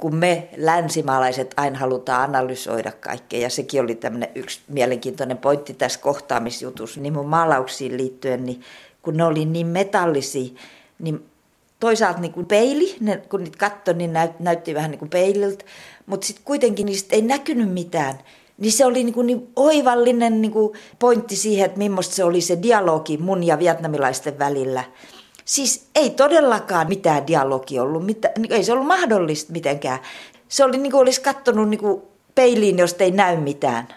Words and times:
kun 0.00 0.16
me 0.16 0.48
länsimaalaiset 0.56 1.54
aina 1.56 1.78
halutaan 1.78 2.22
analysoida 2.22 2.92
kaikkea, 2.92 3.40
ja 3.40 3.50
sekin 3.50 3.82
oli 3.82 3.94
tämmöinen 3.94 4.28
yksi 4.34 4.60
mielenkiintoinen 4.68 5.38
pointti 5.38 5.74
tässä 5.74 6.00
kohtaamisjutussa, 6.00 7.00
niin 7.00 7.12
mun 7.12 7.28
maalauksiin 7.28 7.96
liittyen, 7.96 8.46
niin 8.46 8.60
kun 9.02 9.16
ne 9.16 9.24
oli 9.24 9.44
niin 9.44 9.66
metallisia, 9.66 10.52
niin 10.98 11.24
toisaalta 11.80 12.20
niin 12.20 12.32
kuin 12.32 12.46
peili, 12.46 12.96
ne, 13.00 13.16
kun 13.16 13.44
niitä 13.44 13.58
katsoi, 13.58 13.94
niin 13.94 14.12
näyt, 14.12 14.40
näytti 14.40 14.74
vähän 14.74 14.90
niin 14.90 14.98
kuin 14.98 15.10
peililtä, 15.10 15.64
mutta 16.06 16.26
sitten 16.26 16.44
kuitenkin 16.44 16.86
niistä 16.86 17.16
ei 17.16 17.22
näkynyt 17.22 17.72
mitään. 17.72 18.18
Niin 18.58 18.72
se 18.72 18.86
oli 18.86 19.04
niin, 19.04 19.14
kuin 19.14 19.26
niin 19.26 19.48
oivallinen 19.56 20.42
niin 20.42 20.52
kuin 20.52 20.72
pointti 20.98 21.36
siihen, 21.36 21.66
että 21.66 21.78
millaista 21.78 22.14
se 22.14 22.24
oli 22.24 22.40
se 22.40 22.58
dialogi 22.62 23.18
mun 23.18 23.44
ja 23.44 23.58
vietnamilaisten 23.58 24.38
välillä. 24.38 24.84
Siis 25.44 25.88
ei 25.94 26.10
todellakaan 26.10 26.88
mitään 26.88 27.26
dialogi 27.26 27.78
ollut, 27.78 28.06
mitä, 28.06 28.30
niin 28.38 28.52
ei 28.52 28.64
se 28.64 28.72
ollut 28.72 28.86
mahdollista 28.86 29.52
mitenkään. 29.52 29.98
Se 30.48 30.64
oli 30.64 30.78
niin 30.78 30.92
kuin 30.92 31.02
olisi 31.02 31.20
katsonut 31.20 31.68
niin 31.68 31.80
kuin 31.80 32.02
peiliin, 32.34 32.78
josta 32.78 33.04
ei 33.04 33.10
näy 33.10 33.36
mitään. 33.36 33.88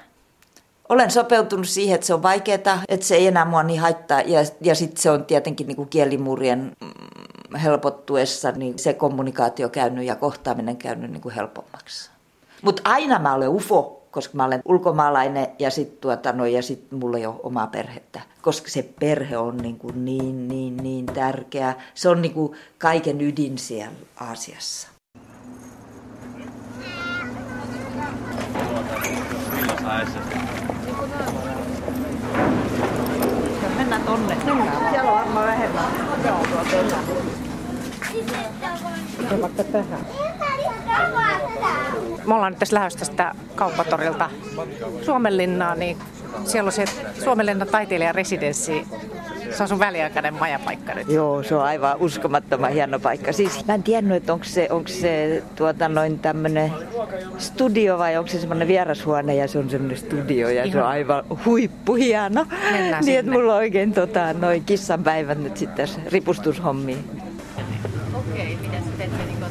Olen 0.90 1.12
sopeutunut 1.12 1.68
siihen, 1.68 1.96
että 1.96 2.08
se 2.08 2.14
on 2.14 2.24
vaikeaa, 2.24 2.84
että 2.88 3.06
se 3.06 3.16
ei 3.16 3.28
enää 3.28 3.46
mua 3.46 3.64
niin 3.64 3.80
haittaa. 3.80 4.22
Ja, 4.22 4.40
ja 4.62 4.76
sitten 4.76 5.02
se 5.02 5.12
on 5.12 5.26
tietenkin 5.26 5.68
niin 5.68 5.76
kuin 5.76 5.90
kielimurien 5.90 6.72
mm, 6.82 7.56
helpottuessa, 7.56 8.52
niin 8.52 8.80
se 8.80 8.94
kommunikaatio 8.94 9.70
käynyt 9.70 10.06
ja 10.06 10.16
kohtaaminen 10.16 10.78
käynyt 10.78 11.12
niin 11.12 11.22
kuin 11.22 11.36
helpommaksi. 11.36 12.10
Mutta 12.62 12.82
aina 12.86 13.20
mä 13.20 13.34
olen 13.34 13.50
ufo, 13.50 14.03
koska 14.14 14.38
mä 14.38 14.46
olen 14.46 14.62
ulkomaalainen 14.66 15.48
ja 15.60 15.70
sitten 15.70 15.98
tuota, 16.02 16.32
no, 16.32 16.44
sit 16.62 16.92
mulla 16.92 17.18
ei 17.18 17.26
ole 17.26 17.36
omaa 17.44 17.68
perhettä. 17.68 18.22
Koska 18.42 18.70
se 18.70 18.90
perhe 19.00 19.38
on 19.38 19.58
niin, 19.58 19.78
kuin 19.80 20.06
niin, 20.06 20.48
niin, 20.48 20.78
niin 20.78 21.06
tärkeä. 21.06 21.76
Se 21.94 22.10
on 22.10 22.22
niin 22.22 22.34
kuin 22.34 22.58
kaiken 22.78 23.22
ydin 23.22 23.58
siellä 23.58 23.96
Aasiassa. 24.20 24.88
Mennään 33.78 34.04
tonne. 34.04 34.38
Siellä 34.92 35.12
on 35.12 35.18
varmaan 35.18 35.48
vähemmän. 35.48 35.86
Joo, 36.26 36.46
tuota. 36.72 36.98
Vaikka 39.42 39.64
tähän. 39.64 40.00
Me 42.26 42.34
ollaan 42.36 42.52
nyt 42.52 42.60
tässä 42.60 42.76
lähdössä 42.76 43.00
tästä 43.00 43.36
kauppatorilta 43.56 44.30
Suomenlinnaan, 45.02 45.80
niin 45.80 45.98
siellä 46.46 46.68
on 46.68 46.72
se 46.72 46.86
Suomenlinnan 47.24 47.68
taiteilijaresidenssi. 47.68 48.88
Se 49.52 49.64
on 49.64 49.70
sun 49.70 49.80
väliaikainen 49.80 50.34
majapaikka 50.34 50.94
nyt. 50.94 51.10
Joo, 51.10 51.44
se 51.44 51.56
on 51.56 51.64
aivan 51.64 51.98
uskomattoman 52.00 52.72
hieno 52.72 53.00
paikka. 53.00 53.34
Siis 53.34 53.66
mä 53.66 53.74
en 53.74 53.84
tiennyt, 53.84 54.18
että 54.18 54.34
onko 54.34 54.46
se, 54.46 54.68
onko 54.72 54.88
se 54.88 55.44
tuota, 55.56 55.90
noin 55.90 56.20
tämmönen 56.20 56.72
studio 57.38 57.98
vai 57.98 58.18
onko 58.18 58.28
se 58.28 58.40
semmoinen 58.40 58.68
vierashuone 58.68 59.36
ja 59.36 59.48
se 59.48 59.60
on 59.60 59.70
semmoinen 59.70 59.98
studio 59.98 60.50
ja 60.50 60.64
Ihan. 60.64 60.72
se 60.72 60.82
on 60.82 60.88
aivan 60.88 61.24
huippuhieno. 61.46 62.46
Mennään 62.72 63.06
niin, 63.06 63.20
että 63.20 63.32
mulla 63.32 63.54
on 63.54 63.58
oikein 63.58 63.94
tota, 63.94 64.34
noin 64.34 64.64
kissanpäivät 64.64 65.44
nyt 65.44 65.58
sitten 65.58 65.88
ripustushommiin. 66.12 67.23
Okei, 68.32 68.54
okay, 68.54 68.68
mitä 68.68 68.78
teette 68.98 69.18
niin 69.26 69.44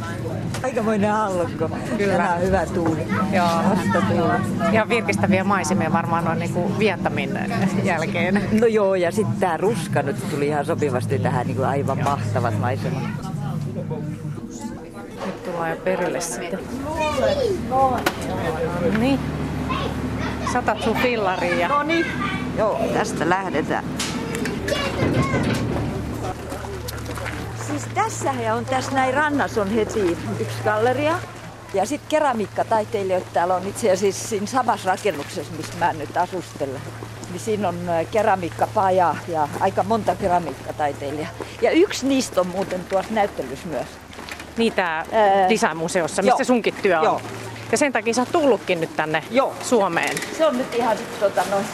Aikamoinen 0.62 1.14
allokko. 1.14 1.70
Kyllä. 1.98 2.12
Tänään 2.12 2.36
on 2.38 2.42
hyvä 2.42 2.66
tuuli. 2.66 3.06
Joo. 3.32 4.30
Ja 4.72 4.88
virkistäviä 4.88 5.44
maisemia 5.44 5.92
varmaan 5.92 6.28
on 6.28 6.38
niin 6.38 6.78
Vietnamin 6.78 7.38
jälkeen. 7.84 8.48
No 8.60 8.66
joo, 8.66 8.94
ja 8.94 9.12
sitten 9.12 9.40
tämä 9.40 9.56
ruska 9.56 10.02
nyt 10.02 10.30
tuli 10.30 10.46
ihan 10.46 10.66
sopivasti 10.66 11.18
tähän 11.18 11.46
niin 11.46 11.56
kuin 11.56 11.68
aivan 11.68 11.98
joo. 11.98 12.08
mahtavat 12.08 12.60
maisemat. 12.60 13.02
Nyt 15.26 15.44
tullaan 15.44 15.70
jo 15.70 15.76
perille 15.76 16.20
sitten. 16.20 16.58
No 17.70 17.98
niin. 18.98 19.20
Satat 20.52 20.82
sun 20.82 20.96
fillariin 20.96 21.58
ja... 21.58 21.68
No 21.68 21.82
niin. 21.82 22.06
Joo, 22.58 22.80
tästä 22.94 23.28
lähdetään. 23.28 23.84
Siis 27.72 27.94
tässä 27.94 28.30
on 28.56 28.64
tässä 28.64 28.92
näin 28.92 29.14
rannassa 29.14 29.60
on 29.62 29.70
heti 29.70 30.18
yksi 30.40 30.58
galleria. 30.64 31.18
Ja 31.74 31.86
sitten 31.86 32.08
keramiikkataiteilijoita 32.08 33.26
täällä 33.32 33.54
on 33.54 33.66
itse 33.66 33.90
asiassa 33.90 34.28
siinä 34.28 34.46
samassa 34.46 34.90
rakennuksessa, 34.90 35.52
missä 35.56 35.72
mä 35.78 35.92
nyt 35.92 36.16
asustelen. 36.16 36.80
Niin 37.30 37.40
siinä 37.40 37.68
on 37.68 37.76
keramiikkapaja 38.10 39.14
ja 39.28 39.48
aika 39.60 39.82
monta 39.82 40.14
keramiikkataiteilijaa. 40.14 41.30
Ja 41.62 41.70
yksi 41.70 42.06
niistä 42.06 42.40
on 42.40 42.46
muuten 42.46 42.84
tuossa 42.84 43.14
näyttelyssä 43.14 43.68
myös. 43.68 43.86
Niitä 44.56 45.06
Design-museossa, 45.48 46.22
missä 46.22 46.44
sunkin 46.44 46.74
työ 46.82 46.98
on. 46.98 47.04
Joo. 47.04 47.20
Ja 47.72 47.78
sen 47.78 47.92
takia 47.92 48.14
sä 48.14 48.22
oot 48.22 48.32
tullutkin 48.32 48.80
nyt 48.80 48.96
tänne 48.96 49.24
Joo. 49.30 49.54
Suomeen. 49.62 50.16
Se 50.38 50.46
on 50.46 50.58
nyt 50.58 50.74
ihan 50.74 50.96
tota, 51.20 51.44
noin. 51.50 51.64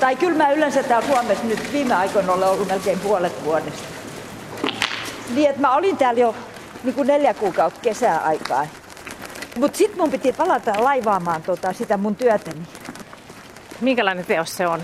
Tai 0.00 0.16
kyllä 0.16 0.36
mä 0.36 0.52
yleensä 0.52 0.82
täällä 0.82 1.08
Suomessa 1.08 1.44
nyt 1.44 1.72
viime 1.72 1.94
aikoina 1.94 2.32
olen 2.32 2.48
ollut 2.48 2.68
melkein 2.68 3.00
puolet 3.00 3.44
vuodesta. 3.44 3.99
Niin, 5.34 5.50
että 5.50 5.60
mä 5.60 5.74
olin 5.76 5.96
täällä 5.96 6.20
jo 6.20 6.34
niin 6.84 6.94
kuin 6.94 7.06
neljä 7.06 7.34
kuukautta 7.34 7.80
kesäaikaa. 7.80 8.66
Mutta 9.58 9.78
sitten 9.78 10.00
mun 10.00 10.10
piti 10.10 10.32
palata 10.32 10.84
laivaamaan 10.84 11.42
tota, 11.42 11.72
sitä 11.72 11.96
mun 11.96 12.16
työtäni. 12.16 12.62
Minkälainen 13.80 14.26
teos 14.26 14.56
se 14.56 14.66
on? 14.66 14.82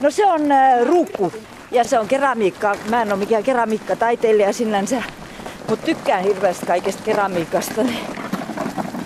No 0.00 0.10
se 0.10 0.26
on 0.26 0.52
äh, 0.52 0.80
ruukku 0.86 1.32
ja 1.70 1.84
se 1.84 1.98
on 1.98 2.08
keramiikka. 2.08 2.76
Mä 2.90 3.02
en 3.02 3.12
ole 3.12 3.18
mikään 3.18 3.42
keramiikkataiteilija 3.42 4.52
sinänsä, 4.52 5.02
mutta 5.68 5.86
tykkään 5.86 6.22
hirveästi 6.22 6.66
kaikesta 6.66 7.02
keramiikasta. 7.02 7.82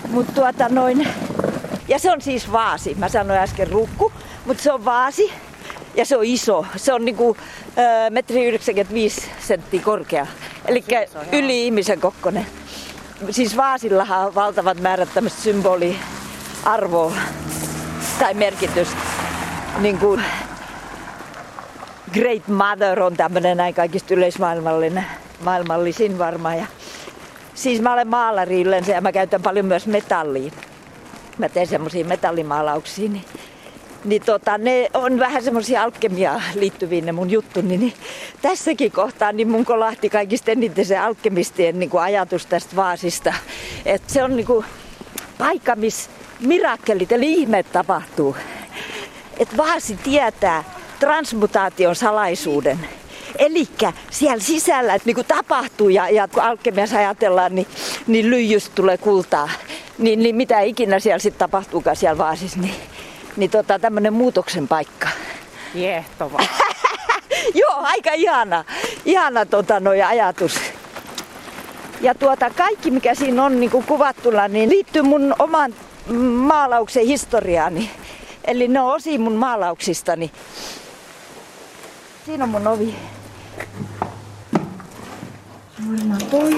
Mutta 0.09 0.33
tuota 0.33 0.69
noin, 0.69 1.07
ja 1.87 1.99
se 1.99 2.11
on 2.11 2.21
siis 2.21 2.51
vaasi. 2.51 2.95
Mä 2.95 3.09
sanoin 3.09 3.39
äsken 3.39 3.71
ruukku, 3.71 4.11
mutta 4.45 4.63
se 4.63 4.71
on 4.71 4.85
vaasi 4.85 5.31
ja 5.97 6.05
se 6.05 6.17
on 6.17 6.23
iso. 6.25 6.65
Se 6.75 6.93
on 6.93 7.05
niinku 7.05 7.37
äh, 7.77 8.09
metri 8.09 8.45
95 8.45 9.21
senttiä 9.39 9.81
korkea. 9.81 10.27
Eli 10.67 10.83
yli 11.31 11.65
ihmisen 11.65 11.99
kokkonen. 11.99 12.45
Siis 13.29 13.57
vaasillahan 13.57 14.25
on 14.25 14.35
valtavat 14.35 14.79
määrät 14.79 15.09
tämmöistä 15.13 15.41
symboliarvoa 15.41 17.13
tai 18.19 18.33
merkitystä. 18.33 18.97
Niin 19.79 19.97
kuin 19.97 20.23
Great 22.13 22.47
Mother 22.47 23.01
on 23.01 23.17
tämmöinen 23.17 23.57
näin 23.57 23.73
kaikista 23.73 24.13
yleismaailmallinen, 24.13 25.05
maailmallisin 25.43 26.17
varmaan. 26.17 26.57
Ja 26.57 26.65
siis 27.53 27.81
mä 27.81 27.93
olen 27.93 28.07
maalari 28.07 28.61
yleensä 28.61 28.91
ja 28.91 29.01
mä 29.01 29.11
käytän 29.11 29.41
paljon 29.41 29.65
myös 29.65 29.87
metallia. 29.87 30.51
Mä 31.37 31.49
teen 31.49 31.67
semmoisia 31.67 32.05
metallimaalauksia, 32.05 33.09
niin 33.09 33.25
niin 34.07 34.21
tota, 34.21 34.57
ne 34.57 34.89
on 34.93 35.19
vähän 35.19 35.43
semmoisia 35.43 35.83
alkemia 35.83 36.41
liittyviä 36.55 37.01
ne 37.01 37.11
mun 37.11 37.29
juttuni. 37.29 37.77
Niin 37.77 37.93
tässäkin 38.41 38.91
kohtaa 38.91 39.31
niin 39.31 39.49
mun 39.49 39.65
kolahti 39.65 40.09
kaikista 40.09 40.51
eniten 40.51 40.85
se 40.85 40.97
alkemistien 40.97 41.79
niin 41.79 41.89
kuin 41.89 42.03
ajatus 42.03 42.45
tästä 42.45 42.75
vaasista. 42.75 43.33
Että 43.85 44.13
se 44.13 44.23
on 44.23 44.35
niin 44.35 44.45
kuin 44.45 44.65
paikka, 45.37 45.75
missä 45.75 46.09
mirakkelit 46.39 47.11
eli 47.11 47.33
ihmeet 47.33 47.71
tapahtuu. 47.71 48.35
Että 49.39 49.57
vaasi 49.57 49.97
tietää 50.03 50.63
transmutaation 50.99 51.95
salaisuuden. 51.95 52.79
Eli 53.37 53.67
siellä 54.09 54.43
sisällä, 54.43 54.95
että 54.95 55.05
niinku 55.05 55.23
tapahtuu 55.23 55.89
ja, 55.89 56.09
ja 56.09 56.27
kun 56.27 56.43
alkemiassa 56.43 56.97
ajatellaan, 56.97 57.55
niin, 57.55 57.67
niin 58.07 58.29
lyijystä 58.29 58.71
tulee 58.75 58.97
kultaa. 58.97 59.49
Niin, 59.97 60.19
niin 60.23 60.35
mitä 60.35 60.61
ikinä 60.61 60.99
siellä 60.99 61.19
sitten 61.19 61.39
tapahtuukaan 61.39 61.95
siellä 61.95 62.17
vaasissa, 62.17 62.59
niin 62.59 62.75
niin 63.37 63.49
tota, 63.49 63.79
tämmönen 63.79 64.13
muutoksen 64.13 64.67
paikka. 64.67 65.09
Jehtova. 65.73 66.39
Joo, 67.61 67.75
aika 67.81 68.11
ihana, 68.13 68.65
ihana 69.05 69.45
tota, 69.45 69.79
noi 69.79 70.01
ajatus. 70.01 70.59
Ja 72.01 72.15
tuota, 72.15 72.49
kaikki 72.49 72.91
mikä 72.91 73.15
siinä 73.15 73.43
on 73.43 73.59
niin 73.59 73.71
kuvattuna, 73.71 74.47
niin 74.47 74.69
liittyy 74.69 75.01
mun 75.01 75.35
oman 75.39 75.73
maalauksen 76.23 77.05
historiaani. 77.05 77.91
Eli 78.45 78.67
ne 78.67 78.81
on 78.81 78.93
osi 78.93 79.17
mun 79.17 79.35
maalauksistani. 79.35 80.31
Siinä 82.25 82.43
on 82.43 82.49
mun 82.49 82.67
ovi. 82.67 82.95
Varmaan 85.89 86.21
toi. 86.31 86.57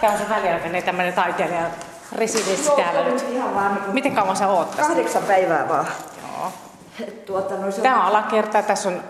Tämä 0.00 0.12
on 0.12 0.18
se 0.18 0.28
väliaikainen 0.28 0.82
tämmöinen 0.82 1.14
taiteilija 1.14 1.70
residenssi 2.12 2.70
täällä 2.76 3.04
nyt. 3.04 3.26
Ihan 3.30 3.54
vaan 3.54 3.74
niin 3.74 3.94
Miten 3.94 4.14
kauan 4.14 4.36
sä 4.36 4.48
oot 4.48 4.70
tässä? 4.70 4.82
Kahdeksan 4.82 5.22
päivää 5.22 5.68
vaan. 5.68 5.86
Joo. 6.22 6.52
Tuota, 7.26 7.56
no 7.56 7.70
se 7.70 7.82
Tämä 7.82 8.00
on 8.00 8.06
alakerta, 8.06 8.62
tässä 8.62 8.88
on 8.88 9.02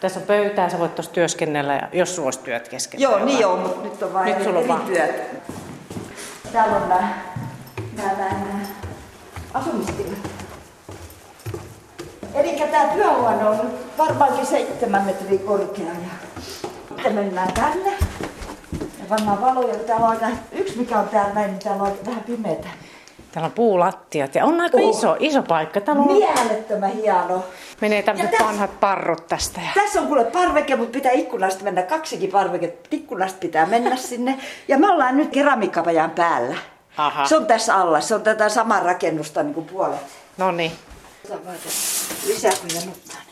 tässä 0.00 0.20
on 0.20 0.26
pöytää, 0.26 0.68
sä 0.68 0.78
voit 0.78 0.94
tuossa 0.94 1.12
työskennellä, 1.12 1.74
ja 1.74 1.88
jos 1.92 2.16
sulla 2.16 2.26
olisi 2.26 2.40
työt 2.40 2.68
kesken. 2.68 3.00
Joo, 3.00 3.24
niin 3.24 3.40
joo, 3.40 3.56
mutta 3.56 3.88
nyt 3.88 4.02
on 4.02 4.12
vain 4.12 4.34
nyt 4.34 4.44
sulla 4.44 4.58
on 4.58 4.68
vaan... 4.68 4.80
työt. 4.80 5.22
Täällä 6.52 6.76
on 6.76 6.88
nämä, 6.88 7.08
nämä, 7.96 8.12
nämä 8.12 8.66
asumistilat. 9.54 10.18
Eli 12.34 12.60
tämä 12.70 12.84
työhuone 12.84 13.44
on 13.44 13.70
varmaankin 13.98 14.46
seitsemän 14.46 15.04
metriä 15.04 15.38
korkea. 15.38 15.84
Ja 15.84 16.32
sitten 16.88 17.14
mennään 17.14 17.52
tänne. 17.52 17.92
Pannaan 19.16 19.40
valoja. 19.40 19.74
Täällä 19.74 20.06
on 20.06 20.12
aika, 20.12 20.26
yksi 20.52 20.78
mikä 20.78 20.98
on 20.98 21.08
täällä 21.08 21.34
näin, 21.34 21.50
niin 21.50 21.58
täällä 21.58 21.82
on 21.82 21.98
vähän 22.06 22.22
pimeätä. 22.22 22.68
Täällä 23.32 23.46
on 23.46 23.52
puulattiat 23.52 24.34
ja 24.34 24.44
on 24.44 24.60
aika 24.60 24.78
oh. 24.80 24.90
iso, 24.90 25.16
iso 25.20 25.42
paikka. 25.42 25.80
Täällä 25.80 26.02
on... 26.02 26.12
Mielettömän 26.12 26.92
hieno. 26.92 27.44
Menee 27.80 28.02
tämmöiset 28.02 28.30
täs... 28.30 28.46
vanhat 28.46 28.80
parrut 28.80 29.26
tästä. 29.26 29.60
Ja... 29.60 29.82
Tässä 29.82 30.00
on 30.00 30.06
kuule 30.06 30.24
parveke, 30.24 30.76
mutta 30.76 30.92
pitää 30.92 31.12
ikkunasta 31.12 31.64
mennä. 31.64 31.82
Kaksikin 31.82 32.30
parveke. 32.30 32.74
Ikkunasta 32.90 33.38
pitää 33.38 33.66
mennä 33.66 33.96
sinne. 34.10 34.38
Ja 34.68 34.78
me 34.78 34.88
ollaan 34.88 35.16
nyt 35.16 35.30
keramikkapajan 35.30 36.10
päällä. 36.10 36.56
Aha. 36.96 37.26
Se 37.26 37.36
on 37.36 37.46
tässä 37.46 37.76
alla. 37.76 38.00
Se 38.00 38.14
on 38.14 38.22
tätä 38.22 38.48
samaa 38.48 38.80
rakennusta 38.80 39.42
niin 39.42 39.54
kuin 39.54 39.66
puolet. 39.66 40.00
No 40.38 40.52
niin. 40.52 40.72
Lisää 42.26 42.52
kuin 42.60 42.74
januttaa. 42.74 43.31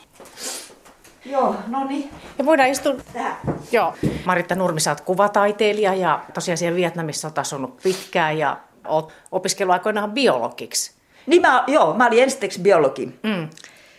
Joo, 1.25 1.55
no 1.67 1.85
niin. 1.85 2.11
Ja 2.39 2.47
voidaan 2.47 2.69
istua 2.69 2.95
tähän. 3.13 3.37
Joo. 3.73 3.95
Maritta 4.25 4.55
Nurmi, 4.55 4.81
sä 4.81 4.91
oot 4.91 5.01
kuvataiteilija 5.01 5.95
ja 5.95 6.25
tosiaan 6.35 6.59
siellä 6.59 6.77
Vietnamissa 6.77 7.29
oot 7.29 7.39
asunut 7.39 7.77
pitkään 7.83 8.39
ja 8.39 8.57
oot 8.87 9.13
opiskellut 9.33 9.73
aikoinaan 9.73 10.13
biologiksi. 10.13 10.93
Niin 11.27 11.43
mä, 11.43 11.65
joo, 11.67 11.95
mä 11.95 12.07
olin 12.07 12.23
ensiksi 12.23 12.61
biologi. 12.61 13.07
Mm. 13.23 13.49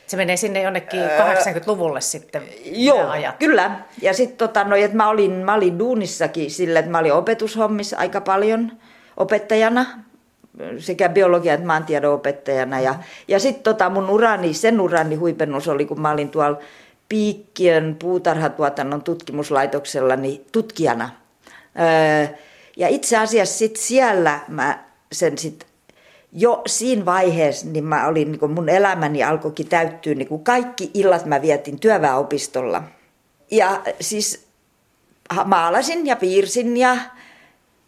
Se 0.07 0.17
menee 0.17 0.37
sinne 0.37 0.61
jonnekin 0.61 0.99
80-luvulle 1.01 2.01
sitten. 2.01 2.43
Joo, 2.65 3.07
ajat. 3.07 3.35
kyllä. 3.39 3.71
Ja 4.01 4.13
sitten 4.13 4.37
tota, 4.37 4.63
no, 4.63 4.75
että 4.75 4.97
mä 4.97 5.09
olin, 5.09 5.31
mä 5.31 5.53
olin 5.53 5.79
duunissakin 5.79 6.51
sillä, 6.51 6.79
että 6.79 6.91
mä 6.91 6.99
olin 6.99 7.13
opetushommissa 7.13 7.97
aika 7.97 8.21
paljon 8.21 8.71
opettajana 9.17 9.85
sekä 10.77 11.09
biologia 11.09 11.53
että 11.53 11.65
maantiedon 11.65 12.13
opettajana. 12.13 12.79
Ja, 12.79 12.95
ja 13.27 13.39
sitten 13.39 13.63
tota 13.63 13.89
mun 13.89 14.09
urani, 14.09 14.53
sen 14.53 14.81
urani 14.81 15.15
huipennus 15.15 15.67
oli, 15.67 15.85
kun 15.85 16.01
mä 16.01 16.11
olin 16.11 16.29
tuolla 16.29 16.59
Piikkiön 17.11 17.95
puutarhatuotannon 17.99 19.03
tutkimuslaitoksella 19.03 20.15
niin 20.15 20.45
tutkijana. 20.51 21.09
Öö, 21.79 22.37
ja 22.77 22.87
itse 22.87 23.17
asiassa 23.17 23.57
sit 23.57 23.75
siellä 23.75 24.39
mä 24.47 24.83
sen 25.11 25.37
sit 25.37 25.65
jo 26.33 26.61
siinä 26.67 27.05
vaiheessa, 27.05 27.67
niin 27.67 27.83
mä 27.83 28.07
olin, 28.07 28.31
niin 28.31 28.39
kun 28.39 28.51
mun 28.51 28.69
elämäni 28.69 29.23
alkoikin 29.23 29.67
täyttyä, 29.67 30.15
niin 30.15 30.27
kun 30.27 30.43
kaikki 30.43 30.91
illat 30.93 31.25
mä 31.25 31.41
vietin 31.41 31.79
työväenopistolla. 31.79 32.83
Ja 33.51 33.81
siis 33.99 34.47
maalasin 35.45 36.07
ja 36.07 36.15
piirsin 36.15 36.77
ja, 36.77 36.97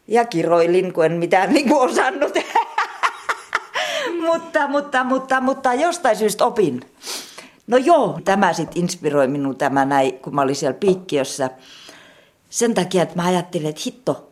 ja 0.08 0.26
kiroilin, 0.26 0.94
kun 0.94 1.06
en 1.06 1.12
mitään 1.12 1.54
niin 1.54 1.70
kuin 1.70 1.92
osannut. 1.92 2.34
mutta, 4.26 4.68
mutta, 4.68 5.04
mutta, 5.04 5.42
mutta 5.42 5.74
jostain 5.74 6.16
syystä 6.16 6.46
opin. 6.46 6.82
No 7.68 7.78
joo, 7.78 8.20
tämä 8.24 8.54
sitten 8.54 8.82
inspiroi 8.82 9.28
minun 9.28 9.58
tämä 9.58 9.86
näin, 9.86 10.14
kun 10.20 10.36
mä 10.36 10.42
olin 10.42 10.56
siellä 10.56 10.78
piikkiössä. 10.80 11.50
Sen 12.50 12.74
takia, 12.74 13.04
että 13.04 13.16
mä 13.16 13.26
ajattelin, 13.26 13.68
että 13.68 13.82
hitto, 13.86 14.32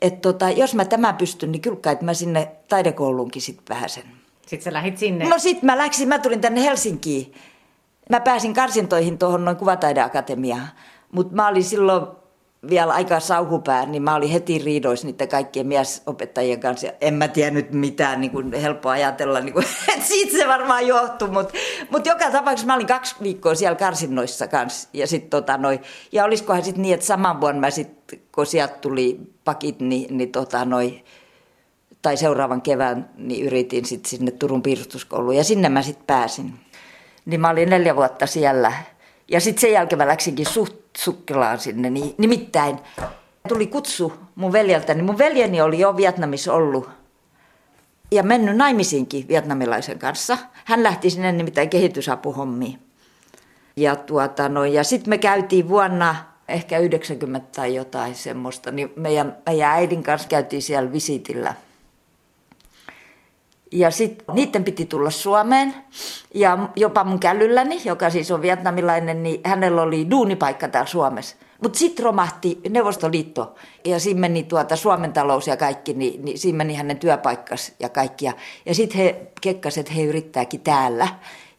että 0.00 0.20
tota, 0.20 0.50
jos 0.50 0.74
mä 0.74 0.84
tämän 0.84 1.16
pystyn, 1.16 1.52
niin 1.52 1.62
kyllä 1.62 1.92
että 1.92 2.04
mä 2.04 2.14
sinne 2.14 2.50
taidekouluunkin 2.68 3.42
sitten 3.42 3.64
pääsen. 3.68 4.04
Sitten 4.46 4.62
sä 4.62 4.72
lähit 4.72 4.98
sinne? 4.98 5.28
No 5.28 5.38
sitten 5.38 5.66
mä 5.66 5.78
läksin, 5.78 6.08
mä 6.08 6.18
tulin 6.18 6.40
tänne 6.40 6.62
Helsinkiin. 6.62 7.34
Mä 8.10 8.20
pääsin 8.20 8.54
karsintoihin 8.54 9.18
tuohon 9.18 9.44
noin 9.44 9.56
kuvataideakatemiaan. 9.56 10.68
Mutta 11.12 11.34
mä 11.34 11.48
olin 11.48 11.64
silloin 11.64 12.06
vielä 12.68 12.92
aika 12.92 13.20
sauhupää, 13.20 13.86
niin 13.86 14.02
mä 14.02 14.14
olin 14.14 14.28
heti 14.28 14.58
riidoissa 14.58 15.06
niiden 15.06 15.28
kaikkien 15.28 15.66
miesopettajien 15.66 16.60
kanssa. 16.60 16.88
En 17.00 17.14
mä 17.14 17.28
tiennyt 17.28 17.72
mitään, 17.72 18.20
niin 18.20 18.30
kuin 18.30 18.52
helppo 18.52 18.88
ajatella, 18.88 19.40
niin 19.40 19.52
kuin, 19.52 19.64
että 19.94 20.06
siitä 20.06 20.32
se 20.32 20.48
varmaan 20.48 20.86
johtui. 20.86 21.28
Mutta 21.28 21.54
mut 21.90 22.06
joka 22.06 22.30
tapauksessa 22.30 22.66
mä 22.66 22.74
olin 22.74 22.86
kaksi 22.86 23.16
viikkoa 23.22 23.54
siellä 23.54 23.76
karsinnoissa 23.76 24.48
kanssa. 24.48 24.88
Ja, 24.92 25.06
sit, 25.06 25.30
tota, 25.30 25.56
noi, 25.56 25.80
ja 26.12 26.24
olisikohan 26.24 26.64
sitten 26.64 26.82
niin, 26.82 26.94
että 26.94 27.06
saman 27.06 27.40
vuonna 27.40 27.60
mä 27.60 27.70
sitten, 27.70 28.20
kun 28.34 28.46
sieltä 28.46 28.74
tuli 28.80 29.20
pakit, 29.44 29.80
niin, 29.80 30.16
niin 30.18 30.32
tota, 30.32 30.64
noi, 30.64 31.04
tai 32.02 32.16
seuraavan 32.16 32.62
kevään, 32.62 33.10
niin 33.16 33.46
yritin 33.46 33.84
sitten 33.84 34.10
sinne 34.10 34.30
Turun 34.30 34.62
piirustuskouluun. 34.62 35.36
Ja 35.36 35.44
sinne 35.44 35.68
mä 35.68 35.82
sitten 35.82 36.06
pääsin. 36.06 36.54
Niin 37.24 37.40
mä 37.40 37.50
olin 37.50 37.70
neljä 37.70 37.96
vuotta 37.96 38.26
siellä. 38.26 38.72
Ja 39.28 39.40
sitten 39.40 39.60
sen 39.60 39.72
jälkeen 39.72 39.98
mä 39.98 40.06
läksinkin 40.06 40.46
suht 40.46 40.79
sukkelaan 40.96 41.58
sinne. 41.58 41.90
Niin, 41.90 42.14
nimittäin 42.18 42.78
tuli 43.48 43.66
kutsu 43.66 44.12
mun 44.34 44.52
veljeltä, 44.52 44.94
niin 44.94 45.04
mun 45.04 45.18
veljeni 45.18 45.60
oli 45.60 45.78
jo 45.78 45.96
Vietnamissa 45.96 46.52
ollut 46.52 46.88
ja 48.12 48.22
mennyt 48.22 48.56
naimisiinkin 48.56 49.28
vietnamilaisen 49.28 49.98
kanssa. 49.98 50.38
Hän 50.64 50.82
lähti 50.82 51.10
sinne 51.10 51.32
nimittäin 51.32 51.70
kehitysapuhommiin. 51.70 52.78
Ja, 53.76 53.96
tuota, 53.96 54.48
no, 54.48 54.64
ja 54.64 54.84
sitten 54.84 55.10
me 55.10 55.18
käytiin 55.18 55.68
vuonna 55.68 56.16
ehkä 56.48 56.78
90 56.78 57.46
tai 57.56 57.74
jotain 57.74 58.14
semmoista, 58.14 58.70
niin 58.70 58.92
meidän, 58.96 59.36
meidän 59.46 59.70
äidin 59.70 60.02
kanssa 60.02 60.28
käytiin 60.28 60.62
siellä 60.62 60.92
visitillä– 60.92 61.54
ja 63.72 63.90
sitten 63.90 64.34
niiden 64.34 64.64
piti 64.64 64.86
tulla 64.86 65.10
Suomeen. 65.10 65.74
Ja 66.34 66.68
jopa 66.76 67.04
mun 67.04 67.20
källylläni, 67.20 67.80
joka 67.84 68.10
siis 68.10 68.30
on 68.30 68.42
vietnamilainen, 68.42 69.22
niin 69.22 69.40
hänellä 69.44 69.82
oli 69.82 70.10
duunipaikka 70.10 70.68
täällä 70.68 70.90
Suomessa. 70.90 71.36
Mutta 71.62 71.78
sitten 71.78 72.04
romahti 72.04 72.60
Neuvostoliitto 72.70 73.54
ja 73.84 74.00
siinä 74.00 74.20
meni 74.20 74.42
tuota 74.42 74.76
Suomen 74.76 75.12
talous 75.12 75.46
ja 75.46 75.56
kaikki, 75.56 75.94
niin, 75.94 76.24
niin 76.24 76.38
siinä 76.38 76.56
meni 76.56 76.74
hänen 76.74 76.98
työpaikkas 76.98 77.72
ja 77.80 77.88
kaikki. 77.88 78.24
Ja, 78.24 78.32
ja 78.66 78.74
sitten 78.74 78.98
he 78.98 79.16
kekkasivat, 79.40 79.86
että 79.86 80.00
he 80.00 80.04
yrittääkin 80.04 80.60
täällä 80.60 81.08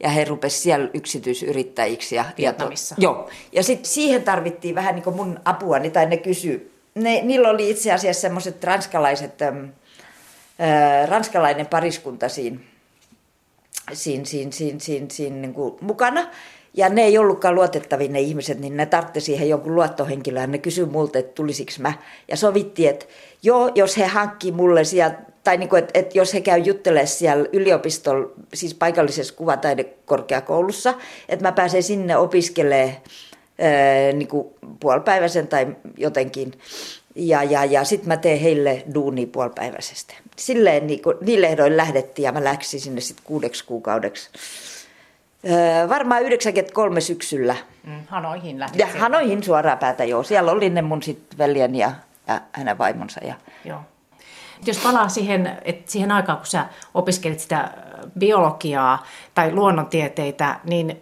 ja 0.04 0.10
he 0.10 0.26
rupesivat 0.26 0.64
siellä 0.64 0.90
yksityisyrittäjiksi. 0.94 2.16
Ja, 2.16 2.26
Vietnamissa. 2.38 2.96
Ja, 2.98 3.04
joo. 3.04 3.30
Ja 3.52 3.64
sitten 3.64 3.92
siihen 3.92 4.24
tarvittiin 4.24 4.76
vähän 4.76 4.96
niin 4.96 5.04
kuin 5.04 5.16
mun 5.16 5.40
apuani, 5.46 5.90
tai 5.90 6.06
ne 6.06 6.18
kysy. 6.18 6.72
Ne, 6.96 7.22
niillä 7.22 7.50
oli 7.50 7.70
itse 7.70 7.92
asiassa 7.92 8.22
semmoiset 8.22 8.64
ranskalaiset... 8.64 9.40
Äm, 10.62 11.10
ranskalainen 11.10 11.68
pariskunta 11.68 12.30
siinä, 12.30 12.60
siinä, 13.94 14.26
siinä, 14.26 14.52
siinä, 14.52 14.80
siinä, 14.80 15.06
siinä 15.12 15.36
niin 15.36 15.54
kuin 15.54 15.76
mukana. 15.82 16.28
Ja 16.74 16.90
ne 16.90 17.02
ei 17.02 17.18
ollutkaan 17.18 17.56
luotettavia 17.56 18.10
ne 18.10 18.20
ihmiset, 18.20 18.60
niin 18.60 18.78
ne 18.78 18.86
tarvitsi 18.86 19.22
siihen 19.22 19.50
jonkun 19.50 19.76
luottohenkilöä. 19.76 20.48
Ne 20.48 20.58
kysyi 20.58 20.86
multa, 20.86 21.20
että 21.20 21.34
tulisiko 21.34 21.72
mä. 21.80 21.94
Ja 22.28 22.38
sovittiin, 22.38 22.90
että 22.90 23.06
joo, 23.44 23.72
jos 23.76 23.98
he 23.98 24.06
hankkii 24.06 24.52
mulle 24.52 24.84
sieltä, 24.84 25.18
tai 25.44 25.58
niin 25.58 25.70
kuin, 25.70 25.80
että, 25.80 26.00
että 26.00 26.18
jos 26.18 26.34
he 26.34 26.42
käy 26.42 26.60
juttelemaan 26.60 27.08
siellä 27.08 27.50
yliopistolla, 27.54 28.30
siis 28.54 28.74
paikallisessa 28.74 29.34
kuvataidekorkeakoulussa, 29.34 30.94
että 31.30 31.46
mä 31.46 31.52
pääsen 31.52 31.84
sinne 31.84 32.18
opiskelemaan 32.18 32.96
niin 34.14 34.28
kuin 34.28 34.48
puolipäiväisen 34.80 35.48
tai 35.48 35.68
jotenkin. 35.98 36.54
Ja, 37.16 37.44
ja, 37.44 37.66
ja 37.66 37.84
sitten 37.84 38.08
mä 38.08 38.18
teen 38.18 38.40
heille 38.40 38.84
duuni 38.94 39.26
puolipäiväisesti. 39.26 40.18
Silleen 40.36 40.88
niin 40.88 41.02
kuin, 41.02 41.18
niille 41.22 41.48
ehdoin 41.48 41.78
lähdettiin 41.78 42.24
ja 42.24 42.32
mä 42.32 42.44
läksin 42.44 42.80
sinne 42.80 43.02
sitten 43.02 43.26
kuudeksi 43.26 43.66
kuukaudeksi. 43.66 44.30
Öö, 45.50 45.90
varmaan 45.90 46.22
93 46.24 47.02
syksyllä. 47.02 47.56
Mm, 47.84 48.04
Hanoihin 48.08 48.60
lähdit. 48.60 48.80
Ja 48.80 48.88
Hanoihin 49.00 49.44
suoraan 49.44 49.78
päätä, 49.78 50.04
joo. 50.04 50.24
Siellä 50.24 50.52
oli 50.52 50.70
ne 50.70 50.82
mun 50.82 51.04
sitten 51.04 51.38
veljeni 51.38 51.78
ja, 51.78 51.92
ja 52.28 52.42
hänen 52.52 52.78
vaimonsa. 52.78 53.20
Ja... 53.26 53.36
Joo. 53.66 53.80
Jos 54.66 54.78
palaa 54.78 55.10
siihen, 55.10 55.58
että 55.66 55.92
siihen 55.92 56.12
aikaan, 56.12 56.38
kun 56.38 56.48
sä 56.48 56.66
opiskelit 56.94 57.40
sitä 57.40 57.72
biologiaa 58.20 59.06
tai 59.34 59.52
luonnontieteitä, 59.52 60.60
niin 60.64 61.00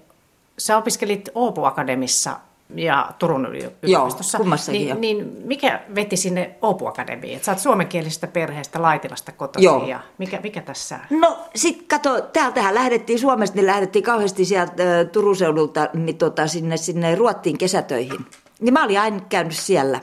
sä 0.57 0.77
opiskelit 0.77 1.29
Oopu 1.35 1.65
Akademissa 1.65 2.39
ja 2.75 3.11
Turun 3.19 3.45
yliopistossa. 3.45 4.37
Joo, 4.37 4.41
kummassakin 4.41 4.81
niin, 4.81 5.01
niin 5.01 5.41
mikä 5.43 5.81
veti 5.95 6.17
sinne 6.17 6.55
Oopu 6.61 6.87
Akademiin? 6.87 7.37
Et 7.37 7.43
sä 7.43 7.51
oot 7.51 7.59
suomenkielisestä 7.59 8.27
perheestä 8.27 8.81
Laitilasta 8.81 9.31
kotoisin. 9.31 9.65
Joo. 9.65 9.87
Ja 9.87 9.99
mikä, 10.17 10.39
mikä 10.43 10.61
tässä? 10.61 10.99
No 11.09 11.37
sit 11.55 11.85
kato, 11.87 12.21
täältähän 12.21 12.75
lähdettiin 12.75 13.19
Suomesta, 13.19 13.55
niin 13.55 13.65
lähdettiin 13.65 14.03
kauheasti 14.03 14.45
sieltä 14.45 15.05
Turun 15.11 15.35
seudulta 15.35 15.89
niin 15.93 16.17
tota, 16.17 16.47
sinne, 16.47 16.77
sinne 16.77 17.15
Ruottiin 17.15 17.57
kesätöihin. 17.57 18.25
Niin 18.59 18.73
mä 18.73 18.83
olin 18.83 18.99
aina 18.99 19.19
käynyt 19.29 19.55
siellä. 19.55 19.99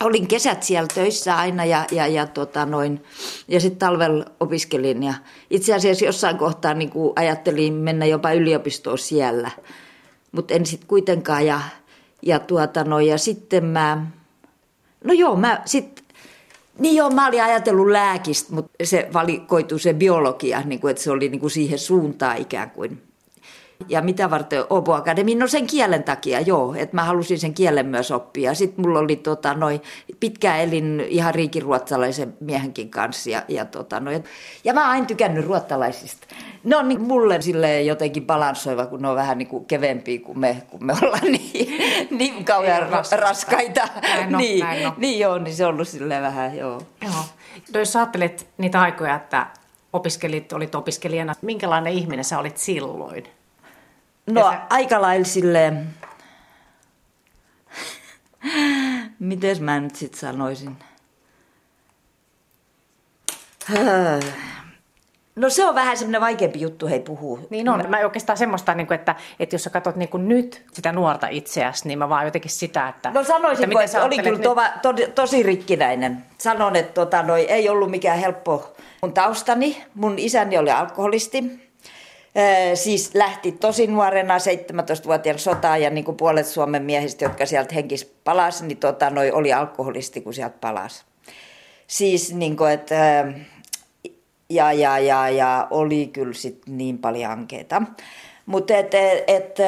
Olin 0.00 0.28
kesät 0.28 0.62
siellä 0.62 0.88
töissä 0.94 1.36
aina 1.36 1.64
ja, 1.64 1.84
ja, 1.90 2.06
ja, 2.06 2.26
tota 2.26 2.66
noin, 2.66 3.04
ja 3.48 3.60
sitten 3.60 3.78
talvella 3.78 4.24
opiskelin. 4.40 5.02
Ja 5.02 5.14
itse 5.50 5.74
asiassa 5.74 6.04
jossain 6.04 6.38
kohtaa 6.38 6.74
niin 6.74 6.90
ajattelin 7.16 7.74
mennä 7.74 8.06
jopa 8.06 8.32
yliopistoon 8.32 8.98
siellä– 8.98 9.50
mutta 10.32 10.54
en 10.54 10.66
sitten 10.66 10.88
kuitenkaan. 10.88 11.46
Ja, 11.46 11.60
ja, 12.22 12.38
tuota, 12.38 12.84
no, 12.84 13.00
ja 13.00 13.18
sitten 13.18 13.64
mä, 13.64 14.06
no 15.04 15.12
joo, 15.12 15.36
mä 15.36 15.62
sitten, 15.64 16.04
niin 16.78 16.96
joo, 16.96 17.10
mä 17.10 17.26
olin 17.26 17.42
ajatellut 17.42 17.88
lääkistä, 17.88 18.54
mutta 18.54 18.72
se 18.84 19.08
valikoitu 19.12 19.78
se 19.78 19.94
biologia, 19.94 20.60
niin 20.60 20.80
kuin, 20.80 20.90
että 20.90 21.02
se 21.02 21.10
oli 21.10 21.28
niin 21.28 21.40
kuin 21.40 21.50
siihen 21.50 21.78
suuntaan 21.78 22.36
ikään 22.36 22.70
kuin. 22.70 23.07
Ja 23.88 24.02
mitä 24.02 24.30
varten 24.30 24.64
Obo 24.70 24.94
Academy? 24.94 25.34
No 25.34 25.46
sen 25.46 25.66
kielen 25.66 26.02
takia, 26.02 26.40
joo, 26.40 26.74
että 26.74 26.96
mä 26.96 27.04
halusin 27.04 27.38
sen 27.38 27.54
kielen 27.54 27.86
myös 27.86 28.10
oppia. 28.10 28.54
Sitten 28.54 28.84
mulla 28.86 28.98
oli 28.98 29.16
tota, 29.16 29.54
noi, 29.54 29.80
pitkä 30.20 30.56
elin 30.56 31.04
ihan 31.08 31.34
riikiruotsalaisen 31.34 32.34
miehenkin 32.40 32.90
kanssa. 32.90 33.30
Ja, 33.30 33.42
ja, 33.48 33.64
tota, 33.64 34.00
noi, 34.00 34.22
ja 34.64 34.74
mä 34.74 34.88
aina 34.90 35.06
tykännyt 35.06 35.46
ruottalaisista. 35.46 36.26
Ne 36.64 36.76
on 36.76 36.88
niin 36.88 37.00
mulle 37.00 37.42
sille 37.42 37.82
jotenkin 37.82 38.26
balanssoiva, 38.26 38.86
kun 38.86 39.02
ne 39.02 39.08
on 39.08 39.16
vähän 39.16 39.38
niin 39.38 39.48
kuin 39.48 39.64
kevempiä 39.64 40.20
kuin 40.20 40.38
me, 40.38 40.62
kun 40.70 40.86
me 40.86 40.94
ollaan 41.02 41.32
niin, 41.32 41.82
niin 42.10 42.44
kauhean 42.44 42.88
raskaita. 42.88 43.26
raskaita. 43.26 43.88
Näin 44.02 44.34
on, 44.34 44.42
niin, 44.42 44.64
näin 44.64 44.86
on. 44.86 44.92
niin 44.96 45.18
joo, 45.18 45.38
niin 45.38 45.56
se 45.56 45.66
on 45.66 45.74
ollut 45.74 45.88
silleen 45.88 46.22
vähän, 46.22 46.56
joo. 46.56 46.82
Joo. 47.02 47.24
No 47.72 47.78
jos 47.80 47.96
ajattelet 47.96 48.46
niitä 48.58 48.80
aikoja, 48.80 49.14
että 49.14 49.46
opiskelit, 49.92 50.52
olit 50.52 50.74
opiskelijana, 50.74 51.34
minkälainen 51.42 51.92
ihminen 51.92 52.24
sä 52.24 52.38
olit 52.38 52.58
silloin? 52.58 53.37
No 54.28 54.50
sä- 54.50 54.60
aika 54.70 55.02
lailla 55.02 55.24
silleen, 55.24 55.94
miten 59.18 59.64
mä 59.64 59.80
nyt 59.80 59.96
sit 59.96 60.14
sanoisin? 60.14 60.76
No 65.36 65.50
se 65.50 65.64
on 65.64 65.74
vähän 65.74 65.96
semmoinen 65.96 66.20
vaikeampi 66.20 66.60
juttu, 66.60 66.86
hei 66.86 67.00
puhuu. 67.00 67.46
Niin 67.50 67.68
on. 67.68 67.84
Mä 67.88 67.98
oikeastaan 67.98 68.36
semmoista, 68.38 68.74
niin 68.74 68.86
kuin, 68.86 68.94
että, 68.94 69.14
että 69.40 69.54
jos 69.54 69.64
sä 69.64 69.70
katsot 69.70 69.96
niin 69.96 70.08
kuin 70.08 70.28
nyt 70.28 70.64
sitä 70.72 70.92
nuorta 70.92 71.28
itseäsi, 71.30 71.88
niin 71.88 71.98
mä 71.98 72.08
vaan 72.08 72.24
jotenkin 72.24 72.50
sitä, 72.50 72.88
että... 72.88 73.10
No 73.10 73.24
sanoisinko, 73.24 73.68
miten 73.68 73.84
että, 73.84 73.98
että 73.98 74.06
oli 74.06 74.18
kyllä 74.18 74.38
tova, 74.38 74.68
to, 74.82 74.94
tosi 75.14 75.42
rikkinäinen. 75.42 76.24
Sanon, 76.38 76.76
että 76.76 76.92
tota, 76.92 77.22
noi, 77.22 77.40
ei 77.40 77.68
ollut 77.68 77.90
mikään 77.90 78.18
helppo 78.18 78.74
mun 79.02 79.12
taustani. 79.12 79.84
Mun 79.94 80.18
isäni 80.18 80.58
oli 80.58 80.70
alkoholisti. 80.70 81.67
Ee, 82.38 82.76
siis 82.76 83.14
lähti 83.14 83.52
tosi 83.52 83.86
nuorena 83.86 84.38
17-vuotiaan 84.38 85.38
sotaan 85.38 85.82
ja 85.82 85.90
niin 85.90 86.04
kuin 86.04 86.16
puolet 86.16 86.46
Suomen 86.46 86.82
miehistä, 86.82 87.24
jotka 87.24 87.46
sieltä 87.46 87.74
henkis 87.74 88.04
palasi, 88.24 88.66
niin 88.66 88.78
tota, 88.78 89.10
noi 89.10 89.30
oli 89.30 89.52
alkoholisti, 89.52 90.20
kun 90.20 90.34
sieltä 90.34 90.56
palasi. 90.60 91.04
Siis 91.86 92.34
niin 92.34 92.56
kuin, 92.56 92.72
että 92.72 93.00
ää, 93.00 93.32
ja, 94.50 94.72
ja, 94.72 94.98
ja, 94.98 95.28
ja 95.28 95.66
oli 95.70 96.06
kyllä 96.06 96.34
sit 96.34 96.62
niin 96.66 96.98
paljon 96.98 97.32
ankeita. 97.32 97.82
Mutta 98.46 98.76
et, 98.76 98.94
et, 98.94 99.24
et, 99.26 99.58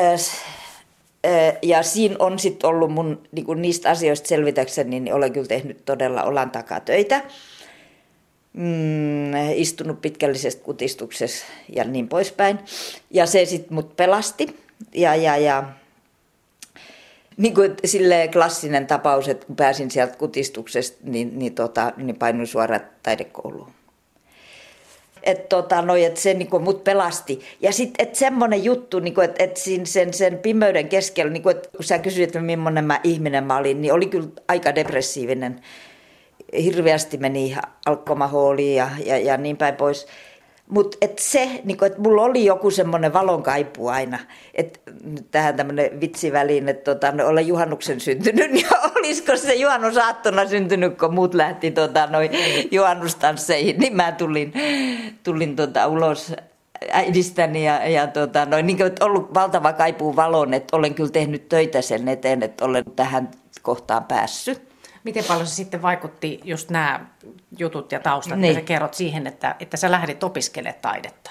ja 1.63 1.83
siinä 1.83 2.17
on 2.19 2.39
sitten 2.39 2.71
ollut 2.71 2.93
mun 2.93 3.23
niinku 3.33 3.55
niistä 3.55 3.91
asioista 3.91 4.29
selvitäkseni, 4.29 5.01
niin 5.01 5.15
olen 5.15 5.33
kyllä 5.33 5.49
tehnyt 5.49 5.85
todella 5.85 6.23
olan 6.23 6.51
takaa 6.51 6.81
töitä. 6.81 7.23
Mm, 8.53 9.51
istunut 9.55 10.01
pitkällisestä 10.03 10.65
kutistuksessa 10.65 11.47
ja 11.69 11.85
niin 11.85 12.09
poispäin. 12.09 12.59
Ja 13.11 13.27
se 13.27 13.45
sitten 13.45 13.75
mut 13.75 13.97
pelasti. 13.97 14.57
Ja, 14.95 15.15
ja, 15.15 15.37
ja 15.37 15.65
niin 17.37 17.55
kuin 17.55 17.75
silleen 17.85 18.31
klassinen 18.31 18.87
tapaus, 18.87 19.29
että 19.29 19.47
kun 19.47 19.57
pääsin 19.57 19.91
sieltä 19.91 20.17
kutistuksesta, 20.17 20.99
niin, 21.03 21.39
niin, 21.39 21.55
tota, 21.55 21.93
niin 21.97 22.17
painuin 22.17 22.47
suoraan 22.47 22.81
taidekouluun. 23.03 23.73
Että 25.23 25.49
tota, 25.49 25.83
no, 25.83 25.97
et 25.97 26.17
se 26.17 26.35
niinku 26.35 26.59
mut 26.59 26.85
pelasti. 26.85 27.41
Ja 27.61 27.73
sitten 27.73 28.07
että 28.07 28.19
semmoinen 28.19 28.65
juttu, 28.65 29.01
niinku, 29.01 29.21
että 29.21 29.45
et 29.45 29.57
sen, 29.85 30.15
sen 30.15 30.39
pimeyden 30.39 30.89
keskellä, 30.89 31.33
niinku, 31.33 31.49
että 31.49 31.69
kun 31.77 31.85
sä 31.85 31.99
kysyit, 31.99 32.29
että 32.29 32.41
millainen 32.41 32.85
mä 32.85 33.01
ihminen 33.05 33.45
mä 33.45 33.57
olin, 33.57 33.83
niin 33.83 33.93
oli 33.93 34.07
kyllä 34.07 34.29
aika 34.49 34.75
depressiivinen. 34.75 35.61
Hirveästi 36.53 37.19
meni 37.19 37.57
alkomahooliin 37.87 38.77
ja, 38.77 38.91
ja, 39.05 39.19
ja 39.19 39.37
niin 39.37 39.57
päin 39.57 39.77
pois. 39.77 40.07
Mutta 40.71 40.97
et 41.01 41.19
se, 41.19 41.61
niinku, 41.65 41.85
että 41.85 42.01
mulla 42.01 42.23
oli 42.23 42.45
joku 42.45 42.71
semmoinen 42.71 43.13
valonkaipu 43.13 43.89
aina. 43.89 44.19
Nyt 45.05 45.27
tähän 45.31 45.57
tämmöinen 45.57 46.01
vitsiväliin, 46.01 46.69
että 46.69 46.95
tota, 46.95 47.13
no, 47.13 47.27
olen 47.27 47.47
juhannuksen 47.47 48.01
syntynyt, 48.01 48.51
niin 48.53 48.67
olisiko 48.97 49.37
se 49.37 49.55
juhannusaattona 49.55 50.47
syntynyt, 50.47 50.99
kun 50.99 51.15
muut 51.15 51.35
lähti 51.35 51.71
tota, 51.71 52.07
noin 52.07 52.31
juhannustansseihin, 52.71 53.79
niin 53.79 53.97
mä 53.97 54.13
tulin, 54.13 54.53
tulin 55.23 55.57
tota, 55.57 55.87
ulos 55.87 56.33
äidistäni 56.93 57.67
ja, 57.67 57.89
ja 57.89 58.07
tota, 58.07 58.47
noin, 58.47 58.67
niin 58.67 58.77
kuin, 58.77 58.93
ollut 59.01 59.35
valtava 59.35 59.73
kaipuu 59.73 60.17
valon, 60.17 60.55
että 60.55 60.77
olen 60.77 60.95
kyllä 60.95 61.11
tehnyt 61.11 61.49
töitä 61.49 61.83
sen 61.83 62.09
eteen, 62.09 62.43
että 62.43 62.65
olen 62.65 62.85
tähän 62.97 63.31
kohtaan 63.63 64.05
päässyt. 64.05 64.70
Miten 65.05 65.25
paljon 65.25 65.47
se 65.47 65.55
sitten 65.55 65.83
vaikutti 65.83 66.41
just 66.45 66.71
nämä 66.71 67.07
jutut 67.59 67.93
ja 67.93 68.01
taustat, 68.01 68.39
niin. 68.39 68.51
Mitä 68.51 68.61
sä 68.61 68.67
kerrot 68.67 68.95
siihen, 68.95 69.27
että, 69.27 69.57
että 69.61 69.77
sä 69.77 69.91
lähdit 69.91 70.25
opiskelemaan 70.25 70.83
taidetta? 70.83 71.31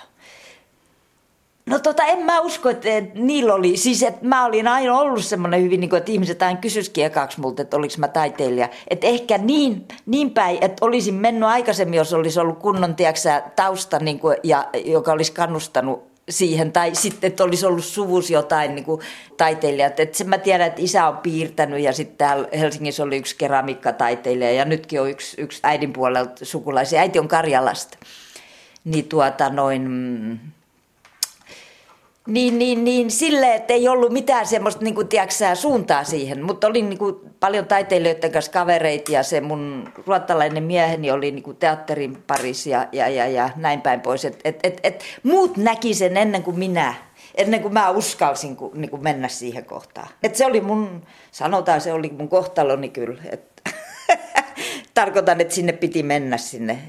No 1.65 1.79
tota, 1.79 2.03
en 2.03 2.25
mä 2.25 2.39
usko, 2.39 2.69
että 2.69 2.89
että 2.89 3.19
niillä 3.19 3.53
oli, 3.53 3.77
siis 3.77 4.03
että 4.03 4.25
mä 4.25 4.45
olin 4.45 4.67
aina 4.67 4.97
ollut 4.97 5.25
semmoinen 5.25 5.63
hyvin, 5.63 5.79
niin 5.79 5.89
kuin, 5.89 5.97
että 5.97 6.11
ihmiset 6.11 6.41
aina 6.41 6.59
kysyisikin 6.59 7.05
ekaksi 7.05 7.39
multa, 7.41 7.61
että 7.61 7.77
oliko 7.77 7.93
mä 7.97 8.07
taiteilija. 8.07 8.69
Että 8.87 9.07
ehkä 9.07 9.37
niin, 9.37 9.87
niin 10.05 10.31
päin, 10.31 10.57
että 10.61 10.85
olisin 10.85 11.13
mennyt 11.13 11.49
aikaisemmin, 11.49 11.97
jos 11.97 12.13
olisi 12.13 12.39
ollut 12.39 12.59
kunnon, 12.59 12.95
tiedätkö, 12.95 13.41
tausta, 13.55 13.99
niin 13.99 14.19
kuin, 14.19 14.37
ja, 14.43 14.67
joka 14.85 15.11
olisi 15.11 15.31
kannustanut 15.31 16.09
siihen, 16.29 16.71
tai 16.71 16.95
sitten, 16.95 17.27
että 17.27 17.43
olisi 17.43 17.65
ollut 17.65 17.85
suvus 17.85 18.29
jotain 18.29 18.75
niin 18.75 18.85
kuin 18.85 19.01
taiteilijat. 19.37 19.99
Että 19.99 20.17
sen 20.17 20.29
mä 20.29 20.37
tiedän, 20.37 20.67
että 20.67 20.81
isä 20.81 21.07
on 21.07 21.17
piirtänyt 21.17 21.79
ja 21.79 21.93
sitten 21.93 22.17
täällä 22.17 22.47
Helsingissä 22.59 23.03
oli 23.03 23.17
yksi 23.17 23.35
keramiikkataiteilija 23.37 24.51
ja 24.51 24.65
nytkin 24.65 25.01
on 25.01 25.09
yksi, 25.09 25.41
yksi 25.41 25.59
äidin 25.63 25.93
puolelta 25.93 26.45
sukulaisia. 26.45 26.99
Äiti 26.99 27.19
on 27.19 27.27
Karjalasta. 27.27 27.97
Niin 28.83 29.09
tuota 29.09 29.49
noin, 29.49 29.81
mm, 29.81 30.39
niin, 32.29 32.59
niin, 32.59 32.83
niin 32.83 33.11
silleen, 33.11 33.53
että 33.53 33.73
ei 33.73 33.87
ollut 33.87 34.11
mitään 34.11 34.47
semmoista 34.47 34.83
niin 34.83 34.95
kuin, 34.95 35.07
tiedätkö, 35.07 35.55
suuntaa 35.55 36.03
siihen, 36.03 36.43
mutta 36.43 36.67
oli 36.67 36.81
niin 36.81 36.97
kuin, 36.99 37.15
paljon 37.39 37.65
taiteilijoiden 37.65 38.31
kanssa 38.31 38.51
kavereita 38.51 39.11
ja 39.11 39.23
se 39.23 39.41
mun 39.41 39.89
ruottalainen 40.07 40.63
mieheni 40.63 41.11
oli 41.11 41.31
niin 41.31 41.43
kuin, 41.43 41.57
teatterin 41.57 42.23
parissa 42.27 42.69
ja, 42.69 42.87
ja, 42.91 43.07
ja, 43.07 43.27
ja 43.27 43.49
näin 43.55 43.81
päin 43.81 44.01
pois. 44.01 44.25
Et, 44.25 44.39
et, 44.43 44.59
et, 44.63 44.79
et, 44.83 45.03
muut 45.23 45.57
näki 45.57 45.93
sen 45.93 46.17
ennen 46.17 46.43
kuin 46.43 46.59
minä, 46.59 46.93
ennen 47.35 47.61
kuin 47.61 47.73
mä 47.73 47.89
uskalsin 47.89 48.55
ku, 48.55 48.71
niin 48.75 48.89
kuin 48.89 49.03
mennä 49.03 49.27
siihen 49.27 49.65
kohtaan. 49.65 50.07
Et 50.23 50.35
se 50.35 50.45
oli 50.45 50.61
mun, 50.61 51.03
sanotaan 51.31 51.81
se 51.81 51.93
oli 51.93 52.09
mun 52.17 52.29
kohtaloni 52.29 52.89
kyllä. 52.89 53.21
Et, 53.31 53.61
tarkoitan, 54.93 55.41
että 55.41 55.53
sinne 55.53 55.73
piti 55.73 56.03
mennä 56.03 56.37
sinne 56.37 56.79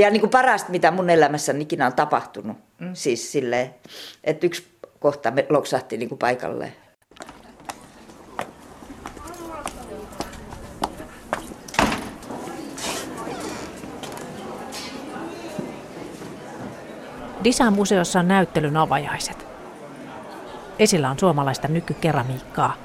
ja 0.00 0.10
niin 0.10 0.20
kuin 0.20 0.30
parasta, 0.30 0.70
mitä 0.70 0.90
mun 0.90 1.10
elämässä 1.10 1.54
ikinä 1.58 1.86
on 1.86 1.92
tapahtunut. 1.92 2.56
Mm. 2.78 2.90
Siis 2.94 3.32
silleen, 3.32 3.74
että 4.24 4.46
yksi 4.46 4.66
kohta 5.00 5.30
me 5.30 5.46
loksahti 5.48 5.96
niin 5.96 6.08
kuin 6.08 6.18
paikalleen. 6.18 6.72
Disan 17.44 17.72
museossa 17.72 18.20
on 18.20 18.28
näyttelyn 18.28 18.76
avajaiset. 18.76 19.46
Esillä 20.78 21.10
on 21.10 21.18
suomalaista 21.18 21.68
nykykeramiikkaa. 21.68 22.76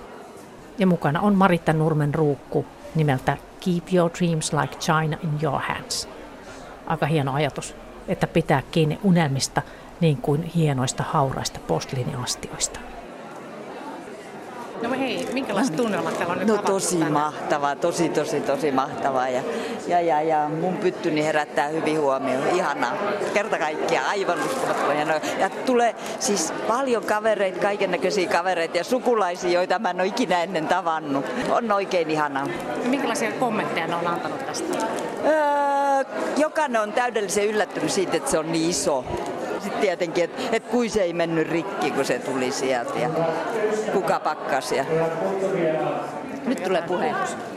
Ja 0.77 0.87
mukana 0.87 1.21
on 1.21 1.35
Maritta 1.35 1.73
Nurmen 1.73 2.15
ruukku 2.15 2.65
nimeltä 2.95 3.37
Keep 3.65 3.93
Your 3.93 4.11
Dreams 4.19 4.53
Like 4.53 4.75
China 4.75 5.17
in 5.23 5.39
Your 5.43 5.61
Hands. 5.61 6.07
Aika 6.87 7.05
hieno 7.05 7.33
ajatus, 7.33 7.75
että 8.07 8.27
pitää 8.27 8.63
kiinni 8.71 8.99
unelmista 9.03 9.61
niin 10.01 10.17
kuin 10.17 10.43
hienoista 10.43 11.03
hauraista 11.03 11.59
postliiniastioista. 11.67 12.79
No 14.81 14.89
hei, 14.99 15.27
minkälaiset 15.33 15.75
tunnelmat 15.75 16.17
täällä 16.17 16.31
on 16.31 16.39
nyt 16.39 16.47
No 16.47 16.57
tosi 16.57 16.95
tänään? 16.95 17.13
mahtavaa, 17.13 17.75
tosi 17.75 18.09
tosi 18.09 18.39
tosi 18.41 18.71
mahtavaa. 18.71 19.29
Ja, 19.29 19.41
ja, 19.87 20.01
ja, 20.01 20.21
ja 20.21 20.49
mun 20.49 20.77
pyttyni 20.77 21.23
herättää 21.23 21.67
hyvin 21.67 21.99
huomioon. 21.99 22.47
Ihanaa. 22.47 22.93
Kerta 23.33 23.57
kaikkiaan 23.57 24.07
aivan 24.09 24.39
uskomattoman. 24.45 24.97
Ja 25.39 25.49
tulee 25.65 25.95
siis 26.19 26.53
paljon 26.67 27.03
kavereita, 27.03 27.59
kaiken 27.59 27.91
näköisiä 27.91 28.29
kavereita 28.29 28.77
ja 28.77 28.83
sukulaisia, 28.83 29.51
joita 29.51 29.79
mä 29.79 29.89
en 29.89 30.01
ole 30.01 30.07
ikinä 30.07 30.43
ennen 30.43 30.67
tavannut. 30.67 31.25
On 31.49 31.71
oikein 31.71 32.11
ihanaa. 32.11 32.47
Minkälaisia 32.85 33.31
kommentteja 33.31 33.87
ne 33.87 33.95
on 33.95 34.07
antanut 34.07 34.45
tästä? 34.45 34.77
Öö, 35.25 36.03
jokainen 36.37 36.81
on 36.81 36.93
täydellisen 36.93 37.45
yllättynyt 37.47 37.91
siitä, 37.91 38.17
että 38.17 38.31
se 38.31 38.39
on 38.39 38.51
niin 38.51 38.69
iso. 38.69 39.05
Sitten 39.65 39.81
tietenkin, 39.81 40.23
että 40.23 40.41
et 40.51 40.65
kui 40.65 40.89
se 40.89 41.01
ei 41.01 41.13
mennyt 41.13 41.49
rikki, 41.49 41.91
kun 41.91 42.05
se 42.05 42.19
tuli 42.19 42.51
sieltä 42.51 42.99
ja 42.99 43.09
kuka 43.93 44.19
pakkas. 44.19 44.71
Ja... 44.71 44.85
Nyt 46.45 46.63
tulee 46.63 46.81
puheenjohtaja. 46.81 47.55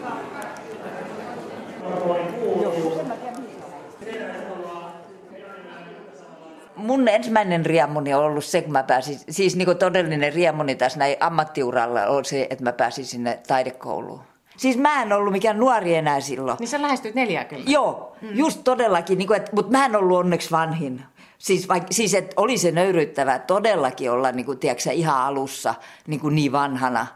mun 6.77 7.09
ensimmäinen 7.09 7.67
riemuni 7.67 8.15
on 8.15 8.25
ollut 8.25 8.45
se, 8.45 8.63
kun 8.63 8.73
mä 8.73 8.83
pääsin, 8.83 9.19
siis 9.31 9.57
niin 9.57 9.67
kuin 9.67 9.79
todellinen 9.79 10.33
riemuni 10.33 10.75
tässä 10.75 10.99
näin 10.99 11.17
ammattiuralla 11.21 12.07
on 12.07 12.25
se, 12.25 12.47
että 12.51 12.65
mä 12.65 12.73
pääsin 12.73 13.05
sinne 13.05 13.39
taidekouluun. 13.47 14.21
Siis 14.57 14.77
mä 14.77 15.03
en 15.03 15.13
ollut 15.13 15.33
mikään 15.33 15.59
nuori 15.59 15.95
enää 15.95 16.21
silloin. 16.21 16.57
Niin 16.61 16.69
sä 16.69 16.83
lähestyt 16.83 17.15
40. 17.15 17.71
Joo, 17.71 18.17
just 18.23 18.61
todellakin, 18.65 19.19
niin 19.19 19.27
kuin, 19.27 19.37
että, 19.37 19.51
mutta 19.55 19.73
mä 19.73 19.87
en 19.87 19.97
ollut 19.97 20.19
onneksi 20.19 20.51
vanhin. 20.51 21.03
Siis, 21.39 21.69
vaik, 21.69 21.83
siis 21.91 22.15
että 22.15 22.35
oli 22.37 22.59
se 22.59 22.71
nöyryyttävää 22.71 23.39
todellakin 23.39 24.11
olla 24.11 24.33
niin 24.33 24.47
kuin, 24.47 24.59
tiedätkö, 24.59 24.91
ihan 24.93 25.23
alussa 25.23 25.75
niin, 26.07 26.21
kuin 26.21 26.35
niin 26.35 26.53
vanhana. 26.53 27.07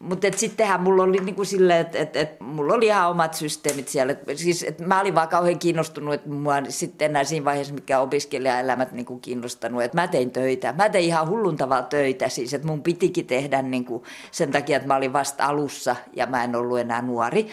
Mutta 0.00 0.26
sittenhän 0.36 0.80
mulla 0.80 1.02
oli 1.02 1.18
niinku 1.18 1.44
silleen, 1.44 1.80
että 1.80 1.98
et, 1.98 2.16
et, 2.16 2.40
mulla 2.40 2.74
oli 2.74 2.86
ihan 2.86 3.10
omat 3.10 3.34
systeemit 3.34 3.88
siellä. 3.88 4.12
Et, 4.12 4.38
siis, 4.38 4.62
et 4.62 4.80
mä 4.80 5.00
olin 5.00 5.14
vaan 5.14 5.28
kauhean 5.28 5.58
kiinnostunut, 5.58 6.14
että 6.14 6.28
mua 6.30 6.54
sitten 6.68 7.10
enää 7.10 7.24
siinä 7.24 7.44
vaiheessa 7.44 7.74
mikä 7.74 8.00
opiskelijaelämät 8.00 8.92
niinku 8.92 9.18
kiinnostanut. 9.18 9.82
Että 9.82 10.00
mä 10.00 10.08
tein 10.08 10.30
töitä. 10.30 10.74
Mä 10.76 10.88
tein 10.88 11.04
ihan 11.04 11.28
hulluntavaa 11.28 11.82
töitä 11.82 12.28
siis, 12.28 12.54
että 12.54 12.66
mun 12.66 12.82
pitikin 12.82 13.26
tehdä 13.26 13.62
niinku 13.62 14.04
sen 14.30 14.50
takia, 14.50 14.76
että 14.76 14.88
mä 14.88 14.96
olin 14.96 15.12
vasta 15.12 15.46
alussa 15.46 15.96
ja 16.12 16.26
mä 16.26 16.44
en 16.44 16.56
ollut 16.56 16.78
enää 16.78 17.02
nuori. 17.02 17.48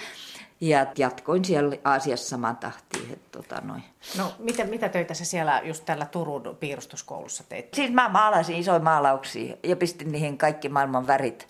Ja 0.61 0.85
jatkoin 0.97 1.45
siellä 1.45 1.75
Aasiassa 1.83 2.29
saman 2.29 2.57
tahtiin. 2.57 3.13
Että, 3.13 3.29
tota, 3.31 3.61
noin. 3.61 3.83
No, 4.17 4.33
mitä, 4.39 4.63
mitä 4.63 4.89
töitä 4.89 5.13
sä 5.13 5.25
siellä 5.25 5.61
just 5.63 5.85
tällä 5.85 6.05
Turun 6.05 6.57
piirustuskoulussa 6.59 7.43
teit? 7.49 7.73
Siis 7.73 7.91
mä 7.91 8.09
maalasin 8.09 8.55
isoja 8.55 8.79
maalauksia 8.79 9.55
ja 9.63 9.75
pistin 9.75 10.11
niihin 10.11 10.37
kaikki 10.37 10.69
maailman 10.69 11.07
värit. 11.07 11.47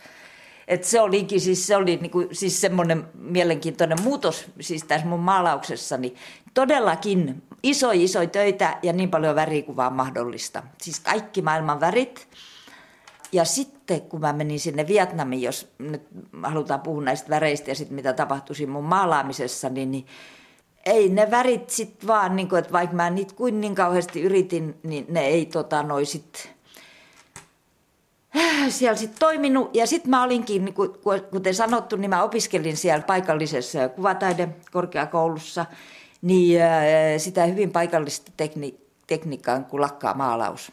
Et 0.67 0.83
se 0.83 1.01
olikin 1.01 1.41
siis, 1.41 1.67
se 1.67 1.75
oli 1.75 1.97
niinku, 1.97 2.27
siis 2.31 2.61
semmoinen 2.61 3.07
mielenkiintoinen 3.13 4.01
muutos 4.03 4.45
siis 4.59 4.83
tässä 4.83 5.07
mun 5.07 5.19
maalauksessani. 5.19 6.15
Todellakin 6.53 7.43
iso 7.63 7.91
iso 7.91 8.25
töitä 8.25 8.77
ja 8.83 8.93
niin 8.93 9.11
paljon 9.11 9.35
vaan 9.75 9.93
mahdollista. 9.93 10.63
Siis 10.81 10.99
kaikki 10.99 11.41
maailman 11.41 11.79
värit. 11.79 12.27
Ja 13.31 13.45
sitten 13.45 14.01
kun 14.01 14.21
mä 14.21 14.33
menin 14.33 14.59
sinne 14.59 14.87
Vietnamiin, 14.87 15.41
jos 15.41 15.71
nyt 15.79 16.01
halutaan 16.43 16.81
puhua 16.81 17.03
näistä 17.03 17.29
väreistä 17.29 17.71
ja 17.71 17.75
sitten 17.75 17.95
mitä 17.95 18.13
tapahtui 18.13 18.55
siinä 18.55 18.71
mun 18.71 18.83
maalaamisessa, 18.83 19.69
niin, 19.69 19.91
niin 19.91 20.05
ei 20.85 21.09
ne 21.09 21.31
värit 21.31 21.69
sitten 21.69 22.07
vaan, 22.07 22.35
niin 22.35 22.49
kuin, 22.49 22.59
että 22.59 22.71
vaikka 22.71 22.95
mä 22.95 23.09
niitä 23.09 23.35
kuin 23.35 23.61
niin 23.61 23.75
kauheasti 23.75 24.21
yritin, 24.21 24.75
niin 24.83 25.05
ne 25.09 25.25
ei 25.25 25.45
tota, 25.45 25.83
noi 25.83 26.05
sit, 26.05 26.49
siellä 28.69 28.97
sitten 28.97 29.19
toiminut. 29.19 29.75
Ja 29.75 29.87
sitten 29.87 30.09
mä 30.09 30.23
olinkin, 30.23 30.65
niin 30.65 30.75
kuin, 30.75 30.89
kuten 31.31 31.55
sanottu, 31.55 31.95
niin 31.95 32.09
mä 32.09 32.23
opiskelin 32.23 32.77
siellä 32.77 33.03
paikallisessa 33.03 33.89
kuvataidekorkeakoulussa, 33.89 35.65
niin 36.21 36.61
sitä 37.17 37.45
hyvin 37.45 37.71
paikallista 37.71 38.31
tekni, 38.37 38.79
tekniikkaa 39.07 39.59
kuin 39.59 39.81
lakkaa 39.81 40.13
maalaus. 40.13 40.71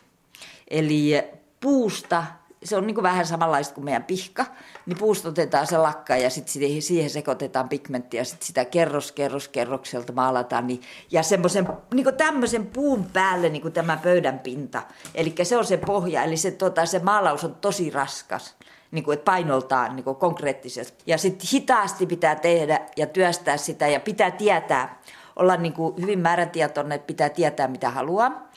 Eli 0.71 1.23
puusta 1.61 2.25
se 2.65 2.77
on 2.77 2.87
niin 2.87 2.95
kuin 2.95 3.03
vähän 3.03 3.27
samanlaista 3.27 3.75
kuin 3.75 3.85
meidän 3.85 4.05
pihka, 4.05 4.47
niin 4.87 4.99
puusta 4.99 5.29
otetaan 5.29 5.67
se 5.67 5.79
lakka 5.79 6.17
ja 6.17 6.31
sitten 6.31 6.83
siihen 6.83 7.11
sekoitetaan 7.11 7.69
pigmenttiä 7.69 8.21
ja 8.21 8.25
sitten 8.25 8.47
sitä 8.47 8.65
kerros, 8.65 9.13
kerros, 9.13 9.49
kerrokselta 9.49 10.13
maalataan. 10.13 10.67
Niin, 10.67 10.83
ja 11.11 11.23
semmoisen 11.23 11.69
niin 11.95 12.15
tämmöisen 12.17 12.67
puun 12.67 13.05
päälle 13.13 13.49
niin 13.49 13.63
kuin 13.63 13.73
tämä 13.73 13.97
pöydän 14.03 14.39
pinta. 14.39 14.83
Eli 15.15 15.35
se 15.43 15.57
on 15.57 15.65
se 15.65 15.77
pohja, 15.77 16.23
eli 16.23 16.37
se, 16.37 16.51
tota, 16.51 16.87
se 16.87 16.99
maalaus 16.99 17.45
on 17.45 17.55
tosi 17.55 17.91
raskas. 17.91 18.55
Niin 18.91 19.05
kuin, 19.05 19.15
että 19.15 19.25
painoltaan 19.25 19.97
niin 19.97 20.05
kuin 20.05 20.17
konkreettisesti. 20.17 21.05
Ja 21.07 21.19
sitten 21.19 21.49
hitaasti 21.53 22.07
pitää 22.07 22.35
tehdä 22.35 22.81
ja 22.97 23.07
työstää 23.07 23.57
sitä 23.57 23.89
ja 23.89 24.01
pitää 24.01 24.31
tietää, 24.31 25.01
olla 25.37 25.57
niin 25.57 25.73
kuin 25.73 25.95
hyvin 26.01 26.19
määrätietoinen, 26.19 26.97
että 26.97 27.07
pitää 27.07 27.29
tietää 27.29 27.69
mitä 27.69 27.91
haluaa 27.91 28.49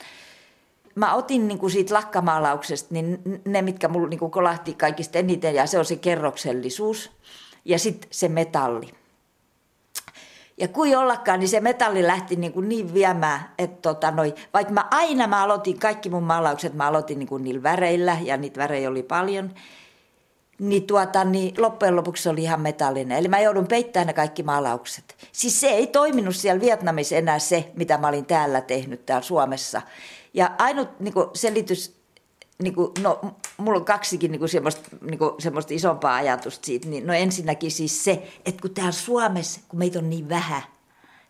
mä 1.00 1.14
otin 1.14 1.48
niin 1.48 1.60
kuin 1.60 1.72
siitä 1.72 1.94
lakkamaalauksesta 1.94 2.94
niin 2.94 3.20
ne, 3.46 3.62
mitkä 3.62 3.88
mulla 3.88 4.10
niin 4.10 4.20
kuin 4.20 4.32
kolahti 4.32 4.74
kaikista 4.74 5.18
eniten, 5.18 5.56
ja 5.56 5.68
se 5.68 5.80
on 5.80 5.86
se 5.86 5.96
kerroksellisuus 5.96 7.12
ja 7.66 7.80
sitten 7.80 8.10
se 8.12 8.28
metalli. 8.28 8.90
Ja 10.58 10.68
kuin 10.68 10.98
ollakaan, 10.98 11.40
niin 11.40 11.50
se 11.50 11.60
metalli 11.60 12.08
lähti 12.08 12.36
niin, 12.36 12.54
kuin 12.54 12.70
niin 12.70 12.94
viemään, 12.94 13.52
että 13.58 13.82
tota 13.82 14.12
noi, 14.12 14.36
vaikka 14.54 14.74
mä 14.74 14.88
aina 14.92 15.28
mä 15.28 15.44
aloitin, 15.44 15.80
kaikki 15.80 16.10
mun 16.10 16.24
maalaukset 16.24 16.74
mä 16.74 16.88
aloitin 16.88 17.20
niin 17.20 17.30
kuin 17.30 17.44
niillä 17.44 17.64
väreillä, 17.64 18.18
ja 18.24 18.38
niitä 18.38 18.58
värejä 18.58 18.90
oli 18.90 19.04
paljon, 19.04 19.54
niin, 20.60 20.88
tuota, 20.88 21.24
niin 21.24 21.56
loppujen 21.58 21.96
lopuksi 21.96 22.24
se 22.24 22.30
oli 22.30 22.44
ihan 22.44 22.62
metallinen. 22.62 23.18
Eli 23.18 23.28
mä 23.28 23.40
joudun 23.40 23.68
peittämään 23.68 24.08
ne 24.08 24.14
kaikki 24.14 24.44
maalaukset. 24.44 25.16
Siis 25.32 25.62
se 25.62 25.68
ei 25.68 25.88
toiminut 25.88 26.36
siellä 26.36 26.62
Vietnamissa 26.62 27.16
enää 27.16 27.40
se, 27.40 27.72
mitä 27.76 27.98
mä 27.98 28.08
olin 28.08 28.26
täällä 28.26 28.62
tehnyt 28.62 29.06
täällä 29.06 29.24
Suomessa. 29.24 29.82
Ja 30.34 30.52
ainut 30.58 31.00
niin 31.00 31.14
kuin 31.14 31.26
selitys, 31.34 32.00
niin 32.64 32.76
kuin, 32.76 32.92
no 33.02 33.20
mulla 33.58 33.80
on 33.80 33.86
kaksikin 33.86 34.32
niin 34.32 34.40
kuin 34.40 34.50
semmoista, 34.50 34.90
niin 35.02 35.20
kuin, 35.20 35.32
semmoista 35.40 35.74
isompaa 35.74 36.16
ajatusta 36.16 36.66
siitä. 36.66 36.88
Niin, 36.88 37.08
no 37.08 37.14
ensinnäkin 37.14 37.72
siis 37.72 38.04
se, 38.04 38.28
että 38.46 38.62
kun 38.62 38.74
täällä 38.74 38.92
Suomessa, 38.92 39.62
kun 39.68 39.80
meitä 39.80 40.00
on 40.00 40.10
niin 40.10 40.30
vähän, 40.30 40.62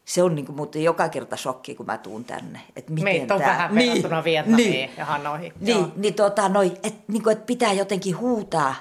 se 0.06 0.24
on 0.24 0.36
niin 0.36 0.46
kuin, 0.46 0.56
muuten 0.56 0.84
joka 0.84 1.10
kerta 1.10 1.38
shokki, 1.38 1.76
kun 1.76 1.86
mä 1.86 1.98
tuun 1.98 2.26
tänne. 2.26 2.62
Että 2.76 2.92
miten 2.92 3.04
Meitä 3.04 3.34
on 3.34 3.42
tää... 3.42 3.50
vähän 3.50 3.76
niin, 3.76 3.88
verrattuna 3.88 4.24
Vietnamiin 4.24 4.72
niin, 4.72 4.90
ja 4.98 5.06
Hanoihin. 5.06 5.54
Niin, 5.60 5.86
niin 5.96 6.14
tota, 6.14 6.50
noi, 6.50 6.72
että 6.84 7.04
niin 7.08 7.24
kuin, 7.24 7.38
et 7.38 7.46
pitää 7.46 7.74
jotenkin 7.74 8.18
huutaa, 8.18 8.76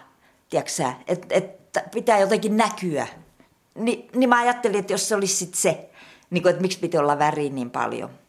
tiedätkö 0.51 0.85
että 1.07 1.27
et, 1.31 1.59
pitää 1.95 2.19
jotenkin 2.19 2.57
näkyä. 2.57 3.07
Ni, 3.75 4.09
niin 4.14 4.29
mä 4.29 4.38
ajattelin, 4.38 4.79
että 4.79 4.93
jos 4.93 5.09
se 5.09 5.14
olisi 5.14 5.37
sit 5.37 5.55
se, 5.55 5.90
niin 6.31 6.43
kuin, 6.43 6.51
että 6.51 6.62
miksi 6.62 6.79
piti 6.79 6.99
olla 6.99 7.19
väriä 7.19 7.51
niin 7.51 7.71
paljon– 7.71 8.11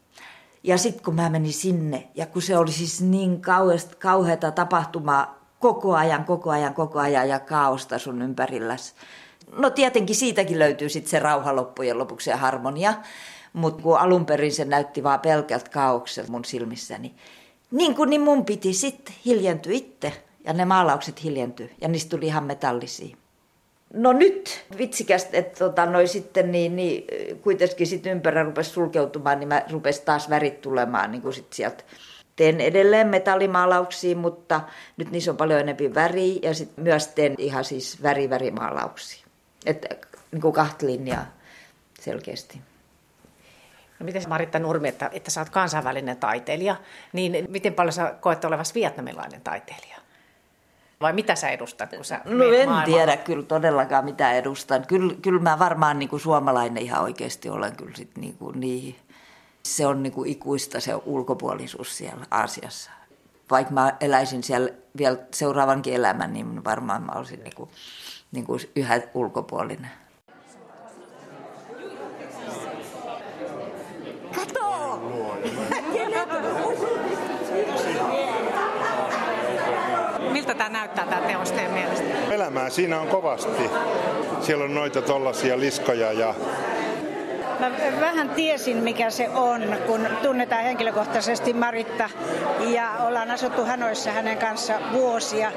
ja 0.62 0.78
sitten 0.78 1.04
kun 1.04 1.14
mä 1.14 1.28
menin 1.28 1.52
sinne, 1.52 2.08
ja 2.14 2.26
kun 2.26 2.42
se 2.42 2.58
oli 2.58 2.72
siis 2.72 3.00
niin 3.00 3.42
kauheata 3.98 4.50
tapahtumaa 4.50 5.40
koko 5.58 5.94
ajan, 5.94 6.24
koko 6.24 6.50
ajan, 6.50 6.74
koko 6.74 6.98
ajan 6.98 7.28
ja 7.28 7.40
kaaosta 7.40 7.98
sun 7.98 8.22
ympärilläs. 8.22 8.94
No 9.56 9.70
tietenkin 9.70 10.16
siitäkin 10.16 10.58
löytyy 10.58 10.88
sitten 10.88 11.10
se 11.10 11.18
rauha 11.18 11.56
loppujen 11.56 11.98
lopuksi 11.98 12.30
ja 12.30 12.36
harmonia, 12.36 12.94
mutta 13.52 13.82
kun 13.82 13.98
alun 13.98 14.26
perin 14.26 14.52
se 14.52 14.64
näytti 14.64 15.02
vaan 15.02 15.20
pelkältä 15.20 15.70
kaaukselta 15.70 16.30
mun 16.30 16.44
silmissäni, 16.44 17.14
niin 17.70 17.94
kun 17.94 18.10
niin 18.10 18.20
mun 18.20 18.44
piti 18.44 18.72
sitten 18.72 19.14
hiljentyä 19.24 19.72
itse 19.72 20.12
ja 20.44 20.52
ne 20.52 20.64
maalaukset 20.64 21.24
hiljentyi 21.24 21.74
ja 21.80 21.88
niistä 21.88 22.10
tuli 22.10 22.26
ihan 22.26 22.44
metallisia. 22.44 23.16
No 23.94 24.12
nyt 24.12 24.64
vitsikästä, 24.78 25.36
että 25.36 25.58
tota, 25.58 25.86
noi 25.86 26.06
sitten 26.06 26.52
niin, 26.52 26.76
niin, 26.76 27.04
kuitenkin 27.42 27.86
sit 27.86 28.06
ympärä 28.06 28.42
rupesi 28.42 28.70
sulkeutumaan, 28.70 29.40
niin 29.40 29.48
mä 29.48 29.62
rupesin 29.70 30.04
taas 30.04 30.30
värit 30.30 30.60
tulemaan 30.60 31.10
niin 31.10 31.22
kuin 31.22 31.34
sit 31.34 31.52
sieltä. 31.52 31.84
Teen 32.36 32.60
edelleen 32.60 33.08
metallimaalauksia, 33.08 34.16
mutta 34.16 34.60
nyt 34.96 35.10
niissä 35.10 35.30
on 35.30 35.36
paljon 35.36 35.60
enemmän 35.60 35.94
väriä 35.94 36.38
ja 36.42 36.54
sitten 36.54 36.84
myös 36.84 37.06
teen 37.06 37.34
ihan 37.38 37.64
siis 37.64 38.02
väri-värimaalauksia. 38.02 39.26
Että 39.66 39.88
niin 40.32 40.42
kuin 40.42 40.54
kahta 40.54 40.86
linjaa 40.86 41.26
selkeästi. 42.00 42.60
No 43.98 44.04
miten 44.04 44.28
Maritta 44.28 44.58
Nurmi, 44.58 44.88
että, 44.88 45.10
että 45.12 45.30
sä 45.30 45.40
oot 45.40 45.50
kansainvälinen 45.50 46.16
taiteilija, 46.16 46.76
niin 47.12 47.46
miten 47.48 47.74
paljon 47.74 47.92
sä 47.92 48.14
koet 48.20 48.44
olevasi 48.44 48.74
vietnamilainen 48.74 49.40
taiteilija? 49.40 49.96
Vai 51.00 51.12
mitä 51.12 51.34
sä 51.34 51.48
edustat, 51.50 51.90
kun 51.90 52.04
sä 52.04 52.20
No 52.24 52.44
en 52.44 52.50
maailmalla? 52.68 52.84
tiedä 52.84 53.16
kyllä 53.16 53.42
todellakaan 53.42 54.04
mitä 54.04 54.32
edustan. 54.32 54.86
Kyllä, 54.86 55.14
kyllä 55.22 55.40
mä 55.40 55.58
varmaan 55.58 55.98
niin 55.98 56.08
kuin 56.08 56.20
suomalainen 56.20 56.82
ihan 56.82 57.02
oikeasti 57.02 57.48
olen 57.48 57.76
kyllä 57.76 57.96
sit 57.96 58.10
niin, 58.16 58.36
kuin 58.38 58.60
niin. 58.60 58.96
Se 59.62 59.86
on 59.86 60.02
niin 60.02 60.12
kuin 60.12 60.30
ikuista 60.30 60.80
se 60.80 60.94
ulkopuolisuus 61.04 61.96
siellä 61.96 62.26
Aasiassa. 62.30 62.90
Vaikka 63.50 63.72
mä 63.74 63.92
eläisin 64.00 64.42
siellä 64.42 64.70
vielä 64.98 65.16
seuraavankin 65.34 65.94
elämän, 65.94 66.32
niin 66.32 66.64
varmaan 66.64 67.02
mä 67.02 67.12
olisin 67.12 67.44
niin 67.44 67.54
kuin, 67.56 67.70
niin 68.32 68.44
kuin 68.44 68.60
yhä 68.76 69.00
ulkopuolinen. 69.14 69.90
Kato! 74.34 75.00
Miltä 80.32 80.49
tämä 80.60 80.78
näyttää 80.78 81.06
tämä 81.06 81.20
teos 81.20 81.52
teidän 81.52 81.72
mielestä? 81.72 82.04
Elämää 82.30 82.70
siinä 82.70 83.00
on 83.00 83.08
kovasti. 83.08 83.70
Siellä 84.40 84.64
on 84.64 84.74
noita 84.74 85.02
tollasia 85.02 85.60
liskoja 85.60 86.12
ja 86.12 86.34
Mä 87.60 87.70
vähän 88.00 88.30
tiesin, 88.30 88.76
mikä 88.76 89.10
se 89.10 89.28
on, 89.28 89.76
kun 89.86 90.08
tunnetaan 90.22 90.62
henkilökohtaisesti 90.62 91.52
Maritta 91.52 92.10
ja 92.60 92.90
ollaan 93.06 93.30
asuttu 93.30 93.64
Hanoissa 93.64 94.10
hänen 94.10 94.38
kanssa 94.38 94.74
vuosia. 94.92 95.52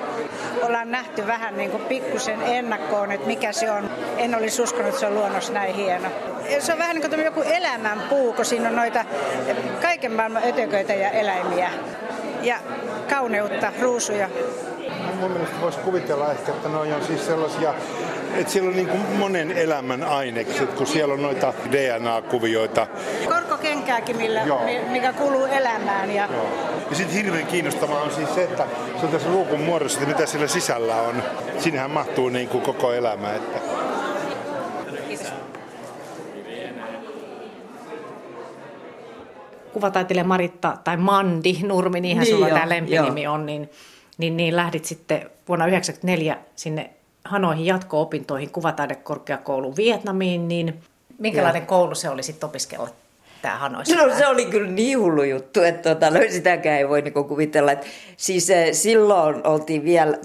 Ollaan 0.61 0.91
nähty 0.91 1.27
vähän 1.27 1.57
niin 1.57 1.71
kuin 1.71 1.83
pikkusen 1.83 2.41
ennakkoon, 2.41 3.11
että 3.11 3.27
mikä 3.27 3.51
se 3.51 3.71
on. 3.71 3.89
En 4.17 4.35
olisi 4.35 4.61
uskonut, 4.61 4.87
että 4.87 4.99
se 4.99 5.07
on 5.07 5.15
luonnos 5.15 5.51
näin 5.51 5.75
hieno. 5.75 6.09
Se 6.59 6.73
on 6.73 6.79
vähän 6.79 6.95
niin 6.95 7.09
kuin 7.09 7.25
joku 7.25 7.41
elämän 7.41 7.99
puu, 8.09 8.33
kun 8.33 8.45
siinä 8.45 8.69
on 8.69 8.75
noita 8.75 9.05
kaiken 9.81 10.11
maailman 10.11 10.43
ötököitä 10.45 10.93
ja 10.93 11.09
eläimiä. 11.09 11.69
Ja 12.41 12.59
kauneutta, 13.09 13.73
ruusuja. 13.81 14.29
Mun 15.19 15.31
mielestä 15.31 15.61
voisi 15.61 15.79
kuvitella 15.79 16.31
ehkä, 16.31 16.51
että 16.51 16.69
ne 16.69 16.77
on 16.77 17.03
siis 17.07 17.25
sellaisia 17.25 17.73
että 18.35 18.53
siellä 18.53 18.69
on 18.69 18.75
niin 18.75 18.87
kuin 18.87 19.01
monen 19.17 19.51
elämän 19.51 20.03
ainekset, 20.03 20.73
kun 20.73 20.87
siellä 20.87 21.13
on 21.13 21.21
noita 21.21 21.53
DNA-kuvioita. 21.71 22.87
Korkokenkääkin, 23.29 24.17
millä, 24.17 24.45
mikä 24.89 25.13
kuuluu 25.13 25.45
elämään. 25.45 26.11
Ja, 26.11 26.29
ja 26.89 26.95
sitten 26.95 27.15
hirveän 27.15 27.47
kiinnostavaa 27.47 28.01
on 28.01 28.11
siis 28.11 28.35
se, 28.35 28.43
että 28.43 28.65
se 28.99 29.05
on 29.05 29.11
tässä 29.11 29.29
luukun 29.29 29.59
muodossa, 29.59 29.99
että 29.99 30.13
mitä 30.15 30.25
siellä 30.25 30.47
sisällä 30.47 30.95
on. 30.95 31.23
Sinnehän 31.59 31.91
mahtuu 31.91 32.29
niin 32.29 32.47
kuin 32.47 32.63
koko 32.63 32.93
elämä. 32.93 33.33
Että... 33.33 33.59
Kuvataiteilija 39.73 40.25
Maritta 40.25 40.77
tai 40.83 40.97
Mandi 40.97 41.59
Nurmi, 41.63 42.01
niinhän 42.01 42.23
niin 42.23 42.35
sulla 42.35 42.49
tämä 42.49 42.69
lempinimi 42.69 43.23
joo. 43.23 43.33
on, 43.33 43.45
niin, 43.45 43.69
niin, 44.17 44.37
niin 44.37 44.55
lähdit 44.55 44.85
sitten 44.85 45.29
vuonna 45.47 45.65
1994 45.65 46.37
sinne 46.55 46.89
Hanoihin 47.25 47.65
jatko-opintoihin 47.65 48.49
kuvataidekorkeakouluun 48.49 49.75
Vietnamiin, 49.75 50.47
niin 50.47 50.79
minkälainen 51.19 51.59
Joo. 51.59 51.67
koulu 51.67 51.95
se 51.95 52.09
oli 52.09 52.23
sitten 52.23 52.49
opiskella 52.49 52.89
tämä 53.41 53.57
Hanoissa? 53.57 53.95
No 53.95 54.15
se 54.17 54.27
oli 54.27 54.45
kyllä 54.45 54.71
niin 54.71 54.99
hullu 54.99 55.23
juttu, 55.23 55.61
että 55.61 55.95
tota, 55.95 56.09
no, 56.09 56.19
sitäkään 56.29 56.77
ei 56.77 56.89
voi 56.89 57.01
niinku 57.01 57.23
kuvitella. 57.23 57.71
Että, 57.71 57.87
siis 58.17 58.49
eh, 58.49 58.73
silloin 58.73 59.47
oltiin 59.47 59.83
vielä 59.83 60.17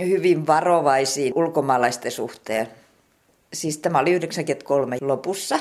hyvin 0.00 0.46
varovaisia 0.46 1.32
ulkomaalaisten 1.34 2.12
suhteen. 2.12 2.68
Siis 3.52 3.78
tämä 3.78 3.98
oli 3.98 4.12
93 4.12 4.98
lopussa 5.00 5.58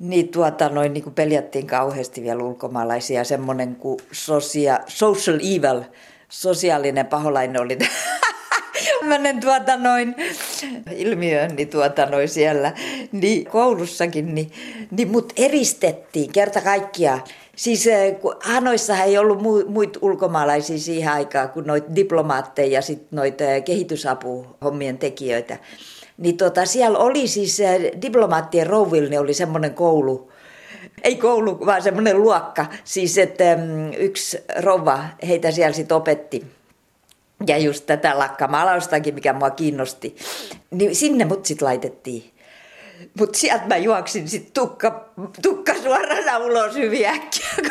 niin, 0.00 0.28
tuota, 0.28 0.68
noin 0.68 0.92
niin 0.92 1.04
kuin 1.04 1.14
peljattiin 1.14 1.66
kauheasti 1.66 2.22
vielä 2.22 2.42
ulkomaalaisia. 2.42 3.24
Semmoinen 3.24 3.76
kuin 3.76 4.00
sosia, 4.12 4.80
social 4.86 5.36
evil, 5.36 5.82
sosiaalinen 6.30 7.06
paholainen 7.06 7.62
oli 7.62 7.78
tämmöinen 9.00 9.40
tuota 9.40 9.76
noin 9.76 10.14
ilmiö 10.96 11.48
niin 11.48 11.68
tuota 11.68 12.06
noin 12.06 12.28
siellä 12.28 12.72
niin 13.12 13.44
koulussakin, 13.46 14.34
niin, 14.34 14.52
niin 14.90 15.10
mut 15.10 15.32
eristettiin 15.36 16.32
kerta 16.32 16.60
kaikkiaan. 16.60 17.22
Siis 17.56 17.86
eh, 17.86 18.16
Hanoissa 18.40 19.02
ei 19.02 19.18
ollut 19.18 19.38
muita 19.68 19.98
ulkomaalaisia 20.02 20.78
siihen 20.78 21.12
aikaan 21.12 21.50
kuin 21.50 21.66
noita 21.66 21.94
diplomaatteja 21.96 22.72
ja 22.72 22.82
sitten 22.82 23.16
noita 23.16 23.44
eh, 23.44 23.64
kehitysapuhommien 23.64 24.98
tekijöitä. 24.98 25.58
Niin 26.18 26.36
tota, 26.36 26.66
siellä 26.66 26.98
oli 26.98 27.28
siis 27.28 27.60
äh, 27.60 28.02
diplomaattien 28.02 28.66
rouville 28.66 29.18
oli 29.18 29.34
semmoinen 29.34 29.74
koulu, 29.74 30.30
ei 31.02 31.16
koulu, 31.16 31.66
vaan 31.66 31.82
semmoinen 31.82 32.22
luokka. 32.22 32.66
Siis 32.84 33.18
että 33.18 33.52
ähm, 33.52 33.92
yksi 33.98 34.38
rouva 34.62 35.04
heitä 35.28 35.50
siellä 35.50 35.72
sitten 35.72 35.96
opetti. 35.96 36.46
Ja 37.46 37.58
just 37.58 37.86
tätä 37.86 38.18
lakkamalaustakin, 38.18 39.14
mikä 39.14 39.32
mua 39.32 39.50
kiinnosti. 39.50 40.16
Niin 40.70 40.96
sinne 40.96 41.24
mut 41.24 41.46
sitten 41.46 41.66
laitettiin. 41.66 42.30
Mutta 43.18 43.38
sieltä 43.38 43.66
mä 43.66 43.76
juoksin 43.76 44.28
sitten 44.28 44.52
tukka, 44.52 45.10
tukka 45.42 45.74
suorana 45.74 46.38
ulos 46.38 46.74
hyvin 46.74 47.06
äkkiä. 47.06 47.48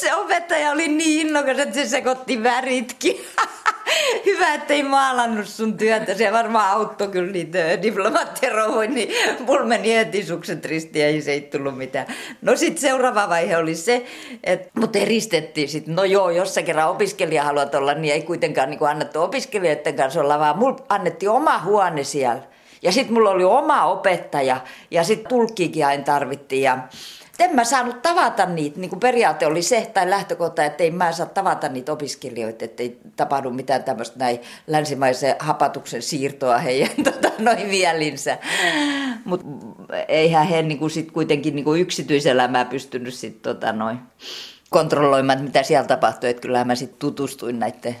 Se 0.00 0.14
opettaja 0.14 0.70
oli 0.70 0.88
niin 0.88 1.26
innokas, 1.26 1.58
että 1.58 1.74
se 1.74 1.86
sekoitti 1.88 2.42
väritkin. 2.42 3.16
Hyvä, 4.26 4.54
ettei 4.54 4.82
maalannut 4.82 5.46
sun 5.46 5.76
työtä. 5.76 6.14
Se 6.14 6.32
varmaan 6.32 6.70
auttoi 6.70 7.08
kyllä 7.08 7.32
niitä 7.32 7.82
diplomaattirouvoja, 7.82 8.90
niin 8.90 9.08
mulla 9.46 9.64
meni 9.64 9.94
heti 9.94 10.24
sukset 10.24 10.64
ristiin 10.64 11.04
ei 11.04 11.22
se 11.22 11.32
ei 11.32 11.40
tullut 11.40 11.78
mitään. 11.78 12.06
No 12.42 12.56
sitten 12.56 12.80
seuraava 12.80 13.28
vaihe 13.28 13.56
oli 13.56 13.74
se, 13.74 14.06
että 14.44 14.70
mut 14.80 14.96
eristettiin 14.96 15.68
sitten. 15.68 15.94
No 15.94 16.04
joo, 16.04 16.30
jos 16.30 16.54
sä 16.54 16.62
kerran 16.62 16.90
opiskelija 16.90 17.44
haluat 17.44 17.74
olla, 17.74 17.94
niin 17.94 18.14
ei 18.14 18.22
kuitenkaan 18.22 18.70
niin 18.70 18.88
annettu 18.88 19.22
opiskelijoiden 19.22 19.96
kanssa 19.96 20.20
olla, 20.20 20.38
vaan 20.38 20.58
mulla 20.58 20.84
annettiin 20.88 21.30
oma 21.30 21.58
huone 21.58 22.04
siellä. 22.04 22.42
Ja 22.82 22.92
sitten 22.92 23.14
mulla 23.14 23.30
oli 23.30 23.44
oma 23.44 23.84
opettaja 23.84 24.60
ja 24.90 25.04
sitten 25.04 25.28
tulkkiikin 25.28 25.86
aina 25.86 26.04
tarvittiin. 26.04 26.62
Ja 26.62 26.78
en 27.44 27.54
mä 27.54 27.64
saanut 27.64 28.02
tavata 28.02 28.46
niitä, 28.46 28.80
niin 28.80 28.88
kuin 28.88 29.00
periaate 29.00 29.46
oli 29.46 29.62
se, 29.62 29.90
tai 29.94 30.10
lähtökohta, 30.10 30.64
että 30.64 30.84
ei 30.84 30.90
mä 30.90 31.12
saa 31.12 31.26
tavata 31.26 31.68
niitä 31.68 31.92
opiskelijoita, 31.92 32.64
että 32.64 32.82
ei 32.82 32.98
tapahdu 33.16 33.50
mitään 33.50 33.84
tämmöistä 33.84 34.18
näin 34.18 34.40
länsimaisen 34.66 35.34
hapatuksen 35.38 36.02
siirtoa 36.02 36.58
heidän 36.58 37.04
tota, 37.04 37.30
noin 37.38 37.66
mielinsä. 37.66 38.38
Mutta 39.24 39.46
eihän 40.08 40.46
he 40.46 40.62
niin 40.62 40.78
kuin 40.78 40.90
sit 40.90 41.10
kuitenkin 41.10 41.54
niin 41.56 41.64
kuin 41.64 41.80
yksityiselämää 41.80 42.64
pystynyt 42.64 43.14
sit, 43.14 43.42
tota, 43.42 43.72
noin 43.72 43.98
kontrolloimaan, 44.70 45.42
mitä 45.42 45.62
siellä 45.62 45.86
tapahtui. 45.86 46.30
Että 46.30 46.42
kyllähän 46.42 46.66
mä 46.66 46.74
sitten 46.74 46.98
tutustuin 46.98 47.58
näiden 47.58 47.96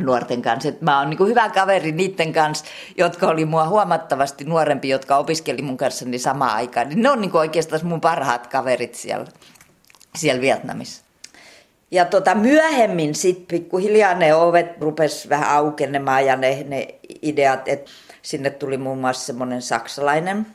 nuorten 0.00 0.42
kanssa. 0.42 0.68
Et 0.68 0.80
mä 0.80 0.98
oon 0.98 1.10
niin 1.10 1.28
hyvä 1.28 1.48
kaveri 1.48 1.92
niiden 1.92 2.32
kanssa, 2.32 2.64
jotka 2.96 3.28
oli 3.28 3.44
mua 3.44 3.68
huomattavasti 3.68 4.44
nuorempi, 4.44 4.88
jotka 4.88 5.16
opiskeli 5.16 5.62
mun 5.62 5.76
kanssa 5.76 6.04
niin 6.04 6.20
samaan 6.20 6.56
aikaan. 6.56 6.88
Niin 6.88 7.02
ne 7.02 7.10
on 7.10 7.20
niin 7.20 7.36
oikeastaan 7.36 7.86
mun 7.86 8.00
parhaat 8.00 8.46
kaverit 8.46 8.94
siellä, 8.94 9.26
siellä 10.16 10.40
Vietnamissa. 10.40 11.06
Ja 11.90 12.04
tota, 12.04 12.34
myöhemmin 12.34 13.14
sitten 13.14 13.46
pikkuhiljaa 13.46 14.14
ne 14.14 14.34
ovet 14.34 14.80
rupes 14.80 15.28
vähän 15.28 15.50
aukenemaan 15.50 16.26
ja 16.26 16.36
ne, 16.36 16.64
ne 16.68 16.88
ideat, 17.22 17.68
että 17.68 17.90
sinne 18.22 18.50
tuli 18.50 18.78
muun 18.78 18.98
muassa 18.98 19.26
semmoinen 19.26 19.62
saksalainen 19.62 20.46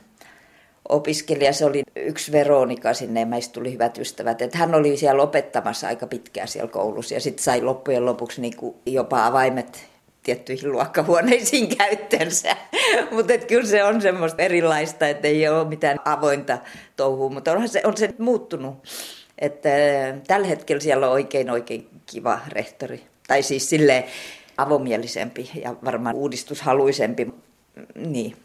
opiskelija, 0.88 1.52
se 1.52 1.64
oli 1.64 1.82
yksi 1.96 2.32
Veronika 2.32 2.94
sinne, 2.94 3.24
meistä 3.24 3.52
tuli 3.52 3.72
hyvät 3.72 3.98
ystävät, 3.98 4.42
että 4.42 4.58
hän 4.58 4.74
oli 4.74 4.96
siellä 4.96 5.22
opettamassa 5.22 5.86
aika 5.86 6.06
pitkään 6.06 6.48
siellä 6.48 6.70
koulussa 6.70 7.14
ja 7.14 7.20
sitten 7.20 7.44
sai 7.44 7.62
loppujen 7.62 8.06
lopuksi 8.06 8.40
niin 8.40 8.56
kuin 8.56 8.76
jopa 8.86 9.26
avaimet 9.26 9.86
tiettyihin 10.22 10.72
luokkahuoneisiin 10.72 11.68
käyttöönsä. 11.78 12.56
mutta 13.10 13.38
kyllä 13.38 13.66
se 13.66 13.84
on 13.84 14.02
semmoista 14.02 14.42
erilaista, 14.42 15.08
että 15.08 15.28
ei 15.28 15.48
ole 15.48 15.68
mitään 15.68 15.98
avointa 16.04 16.58
touhua, 16.96 17.30
mutta 17.30 17.52
onhan 17.52 17.68
se, 17.68 17.80
on 17.84 17.96
se 17.96 18.14
muuttunut. 18.18 18.74
Että 19.38 19.68
tällä 20.26 20.46
hetkellä 20.46 20.80
siellä 20.80 21.06
on 21.06 21.12
oikein 21.12 21.50
oikein 21.50 21.88
kiva 22.06 22.40
rehtori. 22.48 23.02
Tai 23.28 23.42
siis 23.42 23.70
sille 23.70 24.04
avomielisempi 24.56 25.50
ja 25.64 25.74
varmaan 25.84 26.16
uudistushaluisempi. 26.16 27.26
Niin. 27.94 28.36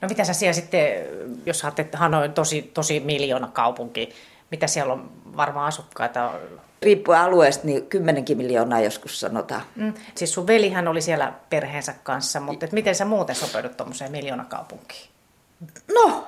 No 0.00 0.08
mitä 0.08 0.24
sä 0.24 0.32
siellä 0.32 0.52
sitten, 0.52 1.06
jos 1.46 1.64
ajattelet, 1.64 1.86
että 1.86 1.98
Hanoi 1.98 2.24
on 2.24 2.32
tosi, 2.32 2.62
tosi 2.62 3.00
miljoona 3.00 3.48
kaupunki, 3.52 4.08
mitä 4.50 4.66
siellä 4.66 4.92
on 4.92 5.10
varmaan 5.36 5.66
asukkaita? 5.66 6.32
Riippuen 6.82 7.20
alueesta, 7.20 7.66
niin 7.66 7.86
kymmenenkin 7.86 8.36
miljoonaa 8.36 8.80
joskus 8.80 9.20
sanotaan. 9.20 9.62
Mm. 9.76 9.94
Siis 10.14 10.34
sun 10.34 10.46
velihän 10.46 10.88
oli 10.88 11.00
siellä 11.00 11.32
perheensä 11.50 11.94
kanssa, 12.02 12.40
mutta 12.40 12.64
et 12.64 12.72
miten 12.72 12.94
sä 12.94 13.04
muuten 13.04 13.36
sopeudut 13.36 13.76
tuommoiseen 13.76 14.10
miljoonakaupunkiin? 14.10 15.10
No, 15.94 16.26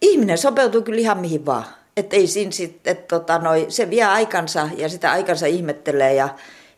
ihminen 0.00 0.38
sopeutuu 0.38 0.82
kyllä 0.82 1.00
ihan 1.00 1.18
mihin 1.18 1.46
vaan. 1.46 1.64
Että 1.96 2.16
ei 2.16 2.26
siinä 2.26 2.50
sit, 2.50 2.86
et 2.86 3.08
tota 3.08 3.38
noi, 3.38 3.66
se 3.68 3.90
vie 3.90 4.04
aikansa 4.04 4.68
ja 4.76 4.88
sitä 4.88 5.10
aikansa 5.10 5.46
ihmettelee 5.46 6.14
ja 6.14 6.28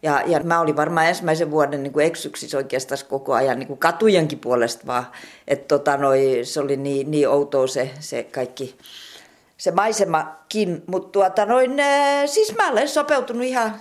ja, 0.03 0.23
ja 0.27 0.41
mä 0.41 0.61
olin 0.61 0.77
varmaan 0.77 1.07
ensimmäisen 1.07 1.51
vuoden 1.51 1.83
niin 1.83 1.93
kuin 1.93 2.07
eksyksissä 2.07 2.57
oikeastaan 2.57 3.01
koko 3.09 3.35
ajan 3.35 3.59
niin 3.59 3.67
kuin 3.67 3.79
katujenkin 3.79 4.39
puolesta 4.39 4.87
vaan. 4.87 5.07
Että 5.49 5.69
tota, 5.69 5.99
se 6.43 6.61
oli 6.61 6.77
niin, 6.77 7.11
niin 7.11 7.29
outoa 7.29 7.67
se, 7.67 7.91
se 8.01 8.23
kaikki, 8.23 8.79
se 9.57 9.71
maisemakin. 9.71 10.83
Mutta 10.87 11.13
tuota, 11.13 11.47
noin, 11.47 11.71
siis 12.27 12.57
mä 12.57 12.71
olen 12.71 12.89
sopeutunut 12.89 13.45
ihan, 13.45 13.75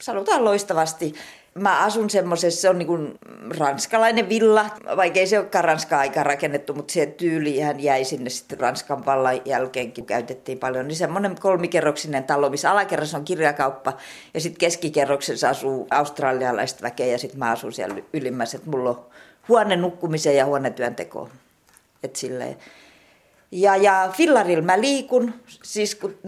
sanotaan 0.00 0.44
loistavasti 0.44 1.14
mä 1.56 1.84
asun 1.84 2.10
semmoisessa, 2.10 2.60
se 2.60 2.70
on 2.70 2.78
niin 2.78 2.86
kuin 2.86 3.14
ranskalainen 3.58 4.28
villa, 4.28 4.66
vaikka 4.96 5.20
ei 5.20 5.26
se 5.26 5.38
olekaan 5.38 5.64
Ranskan 5.64 5.98
aika 5.98 6.22
rakennettu, 6.22 6.74
mutta 6.74 6.92
se 6.92 7.06
tyyli 7.06 7.56
ihan 7.56 7.80
jäi 7.80 8.04
sinne 8.04 8.30
sitten 8.30 8.60
Ranskan 8.60 9.06
vallan 9.06 9.40
jälkeenkin 9.44 10.06
käytettiin 10.06 10.58
paljon. 10.58 10.88
Niin 10.88 10.96
semmoinen 10.96 11.36
kolmikerroksinen 11.40 12.24
talo, 12.24 12.50
missä 12.50 12.70
alakerrassa 12.70 13.18
on 13.18 13.24
kirjakauppa 13.24 13.92
ja 14.34 14.40
sitten 14.40 14.58
keskikerroksessa 14.58 15.48
asuu 15.48 15.86
australialaiset 15.90 16.82
väkeä 16.82 17.06
ja 17.06 17.18
sitten 17.18 17.38
mä 17.38 17.50
asun 17.50 17.72
siellä 17.72 17.96
ylimmässä. 18.12 18.56
että 18.56 18.70
mulla 18.70 18.90
on 18.90 19.06
huone 19.48 19.76
nukkumiseen 19.76 20.36
ja 20.36 20.46
huone 20.46 20.70
työntekoon. 20.70 21.30
Et 22.02 22.16
silleen. 22.16 22.56
Ja, 23.50 23.76
ja 23.76 24.10
fillarilla 24.16 24.62
mä 24.62 24.80
liikun, 24.80 25.34
siis 25.62 25.94
kun 25.94 26.18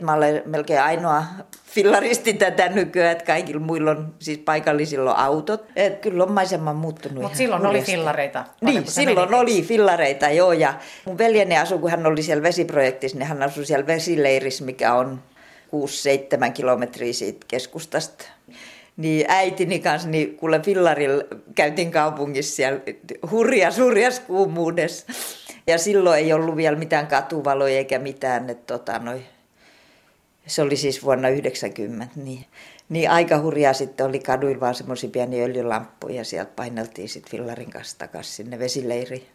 mä 0.00 0.12
olen 0.12 0.42
melkein 0.46 0.82
ainoa 0.82 1.24
fillaristi 1.64 2.32
tätä 2.34 2.68
nykyään, 2.68 3.12
että 3.12 3.24
kaikilla 3.24 3.60
muilla 3.60 3.90
on 3.90 4.14
siis 4.18 4.38
paikallisilla 4.38 5.10
on 5.10 5.18
autot. 5.18 5.64
Et 5.76 5.98
kyllä 5.98 6.24
on 6.24 6.32
maisema 6.32 6.72
muuttunut 6.72 7.22
Mutta 7.22 7.38
silloin 7.38 7.62
hurjasti. 7.62 7.90
oli 7.90 7.96
fillareita. 7.96 8.44
Niin, 8.60 8.86
silloin 8.86 9.30
menit. 9.30 9.42
oli 9.42 9.62
fillareita, 9.62 10.30
joo. 10.30 10.52
Ja 10.52 10.74
mun 11.04 11.18
veljeni 11.18 11.58
asui, 11.58 11.78
kun 11.78 11.90
hän 11.90 12.06
oli 12.06 12.22
siellä 12.22 12.42
vesiprojektissa, 12.42 13.18
niin 13.18 13.26
hän 13.26 13.42
asui 13.42 13.66
siellä 13.66 13.86
vesileirissä, 13.86 14.64
mikä 14.64 14.94
on 14.94 15.22
6-7 16.48 16.52
kilometriä 16.52 17.12
siitä 17.12 17.46
keskustasta. 17.48 18.24
Niin 18.96 19.26
äitini 19.28 19.78
kanssa, 19.78 20.08
niin 20.08 20.36
kuule 20.36 20.60
fillarilla 20.60 21.24
käytiin 21.54 21.90
kaupungissa 21.90 22.56
siellä 22.56 22.80
hurjas, 23.30 23.78
hurjas 23.78 24.20
kuumuudessa. 24.20 25.06
Ja 25.70 25.78
silloin 25.78 26.18
ei 26.18 26.32
ollut 26.32 26.56
vielä 26.56 26.76
mitään 26.76 27.06
katuvaloja 27.06 27.76
eikä 27.76 27.98
mitään, 27.98 28.50
että 28.50 28.78
tota, 28.78 28.98
noi, 28.98 29.22
se 30.46 30.62
oli 30.62 30.76
siis 30.76 31.04
vuonna 31.04 31.28
90, 31.28 32.14
niin, 32.16 32.46
niin 32.88 33.10
aika 33.10 33.38
hurjaa 33.38 33.72
sitten 33.72 34.06
oli 34.06 34.18
kaduilla 34.18 34.60
vaan 34.60 34.74
semmoisia 34.74 35.10
pieniä 35.10 35.44
öljylamppuja 35.44 36.14
ja 36.14 36.24
sieltä 36.24 36.52
paineltiin 36.56 37.08
sitten 37.08 37.30
fillarin 37.30 37.70
kanssa 37.70 37.98
takaisin 37.98 38.34
sinne 38.34 38.58
vesileiriin. 38.58 39.26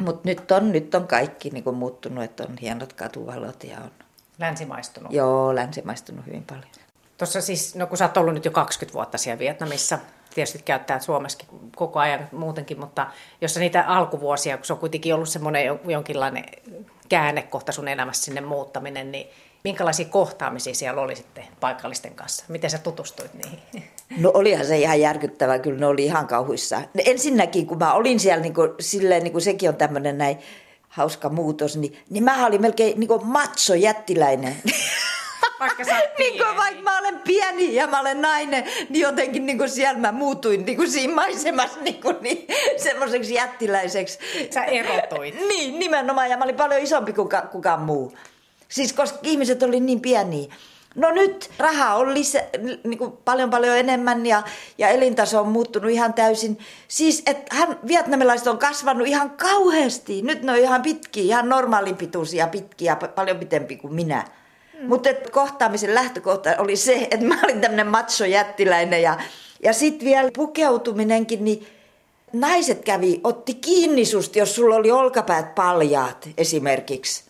Mutta 0.00 0.28
nyt 0.28 0.50
on, 0.50 0.72
nyt 0.72 0.94
on 0.94 1.06
kaikki 1.06 1.50
niin 1.50 1.74
muuttunut, 1.74 2.24
että 2.24 2.42
on 2.42 2.56
hienot 2.60 2.92
katuvalot 2.92 3.64
ja 3.64 3.78
on... 3.78 3.90
Länsimaistunut? 4.38 5.12
Joo, 5.12 5.54
länsimaistunut 5.54 6.26
hyvin 6.26 6.44
paljon. 6.44 6.70
Tuossa 7.18 7.40
siis, 7.40 7.74
no 7.74 7.86
kun 7.86 7.98
sä 7.98 8.04
oot 8.04 8.16
ollut 8.16 8.34
nyt 8.34 8.44
jo 8.44 8.50
20 8.50 8.94
vuotta 8.94 9.18
siellä 9.18 9.38
Vietnamissa, 9.38 9.98
tietysti 10.34 10.62
käyttää 10.64 11.00
Suomessakin 11.00 11.48
koko 11.76 11.98
ajan 11.98 12.28
muutenkin, 12.32 12.80
mutta 12.80 13.06
jos 13.40 13.56
niitä 13.56 13.82
alkuvuosia, 13.82 14.56
kun 14.56 14.66
se 14.66 14.72
on 14.72 14.78
kuitenkin 14.78 15.14
ollut 15.14 15.28
semmoinen 15.28 15.80
jonkinlainen 15.84 16.44
käännekohta 17.08 17.72
sun 17.72 17.88
elämässä 17.88 18.24
sinne 18.24 18.40
muuttaminen, 18.40 19.12
niin 19.12 19.26
minkälaisia 19.64 20.06
kohtaamisia 20.06 20.74
siellä 20.74 21.00
oli 21.00 21.16
sitten 21.16 21.44
paikallisten 21.60 22.14
kanssa? 22.14 22.44
Miten 22.48 22.70
sä 22.70 22.78
tutustuit 22.78 23.34
niihin? 23.34 23.84
No 24.18 24.30
olihan 24.34 24.66
se 24.66 24.78
ihan 24.78 25.00
järkyttävä, 25.00 25.58
kyllä 25.58 25.80
ne 25.80 25.86
oli 25.86 26.04
ihan 26.04 26.26
kauhuissa. 26.26 26.82
Ensinnäkin, 27.04 27.66
kun 27.66 27.78
mä 27.78 27.92
olin 27.92 28.20
siellä, 28.20 28.42
niin 28.42 28.54
kuin, 28.54 28.70
silleen, 28.80 29.22
niin 29.22 29.32
kuin 29.32 29.42
sekin 29.42 29.68
on 29.68 29.76
tämmöinen 29.76 30.18
näin 30.18 30.38
hauska 30.88 31.28
muutos, 31.28 31.76
niin, 31.76 31.98
niin 32.10 32.24
mä 32.24 32.46
olin 32.46 32.60
melkein 32.62 33.00
niin 33.00 33.10
macho 33.26 33.74
jättiläinen. 33.74 34.56
Vaikka 35.60 35.84
sä 35.84 35.98
niin 36.18 36.38
kuin, 36.38 36.56
vaikka 36.56 36.82
mä 36.82 36.98
olen 36.98 37.18
pieni 37.18 37.74
ja 37.74 37.86
mä 37.86 38.00
olen 38.00 38.22
nainen, 38.22 38.64
niin 38.88 39.02
jotenkin 39.02 39.46
niin 39.46 39.58
kuin 39.58 39.70
siellä 39.70 39.98
mä 39.98 40.12
muutuin 40.12 40.64
niin 40.64 40.76
kuin 40.76 40.90
siinä 40.90 41.14
maisemassa 41.14 41.80
niin 41.80 42.00
kuin, 42.00 42.16
niin, 42.20 42.46
semmoiseksi 42.76 43.34
jättiläiseksi. 43.34 44.18
Sä 44.50 44.64
erotuit. 44.64 45.34
niin, 45.48 45.78
nimenomaan. 45.78 46.30
Ja 46.30 46.36
mä 46.36 46.44
olin 46.44 46.56
paljon 46.56 46.82
isompi 46.82 47.12
kuin 47.12 47.28
kukaan 47.52 47.80
muu. 47.80 48.12
Siis 48.68 48.92
koska 48.92 49.18
ihmiset 49.22 49.62
oli 49.62 49.80
niin 49.80 50.00
pieniä. 50.00 50.54
No 50.94 51.10
nyt 51.10 51.50
raha 51.58 51.94
on 51.94 52.14
lisä, 52.14 52.44
niin 52.84 52.98
kuin 52.98 53.12
paljon 53.24 53.50
paljon 53.50 53.78
enemmän 53.78 54.26
ja, 54.26 54.42
ja 54.78 54.88
elintaso 54.88 55.40
on 55.40 55.48
muuttunut 55.48 55.90
ihan 55.90 56.14
täysin. 56.14 56.58
Siis 56.88 57.22
että 57.26 57.56
hän, 57.56 57.78
vietnamilaiset 57.88 58.46
on 58.46 58.58
kasvanut 58.58 59.06
ihan 59.06 59.30
kauheasti. 59.30 60.22
Nyt 60.22 60.42
ne 60.42 60.52
on 60.52 60.58
ihan 60.58 60.82
pitkiä, 60.82 61.22
ihan 61.22 61.48
normaalin 61.48 61.96
pituisia 61.96 62.46
pitkiä, 62.46 62.96
paljon 62.96 63.36
pitempi 63.36 63.76
kuin 63.76 63.94
minä. 63.94 64.24
Mm. 64.78 64.88
Mutta 64.88 65.08
kohtaamisen 65.30 65.94
lähtökohta 65.94 66.50
oli 66.58 66.76
se, 66.76 67.08
että 67.10 67.26
mä 67.26 67.40
olin 67.44 67.60
tämmöinen 67.60 67.86
macho 67.86 68.24
jättiläinen 68.24 69.02
ja, 69.02 69.18
ja 69.62 69.72
sitten 69.72 70.08
vielä 70.08 70.30
pukeutuminenkin, 70.36 71.44
niin 71.44 71.66
naiset 72.32 72.84
kävi, 72.84 73.20
otti 73.24 73.54
kiinni 73.54 74.04
susta, 74.04 74.38
jos 74.38 74.54
sulla 74.54 74.76
oli 74.76 74.90
olkapäät 74.90 75.54
paljaat 75.54 76.28
esimerkiksi. 76.36 77.28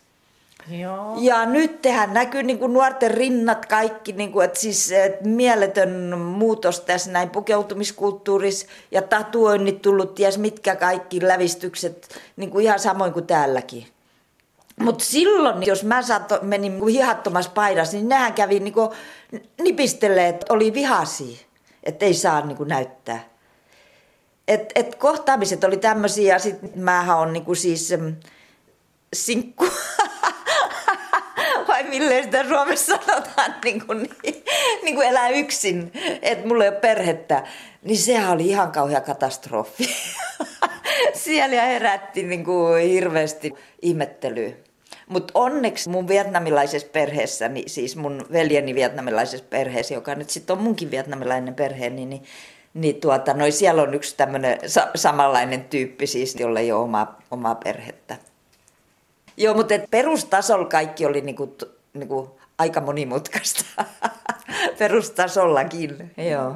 Joo. 0.70 1.16
Ja 1.20 1.46
nyt 1.46 1.82
tehän 1.82 2.14
näkyy 2.14 2.42
niin 2.42 2.58
kuin 2.58 2.72
nuorten 2.72 3.10
rinnat 3.10 3.66
kaikki, 3.66 4.12
niin 4.12 4.32
kuin, 4.32 4.44
että 4.44 4.60
siis 4.60 4.92
että 4.92 5.28
mieletön 5.28 6.18
muutos 6.18 6.80
tässä 6.80 7.12
näin 7.12 7.30
pukeutumiskulttuurissa 7.30 8.66
ja 8.90 9.02
tatuoinnit 9.02 9.82
tullut, 9.82 10.14
ties 10.14 10.38
mitkä 10.38 10.76
kaikki 10.76 11.22
lävistykset, 11.22 12.20
niin 12.36 12.50
kuin 12.50 12.64
ihan 12.64 12.78
samoin 12.78 13.12
kuin 13.12 13.26
täälläkin. 13.26 13.86
Mutta 14.80 15.04
silloin, 15.04 15.66
jos 15.66 15.84
mä 15.84 16.02
saato, 16.02 16.38
menin 16.42 16.72
niinku 16.72 16.86
hihattomassa 16.86 17.50
paidassa, 17.50 17.96
niin 17.96 18.08
nehän 18.08 18.32
kävi 18.32 18.60
niin 18.60 18.74
nipistelee, 19.60 20.28
että 20.28 20.46
oli 20.48 20.74
vihasi, 20.74 21.46
että 21.84 22.04
ei 22.04 22.14
saa 22.14 22.46
niin 22.46 22.56
kuin 22.56 22.68
näyttää. 22.68 23.24
Et, 24.48 24.72
et 24.74 24.94
kohtaamiset 24.94 25.64
oli 25.64 25.76
tämmöisiä 25.76 26.34
ja 26.34 26.38
sitten 26.38 26.70
mähän 26.74 27.18
on 27.18 27.32
niin 27.32 27.44
kuin 27.44 27.56
siis 27.56 27.94
mm, 27.98 28.16
sinkku. 29.12 29.66
vai 31.68 31.82
millä 31.82 32.22
sitä 32.22 32.48
Suomessa 32.48 32.98
sanotaan, 33.06 33.54
niin 33.64 33.86
kuin, 33.86 34.10
niin, 34.22 34.44
niin 34.82 34.94
kuin 34.94 35.08
elää 35.08 35.28
yksin, 35.28 35.92
että 36.22 36.48
mulla 36.48 36.64
ei 36.64 36.70
ole 36.70 36.80
perhettä, 36.80 37.42
niin 37.82 37.98
sehän 37.98 38.30
oli 38.30 38.46
ihan 38.46 38.72
kauhea 38.72 39.00
katastrofi. 39.00 39.88
Siellä 41.24 41.62
herätti 41.62 42.22
niin 42.22 42.44
kuin 42.44 42.82
hirveästi 42.82 43.54
ihmettelyä. 43.82 44.50
Mutta 45.08 45.32
onneksi 45.34 45.90
mun 45.90 46.08
vietnamilaisessa 46.08 46.88
perheessä, 46.92 47.48
niin 47.48 47.70
siis 47.70 47.96
mun 47.96 48.26
veljeni 48.32 48.74
vietnamilaisessa 48.74 49.46
perheessä, 49.50 49.94
joka 49.94 50.14
nyt 50.14 50.30
sitten 50.30 50.56
on 50.56 50.62
munkin 50.62 50.90
vietnamilainen 50.90 51.54
perhe, 51.54 51.90
niin, 51.90 52.10
niin, 52.10 52.24
niin 52.74 53.00
tuota, 53.00 53.34
noi 53.34 53.52
siellä 53.52 53.82
on 53.82 53.94
yksi 53.94 54.16
tämmöinen 54.16 54.58
sa- 54.66 54.90
samanlainen 54.94 55.64
tyyppi 55.64 56.06
siis, 56.06 56.34
jolla 56.34 56.60
ei 56.60 56.72
ole 56.72 56.82
omaa, 56.82 57.18
omaa 57.30 57.54
perhettä. 57.54 58.16
Joo, 59.36 59.54
mutta 59.54 59.74
et 59.74 59.90
perustasolla 59.90 60.64
kaikki 60.64 61.06
oli 61.06 61.20
niinku, 61.20 61.56
niinku 61.94 62.38
aika 62.58 62.80
monimutkaista. 62.80 63.64
Perustasollakin, 64.78 66.12
joo. 66.32 66.54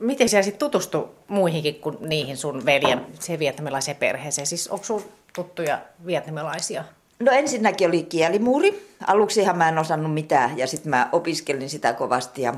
Miten 0.00 0.28
siellä 0.28 0.42
sitten 0.42 0.58
tutustui 0.58 1.08
muihinkin 1.28 1.74
kuin 1.74 1.96
niihin 2.00 2.36
sun 2.36 2.66
veljen, 2.66 3.06
se 3.20 3.38
vietnamilaiseen 3.38 3.96
perheeseen? 3.96 4.46
Siis 4.46 4.68
onko 4.68 4.84
sun 4.84 5.04
tuttuja 5.34 5.80
vietnamilaisia? 6.06 6.84
No 7.20 7.32
ensinnäkin 7.32 7.88
oli 7.88 8.02
kielimuuri. 8.02 8.88
Aluksihan 9.06 9.58
mä 9.58 9.68
en 9.68 9.78
osannut 9.78 10.14
mitään 10.14 10.58
ja 10.58 10.66
sitten 10.66 10.90
mä 10.90 11.08
opiskelin 11.12 11.70
sitä 11.70 11.92
kovasti 11.92 12.42
ja 12.42 12.54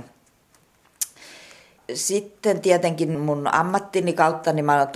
sitten 1.94 2.60
tietenkin 2.60 3.20
mun 3.20 3.54
ammattini 3.54 4.12
kautta 4.12 4.52
niin 4.52 4.64
mä 4.64 4.76
olen 4.76 4.88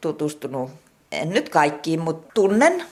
tutustunut, 0.00 0.70
en 1.12 1.30
nyt 1.30 1.48
kaikkiin, 1.48 2.00
mutta 2.00 2.32
tunnen 2.34 2.84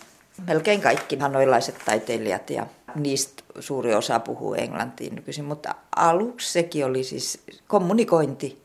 melkein 0.47 0.81
kaikki 0.81 1.19
hanoilaiset 1.19 1.75
taiteilijat 1.85 2.51
ja 2.51 2.67
niistä 2.95 3.43
suuri 3.61 3.95
osa 3.95 4.21
puhuu 4.21 4.55
englantiin 4.55 5.15
nykyisin, 5.15 5.45
mutta 5.45 5.75
aluksi 5.97 6.53
sekin 6.53 6.87
oli 6.87 7.05
siis, 7.05 7.43
kommunikointi 7.69 8.63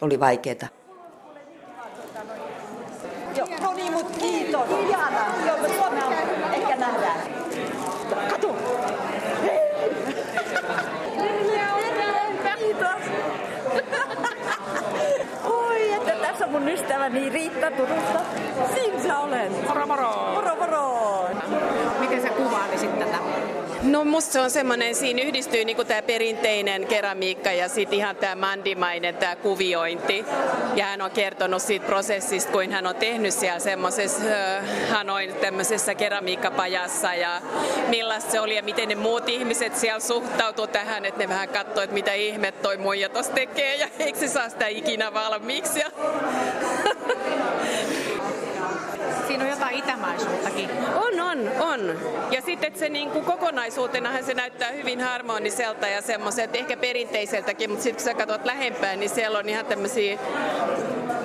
oli 0.00 0.20
vaikeaa. 0.20 0.68
Joo, 3.36 3.46
no 3.62 3.74
niin, 3.74 3.92
mutta 3.92 4.18
kiitos. 4.18 4.68
Ihanaa. 4.88 5.46
Joo, 5.46 5.58
me 5.58 5.68
Suomea 5.68 6.10
ehkä 6.52 6.76
nähdään. 6.76 7.20
Katu! 8.30 8.56
Kiitos. 12.58 13.02
Oi, 15.44 15.92
että 15.92 16.12
tässä 16.12 16.39
on 16.39 16.39
mun 16.50 16.68
ystäväni 16.68 17.30
Riitta 17.30 17.70
Turusta. 17.70 18.20
Siinä 18.74 19.02
sä 19.02 19.18
olen. 19.18 19.52
Moro 19.68 19.86
moro! 19.86 20.32
Moro 20.34 20.56
moro! 20.56 21.28
Miten 22.00 22.22
sä 22.22 22.28
kuvailisit 22.28 22.98
tätä? 22.98 23.18
No 23.82 24.04
musta 24.04 24.32
se 24.32 24.40
on 24.40 24.50
semmoinen, 24.50 24.94
siinä 24.94 25.22
yhdistyy 25.22 25.64
niinku 25.64 25.84
tämä 25.84 26.02
perinteinen 26.02 26.86
keramiikka 26.86 27.52
ja 27.52 27.68
sitten 27.68 27.98
ihan 27.98 28.16
tämä 28.16 28.34
mandimainen 28.34 29.16
tämä 29.16 29.36
kuviointi. 29.36 30.24
Ja 30.74 30.84
hän 30.84 31.00
on 31.00 31.10
kertonut 31.10 31.62
siitä 31.62 31.86
prosessista, 31.86 32.52
kuin 32.52 32.72
hän 32.72 32.86
on 32.86 32.94
tehnyt 32.94 33.34
siellä 33.34 33.58
semmoisessa 33.58 34.22
Hanoin 34.90 35.34
tämmöisessä 35.34 35.94
keramiikkapajassa 35.94 37.14
ja 37.14 37.42
millaista 37.88 38.30
se 38.30 38.40
oli 38.40 38.56
ja 38.56 38.62
miten 38.62 38.88
ne 38.88 38.94
muut 38.94 39.28
ihmiset 39.28 39.76
siellä 39.76 40.00
suhtautuu 40.00 40.66
tähän, 40.66 41.04
että 41.04 41.20
ne 41.20 41.28
vähän 41.28 41.48
katsoo, 41.48 41.84
että 41.84 41.94
mitä 41.94 42.12
ihme 42.12 42.52
toi 42.52 42.76
muija 42.76 43.08
tossa 43.08 43.32
tekee 43.32 43.76
ja 43.76 43.88
eikö 43.98 44.18
se 44.18 44.28
saa 44.28 44.48
sitä 44.48 44.66
ikinä 44.66 45.14
valmiiksi. 45.14 45.80
Ja 45.80 45.90
Siinä 49.30 49.44
on 49.44 49.50
jotain 49.50 49.78
itämaisuuttakin. 49.78 50.70
On, 50.94 51.20
on, 51.20 51.50
on. 51.60 51.98
Ja 52.30 52.42
sitten 52.42 52.72
se 52.74 52.88
niin 52.88 53.10
kuin 53.10 53.24
kokonaisuutenahan 53.24 54.24
se 54.24 54.34
näyttää 54.34 54.70
hyvin 54.70 55.00
harmoniselta 55.00 55.86
ja 55.86 56.02
semmoiselta 56.02 56.58
ehkä 56.58 56.76
perinteiseltäkin, 56.76 57.70
mutta 57.70 57.82
sitten 57.82 58.04
kun 58.04 58.12
sä 58.12 58.26
katsot 58.26 58.44
lähempään, 58.44 59.00
niin 59.00 59.10
siellä 59.10 59.38
on 59.38 59.48
ihan 59.48 59.66
tämmöisiä 59.66 60.18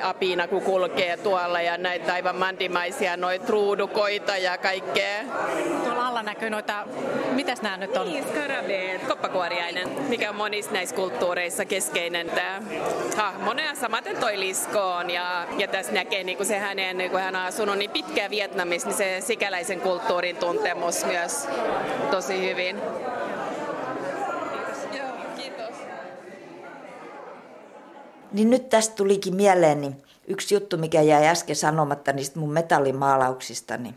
apina, 0.03 0.47
kun 0.47 0.61
kulkee 0.61 1.17
tuolla 1.17 1.61
ja 1.61 1.77
näitä 1.77 2.13
aivan 2.13 2.35
mandimaisia 2.35 3.17
noita 3.17 3.45
ruudukoita 3.49 4.37
ja 4.37 4.57
kaikkea. 4.57 5.23
Tuolla 5.83 6.07
alla 6.07 6.23
näkyy 6.23 6.49
noita, 6.49 6.87
mitäs 7.31 7.61
nämä 7.61 7.77
nyt 7.77 7.97
on? 7.97 8.07
Niin, 8.07 8.23
skarabeet, 8.23 9.07
koppakuoriainen, 9.07 9.89
mikä 10.09 10.29
on 10.29 10.35
monissa 10.35 10.71
näissä 10.71 10.95
kulttuureissa 10.95 11.65
keskeinen 11.65 12.29
tämä 12.29 12.61
hahmona 13.17 13.63
ja 13.63 13.75
samaten 13.75 14.17
toi 14.17 14.39
liskoon 14.39 15.09
ja, 15.09 15.47
ja 15.57 15.67
tässä 15.67 15.91
näkee 15.91 16.23
niin 16.23 16.37
kuin 16.37 16.47
se 16.47 16.57
hänen, 16.57 17.09
kun 17.11 17.19
hän 17.19 17.35
on 17.35 17.41
asunut 17.41 17.77
niin 17.77 17.89
pitkään 17.95 18.31
Vietnamissa, 18.31 18.87
niin 18.87 18.97
se 18.97 19.17
sikäläisen 19.19 19.81
kulttuurin 19.81 20.37
tuntemus 20.37 21.05
myös 21.05 21.47
tosi 22.11 22.49
hyvin. 22.49 22.75
Joo, 24.97 25.07
kiitos. 25.35 25.75
Niin 28.31 28.49
nyt 28.49 28.69
tästä 28.69 28.95
tulikin 28.95 29.35
mieleeni 29.35 29.95
yksi 30.27 30.55
juttu, 30.55 30.77
mikä 30.77 31.01
jäi 31.01 31.27
äsken 31.27 31.55
sanomatta 31.55 32.13
niistä 32.13 32.39
mun 32.39 32.51
metallimaalauksistani. 32.51 33.93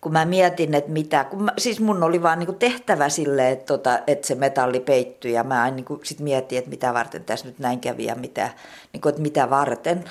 Kun 0.00 0.12
mä 0.12 0.24
mietin, 0.24 0.74
että 0.74 0.90
mitä, 0.90 1.24
kun 1.24 1.42
mä, 1.42 1.52
siis 1.58 1.80
mun 1.80 2.02
oli 2.02 2.22
vaan 2.22 2.38
niinku 2.38 2.52
tehtävä 2.52 3.08
sille, 3.08 3.50
että, 3.50 3.64
tota, 3.64 3.98
että 4.06 4.26
se 4.26 4.34
metalli 4.34 4.80
peittyi 4.80 5.32
ja 5.32 5.44
mä 5.44 5.70
niinku 5.70 6.00
sit 6.02 6.20
mietin, 6.20 6.58
että 6.58 6.70
mitä 6.70 6.94
varten 6.94 7.24
tässä 7.24 7.46
nyt 7.46 7.58
näin 7.58 7.80
kävi 7.80 8.04
ja 8.04 8.14
mitä, 8.14 8.50
niinku, 8.92 9.08
että 9.08 9.22
mitä 9.22 9.50
varten. 9.50 10.04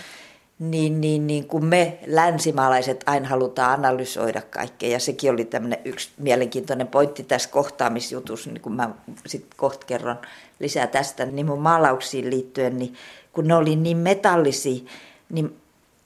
Niin, 0.62 1.02
niin, 1.02 1.28
niin 1.28 1.48
kun 1.48 1.66
me 1.66 2.00
länsimaalaiset 2.08 3.04
aina 3.06 3.28
halutaan 3.28 3.80
analysoida 3.80 4.42
kaikkea 4.42 4.90
ja 4.90 5.00
sekin 5.00 5.32
oli 5.32 5.46
tämmöinen 5.46 5.80
yksi 5.86 6.10
mielenkiintoinen 6.18 6.88
pointti 6.88 7.24
tässä 7.24 7.50
kohtaamisjutussa, 7.50 8.50
niin 8.52 8.62
kun 8.62 8.76
mä 8.76 8.90
sitten 9.26 9.58
kohta 9.58 9.86
kerron 9.86 10.16
lisää 10.60 10.88
tästä, 10.88 11.26
niin 11.26 11.46
mun 11.46 11.62
maalauksiin 11.62 12.30
liittyen, 12.30 12.80
niin 12.80 12.94
kun 13.34 13.48
ne 13.48 13.56
oli 13.56 13.76
niin 13.76 13.98
metallisia, 13.98 14.84
niin 15.30 15.56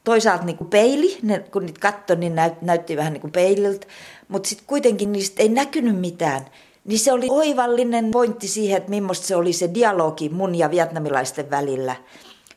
toisaalta 0.03 0.45
niin 0.45 0.57
kuin 0.57 0.69
peili, 0.69 1.17
ne, 1.21 1.39
kun 1.39 1.65
niitä 1.65 1.79
katsoi, 1.79 2.15
niin 2.15 2.35
näyt, 2.35 2.61
näytti 2.61 2.97
vähän 2.97 3.13
niin 3.13 3.21
kuin 3.21 3.31
peililtä, 3.31 3.87
mutta 4.27 4.49
sitten 4.49 4.67
kuitenkin 4.67 5.11
niistä 5.11 5.41
ei 5.41 5.49
näkynyt 5.49 5.99
mitään. 5.99 6.45
Niin 6.85 6.99
se 6.99 7.13
oli 7.13 7.27
oivallinen 7.29 8.11
pointti 8.11 8.47
siihen, 8.47 8.77
että 8.77 8.89
millaista 8.89 9.27
se 9.27 9.35
oli 9.35 9.53
se 9.53 9.73
dialogi 9.73 10.29
mun 10.29 10.55
ja 10.55 10.71
vietnamilaisten 10.71 11.49
välillä. 11.49 11.95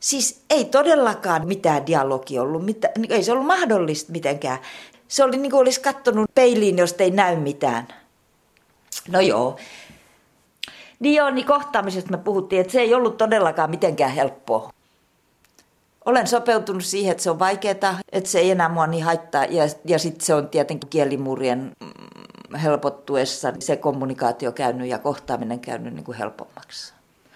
Siis 0.00 0.42
ei 0.50 0.64
todellakaan 0.64 1.46
mitään 1.46 1.86
dialogi 1.86 2.38
ollut, 2.38 2.64
mitä, 2.64 2.90
ei 3.08 3.22
se 3.22 3.32
ollut 3.32 3.46
mahdollista 3.46 4.12
mitenkään. 4.12 4.58
Se 5.08 5.24
oli 5.24 5.36
niin 5.36 5.50
kuin 5.50 5.60
olisi 5.60 5.80
katsonut 5.80 6.30
peiliin, 6.34 6.78
josta 6.78 7.02
ei 7.02 7.10
näy 7.10 7.36
mitään. 7.36 7.88
No 9.08 9.20
joo. 9.20 9.56
Niin 11.00 11.14
joo, 11.14 11.30
niin 11.30 11.46
kohtaamisesta 11.46 12.10
me 12.10 12.18
puhuttiin, 12.18 12.60
että 12.60 12.72
se 12.72 12.80
ei 12.80 12.94
ollut 12.94 13.16
todellakaan 13.16 13.70
mitenkään 13.70 14.10
helppoa. 14.10 14.70
Olen 16.04 16.26
sopeutunut 16.26 16.84
siihen, 16.84 17.10
että 17.10 17.22
se 17.22 17.30
on 17.30 17.38
vaikeaa, 17.38 17.98
että 18.12 18.30
se 18.30 18.38
ei 18.38 18.50
enää 18.50 18.68
mua 18.68 18.86
niin 18.86 19.04
haittaa. 19.04 19.44
Ja, 19.44 19.64
ja 19.84 19.98
sitten 19.98 20.26
se 20.26 20.34
on 20.34 20.48
tietenkin 20.48 20.90
kielimurien 20.90 21.72
mm, 21.80 22.58
helpottuessa 22.58 23.52
se 23.58 23.76
kommunikaatio 23.76 24.52
käynyt 24.52 24.88
ja 24.88 24.98
kohtaaminen 24.98 25.60
käynyt 25.60 25.94
niin 25.94 26.04
kuin 26.04 26.18
helpommaksi. 26.18 26.94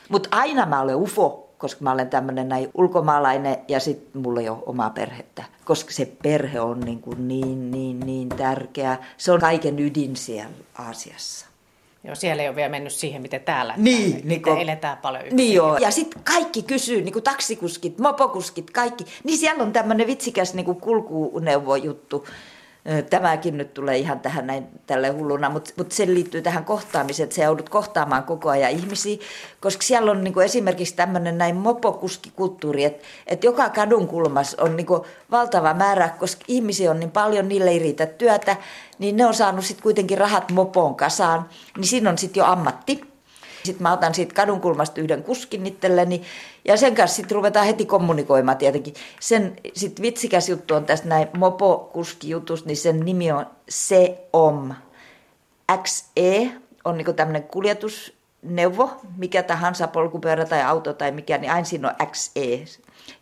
Mutta 0.08 0.28
aina 0.32 0.66
mä 0.66 0.80
olen 0.80 0.96
ufo, 0.96 1.41
koska 1.62 1.84
mä 1.84 1.92
olen 1.92 2.10
tämmöinen 2.10 2.48
näin 2.48 2.68
ulkomaalainen 2.74 3.56
ja 3.68 3.80
sitten 3.80 4.22
mulla 4.22 4.40
ei 4.40 4.48
ole 4.48 4.58
omaa 4.66 4.90
perhettä. 4.90 5.44
Koska 5.64 5.92
se 5.92 6.12
perhe 6.22 6.60
on 6.60 6.80
niin, 6.80 7.00
kuin 7.00 7.28
niin, 7.28 7.70
niin, 7.70 8.00
niin 8.00 8.28
tärkeä. 8.28 8.98
Se 9.16 9.32
on 9.32 9.40
kaiken 9.40 9.78
ydin 9.78 10.16
siellä 10.16 10.50
Aasiassa. 10.78 11.46
Joo, 12.04 12.14
siellä 12.14 12.42
ei 12.42 12.48
ole 12.48 12.56
vielä 12.56 12.68
mennyt 12.68 12.92
siihen, 12.92 13.22
miten 13.22 13.40
täällä. 13.40 13.74
Niin, 13.76 14.10
täällä, 14.12 14.28
niin 14.28 14.42
kun, 14.42 14.58
eletään 14.58 14.98
paljon 14.98 15.22
yksin. 15.22 15.36
Niin 15.36 15.54
joo. 15.54 15.76
Ja 15.76 15.90
sitten 15.90 16.22
kaikki 16.22 16.62
kysyy, 16.62 17.02
niin 17.02 17.12
kuin 17.12 17.22
taksikuskit, 17.22 17.98
mopokuskit, 17.98 18.70
kaikki. 18.70 19.04
Niin 19.24 19.38
siellä 19.38 19.62
on 19.62 19.72
tämmöinen 19.72 20.06
vitsikäs 20.06 20.54
niin 20.54 20.66
kuin 20.66 20.80
kulkuneuvojuttu. 20.80 22.26
Tämäkin 23.10 23.58
nyt 23.58 23.74
tulee 23.74 23.98
ihan 23.98 24.20
tähän 24.20 24.46
näin 24.46 24.66
tälle 24.86 25.08
hulluna, 25.08 25.50
mutta, 25.50 25.70
mutta 25.76 25.94
se 25.94 26.06
liittyy 26.06 26.42
tähän 26.42 26.64
kohtaamiseen, 26.64 27.24
että 27.24 27.36
sä 27.36 27.42
joudut 27.42 27.68
kohtaamaan 27.68 28.24
koko 28.24 28.50
ajan 28.50 28.70
ihmisiä, 28.70 29.16
koska 29.60 29.82
siellä 29.82 30.10
on 30.10 30.24
niin 30.24 30.34
kuin 30.34 30.44
esimerkiksi 30.44 30.94
tämmöinen 30.94 31.38
näin 31.38 31.56
mopokuskikulttuuri, 31.56 32.84
että, 32.84 33.04
että 33.26 33.46
joka 33.46 33.70
kadun 33.70 34.08
kulmas 34.08 34.54
on 34.54 34.76
niin 34.76 34.86
kuin 34.86 35.02
valtava 35.30 35.74
määrä, 35.74 36.08
koska 36.08 36.44
ihmisiä 36.48 36.90
on 36.90 37.00
niin 37.00 37.10
paljon, 37.10 37.48
niille 37.48 37.70
ei 37.70 37.78
riitä 37.78 38.06
työtä, 38.06 38.56
niin 38.98 39.16
ne 39.16 39.26
on 39.26 39.34
saanut 39.34 39.64
sitten 39.64 39.82
kuitenkin 39.82 40.18
rahat 40.18 40.50
mopoon 40.50 40.94
kasaan, 40.94 41.48
niin 41.76 41.86
siinä 41.86 42.10
on 42.10 42.18
sitten 42.18 42.40
jo 42.40 42.46
ammatti. 42.46 43.11
Sitten 43.64 43.82
mä 43.82 43.92
otan 43.92 44.14
siitä 44.14 44.34
kadunkulmasta 44.34 45.00
yhden 45.00 45.22
kuskin 45.22 45.66
itselleni 45.66 46.22
ja 46.64 46.76
sen 46.76 46.94
kanssa 46.94 47.16
sitten 47.16 47.34
ruvetaan 47.34 47.66
heti 47.66 47.86
kommunikoimaan 47.86 48.58
tietenkin. 48.58 48.94
Sen 49.20 49.56
sitten 49.74 50.02
vitsikäs 50.02 50.48
juttu 50.48 50.74
on 50.74 50.84
tässä 50.84 51.08
näin 51.08 51.28
mopo-kuski-jutus, 51.36 52.64
niin 52.64 52.76
sen 52.76 53.00
nimi 53.00 53.32
on 53.32 53.46
SEOM. 53.68 54.74
XE 55.82 56.52
on 56.84 56.96
niinku 56.98 57.12
tämmöinen 57.12 57.42
kuljetusneuvo, 57.42 58.90
mikä 59.16 59.42
tahansa 59.42 59.88
polkupyörä 59.88 60.44
tai 60.44 60.62
auto 60.62 60.92
tai 60.92 61.12
mikä, 61.12 61.38
niin 61.38 61.52
aina 61.52 61.64
siinä 61.64 61.88
on 61.88 62.06
XE. 62.06 62.64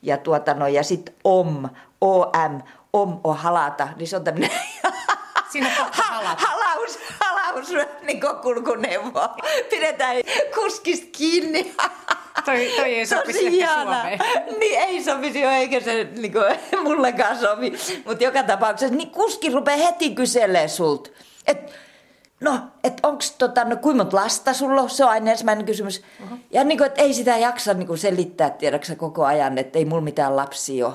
Ja, 0.02 0.16
tuota 0.16 0.54
no, 0.54 0.66
ja 0.66 0.82
sitten 0.82 1.14
OM, 1.24 1.68
OM, 2.00 2.60
OM 2.92 3.20
on 3.24 3.36
halata, 3.36 3.88
niin 3.96 4.08
se 4.08 4.16
on 4.16 4.24
tämmöinen 4.24 4.50
Siinä 5.52 5.66
on 5.66 5.88
ha- 5.92 6.36
halaus, 6.36 6.98
halaus 7.20 7.68
niin 8.02 8.20
kulkuneuvo. 8.42 9.28
Pidetään 9.70 10.16
kuskista 10.54 11.06
kiinni. 11.12 11.74
Toi, 12.44 12.72
toi 12.76 12.94
ei 12.94 13.06
sopisi 13.06 13.66
Suomeen. 13.74 14.18
Niin 14.58 14.80
ei 14.80 15.04
sopisi 15.04 15.40
jo, 15.40 15.50
eikä 15.50 15.80
se 15.80 16.08
niin 16.16 16.32
kuin, 16.32 16.44
mullekaan 16.84 17.38
sovi. 17.38 17.72
Mutta 18.04 18.24
joka 18.24 18.42
tapauksessa 18.42 18.94
niin 18.94 19.10
kuski 19.10 19.50
rupeaa 19.50 19.76
heti 19.76 20.14
kyselee 20.14 20.68
sulta. 20.68 21.10
Että 21.46 21.72
no, 22.40 22.60
että 22.84 23.08
onko 23.08 23.24
tota, 23.38 23.64
no 23.64 23.76
kuinka 23.76 24.04
monta 24.04 24.16
lasta 24.16 24.52
sulla 24.52 24.80
on? 24.80 24.90
Se 24.90 25.04
on 25.04 25.10
aina 25.10 25.30
ensimmäinen 25.30 25.66
kysymys. 25.66 26.02
Uh-huh. 26.22 26.38
Ja 26.50 26.64
niin 26.64 26.78
kuin, 26.78 26.86
että 26.86 27.02
ei 27.02 27.14
sitä 27.14 27.36
jaksa 27.36 27.74
niin 27.74 27.86
kuin 27.86 27.98
selittää, 27.98 28.50
tiedäksä, 28.50 28.96
koko 28.96 29.24
ajan, 29.24 29.58
että 29.58 29.78
ei 29.78 29.84
mulla 29.84 30.02
mitään 30.02 30.36
lapsia 30.36 30.86
ole. 30.86 30.94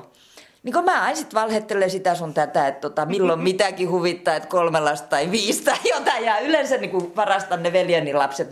Niin 0.65 0.73
kun 0.73 0.85
mä 0.85 1.03
aina 1.03 1.15
sitten 1.15 1.41
valhettelen 1.41 1.89
sitä 1.89 2.15
sun 2.15 2.33
tätä, 2.33 2.67
että 2.67 2.81
tota, 2.81 3.05
milloin 3.05 3.39
mitäkin 3.49 3.89
huvittaa, 3.89 4.35
että 4.35 4.49
kolme 4.49 4.79
lasta 4.79 5.07
tai 5.07 5.31
viisi 5.31 5.63
tai 5.63 5.77
jotain. 5.89 6.25
Ja 6.25 6.39
yleensä 6.39 6.77
niin 6.77 7.15
varastan 7.15 7.63
ne 7.63 7.73
veljeni 7.73 8.13
lapset. 8.13 8.49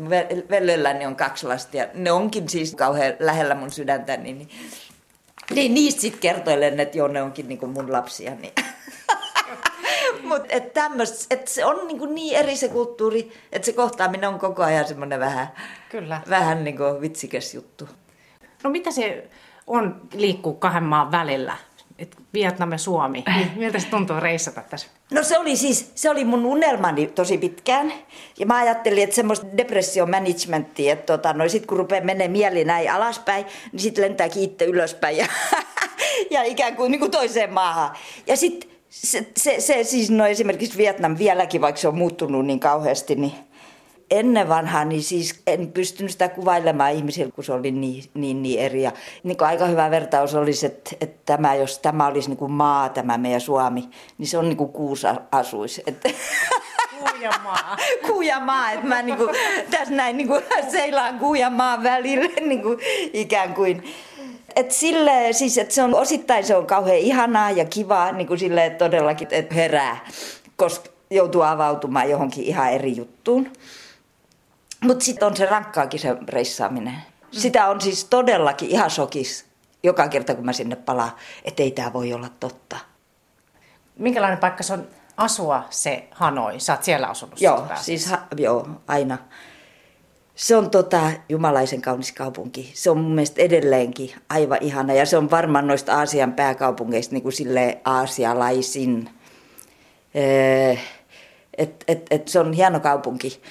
Veljelläni 0.49 1.05
on 1.05 1.15
kaksi 1.15 1.47
lasta 1.47 1.77
ja 1.77 1.87
ne 1.93 2.11
onkin 2.11 2.49
siis 2.49 2.75
kauhean 2.75 3.13
lähellä 3.19 3.55
mun 3.55 3.71
sydäntä. 3.71 4.17
Niin, 4.17 4.37
niin, 4.37 4.49
niin 5.55 5.73
niistä 5.73 6.01
sitten 6.01 6.21
kertoilen, 6.21 6.79
että 6.79 6.97
joo, 6.97 7.07
ne 7.07 7.21
onkin 7.21 7.47
niin 7.47 7.69
mun 7.69 7.91
lapsia. 7.91 8.35
Niin. 8.35 8.53
Mutta 10.29 10.47
et 10.49 10.73
et 11.29 11.47
se 11.47 11.65
on 11.65 11.87
niin, 11.87 12.15
niin 12.15 12.37
eri 12.37 12.55
se 12.55 12.67
kulttuuri, 12.67 13.31
että 13.51 13.65
se 13.65 13.73
kohtaaminen 13.73 14.29
on 14.29 14.39
koko 14.39 14.63
ajan 14.63 14.87
semmoinen 14.87 15.19
vähän, 15.19 15.47
Kyllä. 15.89 16.21
vähän 16.29 16.63
niin 16.63 16.77
vitsikäs 17.01 17.53
juttu. 17.53 17.89
No 18.63 18.69
mitä 18.69 18.91
se 18.91 19.27
on 19.67 20.01
liikkuu 20.13 20.53
kahden 20.53 20.83
maan 20.83 21.11
välillä? 21.11 21.57
Et 22.03 22.17
Vietnam 22.33 22.71
ja 22.71 22.77
Suomi. 22.77 23.23
Niin 23.27 23.51
miltä 23.55 23.79
se 23.79 23.87
tuntuu 23.87 24.19
reissata 24.19 24.61
tässä? 24.69 24.87
No 25.11 25.23
se 25.23 25.37
oli 25.37 25.55
siis, 25.55 25.91
se 25.95 26.09
oli 26.09 26.25
mun 26.25 26.45
unelmani 26.45 27.07
tosi 27.07 27.37
pitkään. 27.37 27.93
Ja 28.39 28.45
mä 28.45 28.57
ajattelin, 28.57 29.03
että 29.03 29.15
semmoista 29.15 29.47
depression 29.57 30.09
managementtia, 30.09 30.93
että 30.93 31.17
tota, 31.17 31.33
no 31.33 31.49
sit 31.49 31.65
kun 31.65 31.77
rupeaa 31.77 32.05
menee 32.05 32.27
mieli 32.27 32.65
näin 32.65 32.91
alaspäin, 32.91 33.45
niin 33.71 33.79
sit 33.79 33.97
lentää 33.97 34.29
kiitte 34.29 34.65
ylöspäin 34.65 35.17
ja, 35.17 35.25
ja 36.31 36.43
ikään 36.43 36.75
kuin, 36.75 36.91
niin 36.91 36.99
kuin 36.99 37.11
toiseen 37.11 37.53
maahan. 37.53 37.95
Ja 38.27 38.37
sitten 38.37 38.69
se, 38.89 39.25
se, 39.37 39.59
se, 39.59 39.83
siis 39.83 40.11
no 40.11 40.25
esimerkiksi 40.25 40.77
Vietnam 40.77 41.17
vieläkin, 41.17 41.61
vaikka 41.61 41.81
se 41.81 41.87
on 41.87 41.97
muuttunut 41.97 42.45
niin 42.45 42.59
kauheasti, 42.59 43.15
niin 43.15 43.33
ennen 44.13 44.49
vanhaa, 44.49 44.85
niin 44.85 45.03
siis 45.03 45.41
en 45.47 45.71
pystynyt 45.71 46.11
sitä 46.11 46.29
kuvailemaan 46.29 46.91
ihmisille, 46.91 47.31
kun 47.31 47.43
se 47.43 47.53
oli 47.53 47.71
niin, 47.71 48.03
niin, 48.13 48.43
niin 48.43 48.59
eri. 48.59 48.83
Ja 48.83 48.91
niin 49.23 49.37
kuin 49.37 49.47
aika 49.47 49.65
hyvä 49.65 49.91
vertaus 49.91 50.35
olisi, 50.35 50.65
että, 50.65 50.91
että 51.01 51.19
tämä, 51.25 51.55
jos 51.55 51.79
tämä 51.79 52.07
olisi 52.07 52.29
niin 52.29 52.37
kuin 52.37 52.51
maa, 52.51 52.89
tämä 52.89 53.17
meidän 53.17 53.41
Suomi, 53.41 53.89
niin 54.17 54.27
se 54.27 54.37
on 54.37 54.49
niin 54.49 54.57
kuin 54.57 54.71
kuusi 54.71 55.07
asuisi. 55.31 55.83
Että... 55.87 56.09
Kuujamaa. 56.99 57.77
Kuujamaa, 58.07 58.71
että 58.71 58.87
mä 58.87 59.01
niin 59.01 59.17
kuin, 59.17 59.29
tässä 59.71 59.93
näin 59.93 60.17
niin 60.17 60.27
kuin 60.27 60.43
seilaan 60.71 61.19
Kuujamaan 61.19 61.83
välille 61.83 62.41
niin 62.49 62.61
kuin 62.61 62.79
ikään 63.13 63.53
kuin. 63.53 63.83
Et 64.55 64.71
sille, 64.71 65.27
siis, 65.31 65.57
että 65.57 65.73
se 65.73 65.83
on, 65.83 65.95
osittain 65.95 66.45
se 66.45 66.55
on 66.55 66.65
kauhean 66.65 66.97
ihanaa 66.97 67.51
ja 67.51 67.65
kivaa, 67.65 68.11
niin 68.11 68.27
kuin 68.27 68.39
sille, 68.39 68.69
todellakin 68.69 69.27
että 69.31 69.55
herää, 69.55 70.05
koska 70.55 70.89
joutuu 71.09 71.41
avautumaan 71.41 72.09
johonkin 72.09 72.43
ihan 72.43 72.71
eri 72.71 72.95
juttuun. 72.97 73.49
Mutta 74.83 75.05
sitten 75.05 75.27
on 75.27 75.37
se 75.37 75.45
rankkaakin 75.45 75.99
se 75.99 76.15
reissaaminen. 76.29 76.95
Sitä 77.31 77.67
on 77.67 77.81
siis 77.81 78.05
todellakin 78.05 78.69
ihan 78.69 78.89
shokis 78.89 79.45
joka 79.83 80.07
kerta, 80.07 80.35
kun 80.35 80.45
mä 80.45 80.53
sinne 80.53 80.75
palaan, 80.75 81.11
että 81.45 81.63
ei 81.63 81.71
tämä 81.71 81.93
voi 81.93 82.13
olla 82.13 82.29
totta. 82.39 82.77
Minkälainen 83.95 84.39
paikka 84.39 84.63
se 84.63 84.73
on 84.73 84.87
asua 85.17 85.63
se 85.69 86.07
Hanoi? 86.11 86.59
Sä 86.59 86.73
oot 86.73 86.83
siellä 86.83 87.07
asunut 87.07 87.41
Joo, 87.41 87.67
siis 87.81 88.07
ha, 88.07 88.21
joo, 88.37 88.67
aina. 88.87 89.17
Se 90.35 90.55
on 90.55 90.69
tota, 90.69 91.11
jumalaisen 91.29 91.81
kaunis 91.81 92.11
kaupunki. 92.11 92.71
Se 92.73 92.89
on 92.89 92.97
mun 92.97 93.11
mielestä 93.11 93.41
edelleenkin 93.41 94.11
aivan 94.29 94.57
ihana. 94.61 94.93
Ja 94.93 95.05
se 95.05 95.17
on 95.17 95.31
varmaan 95.31 95.67
noista 95.67 95.97
Aasian 95.97 96.33
pääkaupungeista 96.33 97.13
niin 97.13 97.23
kuin 97.23 97.33
sille 97.33 97.81
aasialaisin. 97.85 99.09
Et, 101.57 101.83
et, 101.87 102.07
et 102.11 102.27
se 102.27 102.39
on 102.39 102.53
hieno 102.53 102.79
kaupunki. 102.79 103.41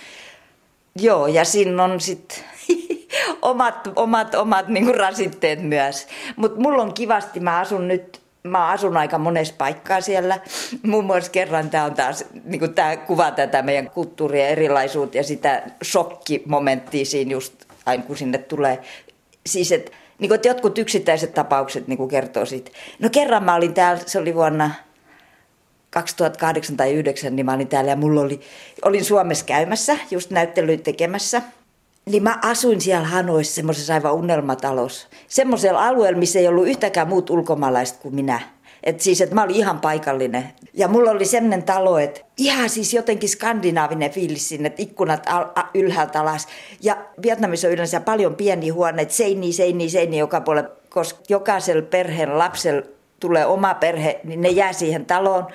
Joo, 0.98 1.26
ja 1.26 1.44
siinä 1.44 1.84
on 1.84 2.00
sitten 2.00 2.38
omat, 3.42 3.88
omat, 3.96 4.34
omat 4.34 4.68
niinku 4.68 4.92
rasitteet 4.92 5.62
myös. 5.62 6.06
Mutta 6.36 6.60
mulla 6.60 6.82
on 6.82 6.94
kivasti, 6.94 7.40
mä 7.40 7.58
asun 7.58 7.88
nyt 7.88 8.22
mä 8.42 8.68
asun 8.68 8.96
aika 8.96 9.18
monessa 9.18 9.54
paikkaa 9.58 10.00
siellä. 10.00 10.40
Muun 10.82 11.04
muassa 11.04 11.30
kerran 11.30 11.70
tämä 11.70 11.84
on 11.84 11.94
taas, 11.94 12.24
niin 12.44 12.74
tämä 12.74 12.96
kuvaa 12.96 13.30
tätä 13.30 13.62
meidän 13.62 13.90
kulttuuria 13.90 14.48
erilaisuutta 14.48 15.16
ja 15.16 15.22
sitä 15.22 15.62
shokkimomenttia 15.84 17.04
siinä 17.04 17.30
just 17.30 17.54
aina 17.86 18.02
kun 18.02 18.16
sinne 18.16 18.38
tulee. 18.38 18.82
Siis 19.46 19.72
että 19.72 19.90
niin 20.18 20.34
että 20.34 20.48
jotkut 20.48 20.78
yksittäiset 20.78 21.34
tapaukset 21.34 21.88
niin 21.88 22.08
kertoo 22.08 22.46
siitä. 22.46 22.70
No 22.98 23.10
kerran 23.10 23.44
mä 23.44 23.54
olin 23.54 23.74
täällä, 23.74 24.02
se 24.06 24.18
oli 24.18 24.34
vuonna 24.34 24.70
2008 25.92 26.76
tai 26.76 26.86
2009, 26.86 27.36
niin 27.36 27.46
mä 27.46 27.54
olin 27.54 27.68
täällä 27.68 27.90
ja 27.90 27.96
mulla 27.96 28.20
oli, 28.20 28.40
olin 28.84 29.04
Suomessa 29.04 29.44
käymässä, 29.44 29.98
just 30.10 30.30
näyttelyä 30.30 30.76
tekemässä. 30.76 31.42
Niin 32.06 32.22
mä 32.22 32.38
asuin 32.42 32.80
siellä 32.80 33.06
Hanoissa 33.06 33.54
semmoisessa 33.54 33.94
aivan 33.94 34.14
unelmatalossa. 34.14 35.08
Semmoisella 35.28 35.86
alueella, 35.86 36.18
missä 36.18 36.38
ei 36.38 36.48
ollut 36.48 36.68
yhtäkään 36.68 37.08
muut 37.08 37.30
ulkomaalaiset 37.30 37.98
kuin 37.98 38.14
minä. 38.14 38.40
Et 38.82 39.00
siis, 39.00 39.20
että 39.20 39.34
mä 39.34 39.42
olin 39.42 39.56
ihan 39.56 39.80
paikallinen. 39.80 40.48
Ja 40.74 40.88
mulla 40.88 41.10
oli 41.10 41.24
semmoinen 41.24 41.62
talo, 41.62 41.98
että 41.98 42.20
ihan 42.36 42.70
siis 42.70 42.94
jotenkin 42.94 43.28
skandinaavinen 43.28 44.10
fiilis 44.10 44.48
sinne, 44.48 44.66
että 44.66 44.82
ikkunat 44.82 45.26
al- 45.26 45.50
a- 45.54 45.68
ylhäältä 45.74 46.20
alas. 46.20 46.48
Ja 46.82 46.96
Vietnamissa 47.22 47.68
on 47.68 47.74
yleensä 47.74 48.00
paljon 48.00 48.34
pieniä 48.34 48.74
huoneita, 48.74 49.12
seini, 49.12 49.52
seini, 49.52 49.90
seini 49.90 50.18
joka 50.18 50.40
puolella, 50.40 50.70
koska 50.88 51.20
jokaisella 51.28 51.82
perheen 51.82 52.38
lapsella 52.38 52.82
tulee 53.20 53.46
oma 53.46 53.74
perhe, 53.74 54.20
niin 54.24 54.40
ne 54.40 54.48
jää 54.48 54.72
siihen 54.72 55.06
taloon. 55.06 55.46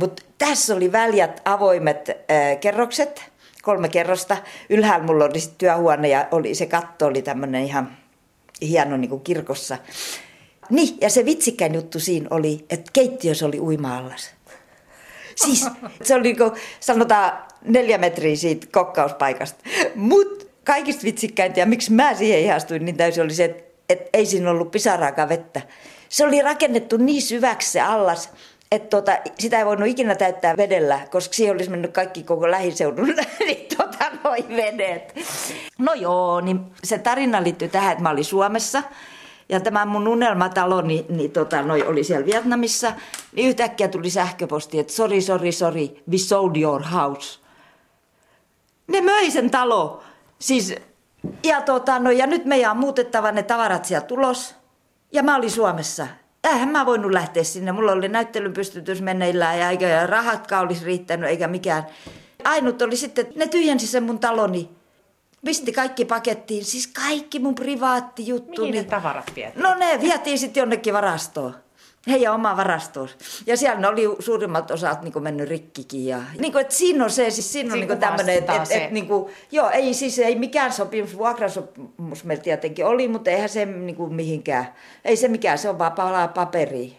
Mutta 0.00 0.22
tässä 0.38 0.74
oli 0.74 0.92
väljät 0.92 1.40
avoimet 1.44 2.08
äh, 2.08 2.60
kerrokset, 2.60 3.24
kolme 3.62 3.88
kerrosta. 3.88 4.36
Ylhäällä 4.70 5.06
mulla 5.06 5.24
oli 5.24 5.40
sit 5.40 5.58
työhuone 5.58 6.08
ja 6.08 6.28
oli, 6.30 6.54
se 6.54 6.66
katto 6.66 7.06
oli 7.06 7.22
tämmöinen 7.22 7.64
ihan 7.64 7.96
hieno 8.62 8.96
niin 8.96 9.08
kuin 9.08 9.20
kirkossa. 9.20 9.78
Niin, 10.70 10.98
ja 11.00 11.10
se 11.10 11.24
vitsikkäin 11.24 11.74
juttu 11.74 12.00
siinä 12.00 12.26
oli, 12.30 12.64
että 12.70 12.90
keittiössä 12.92 13.46
oli 13.46 13.60
uima-allas. 13.60 14.30
Siis 15.36 15.66
se 16.02 16.14
oli 16.14 16.22
niin 16.22 16.36
kuin, 16.36 16.52
sanotaan 16.80 17.32
neljä 17.64 17.98
metriä 17.98 18.36
siitä 18.36 18.66
kokkauspaikasta. 18.72 19.64
Mutta 19.94 20.44
kaikista 20.64 21.04
vitsikkäintä 21.04 21.60
ja 21.60 21.66
miksi 21.66 21.92
mä 21.92 22.14
siihen 22.14 22.40
ihastuin 22.40 22.84
niin 22.84 22.96
täysin 22.96 23.24
oli 23.24 23.34
se, 23.34 23.44
että, 23.44 23.62
että 23.88 24.10
ei 24.12 24.26
siinä 24.26 24.50
ollut 24.50 24.70
pisaraakaan 24.70 25.28
vettä. 25.28 25.60
Se 26.08 26.24
oli 26.24 26.42
rakennettu 26.42 26.96
niin 26.96 27.22
syväksi 27.22 27.72
se 27.72 27.80
allas, 27.80 28.30
että 28.72 28.88
tota, 28.88 29.12
sitä 29.38 29.58
ei 29.58 29.66
voinut 29.66 29.88
ikinä 29.88 30.14
täyttää 30.14 30.56
vedellä, 30.56 31.00
koska 31.10 31.34
siihen 31.34 31.54
olisi 31.54 31.70
mennyt 31.70 31.92
kaikki 31.92 32.22
koko 32.22 32.50
lähiseudun 32.50 33.08
niin, 33.46 33.76
tota, 33.76 34.04
noi 34.24 34.44
vedet. 34.48 35.14
No 35.78 35.94
joo, 35.94 36.40
niin 36.40 36.60
se 36.84 36.98
tarina 36.98 37.42
liittyy 37.42 37.68
tähän, 37.68 37.92
että 37.92 38.02
mä 38.02 38.10
olin 38.10 38.24
Suomessa 38.24 38.82
ja 39.48 39.60
tämä 39.60 39.86
mun 39.86 40.08
unelmatalo 40.08 40.80
niin, 40.80 41.04
niin 41.08 41.30
tota, 41.30 41.62
noi 41.62 41.82
oli 41.82 42.04
siellä 42.04 42.26
Vietnamissa, 42.26 42.92
niin 43.32 43.48
yhtäkkiä 43.48 43.88
tuli 43.88 44.10
sähköposti, 44.10 44.78
että 44.78 44.92
sorry, 44.92 45.20
sorry, 45.20 45.52
sorry, 45.52 45.88
we 46.10 46.18
sold 46.18 46.56
your 46.56 46.82
house. 46.82 47.40
Ne 48.86 49.00
möi 49.00 49.30
sen 49.30 49.50
talo. 49.50 50.02
Siis, 50.38 50.74
ja, 51.44 51.62
tota, 51.62 51.98
no, 51.98 52.10
ja 52.10 52.26
nyt 52.26 52.44
meidän 52.44 52.70
on 52.70 52.76
muutettava 52.76 53.32
ne 53.32 53.42
tavarat 53.42 53.84
sieltä 53.84 54.06
tulos. 54.06 54.54
Ja 55.12 55.22
mä 55.22 55.36
olin 55.36 55.50
Suomessa. 55.50 56.06
Eihän 56.44 56.68
mä 56.68 56.86
voinut 56.86 57.12
lähteä 57.12 57.44
sinne. 57.44 57.72
Mulla 57.72 57.92
oli 57.92 58.08
näyttelyn 58.08 58.52
pystytys 58.52 59.02
meneillään 59.02 59.58
ja 59.58 59.70
eikä 59.70 60.06
rahatkaan 60.06 60.66
olisi 60.66 60.84
riittänyt 60.84 61.30
eikä 61.30 61.48
mikään. 61.48 61.86
Ainut 62.44 62.82
oli 62.82 62.96
sitten, 62.96 63.26
että 63.26 63.38
ne 63.38 63.46
tyhjensi 63.46 63.86
sen 63.86 64.02
mun 64.02 64.18
taloni. 64.18 64.70
Pisti 65.44 65.72
kaikki 65.72 66.04
pakettiin, 66.04 66.64
siis 66.64 66.86
kaikki 66.86 67.38
mun 67.38 67.54
privaattijuttu. 67.54 68.62
Mihin 68.62 68.74
ne 68.74 68.84
tavarat 68.84 69.32
vietiin? 69.36 69.62
No 69.62 69.74
ne 69.74 69.98
vietiin 70.00 70.38
sitten 70.38 70.60
jonnekin 70.60 70.94
varastoon. 70.94 71.54
Heidän 72.08 72.34
oma 72.34 72.56
varastoon. 72.56 73.08
Ja 73.46 73.56
siellä 73.56 73.80
ne 73.80 73.88
oli 73.88 74.16
suurimmat 74.18 74.70
osat 74.70 75.02
niin 75.02 75.22
mennyt 75.22 75.48
rikkikin. 75.48 76.06
Ja, 76.06 76.18
niin 76.38 76.52
kuin, 76.52 76.62
että 76.62 76.74
siinä 76.74 77.04
on 77.04 77.10
se, 77.10 77.30
siis 77.30 77.52
siinä 77.52 77.74
on 77.74 77.80
niin 77.80 77.98
tämmöinen, 77.98 78.38
että 78.38 78.54
et, 78.54 78.72
et, 78.72 78.90
niin 78.90 79.06
kuin, 79.06 79.32
joo, 79.52 79.70
ei 79.70 79.94
siis 79.94 80.18
ei 80.18 80.36
mikään 80.36 80.72
sopimus, 80.72 81.18
vuokrasopimus 81.18 82.24
meillä 82.24 82.42
tietenkin 82.42 82.86
oli, 82.86 83.08
mutta 83.08 83.30
eihän 83.30 83.48
se 83.48 83.64
niin 83.64 83.96
kuin 83.96 84.14
mihinkään, 84.14 84.74
ei 85.04 85.16
se 85.16 85.28
mikään, 85.28 85.58
se 85.58 85.68
on 85.68 85.78
vaan 85.78 85.92
palaa 85.92 86.28
paperia. 86.28 86.90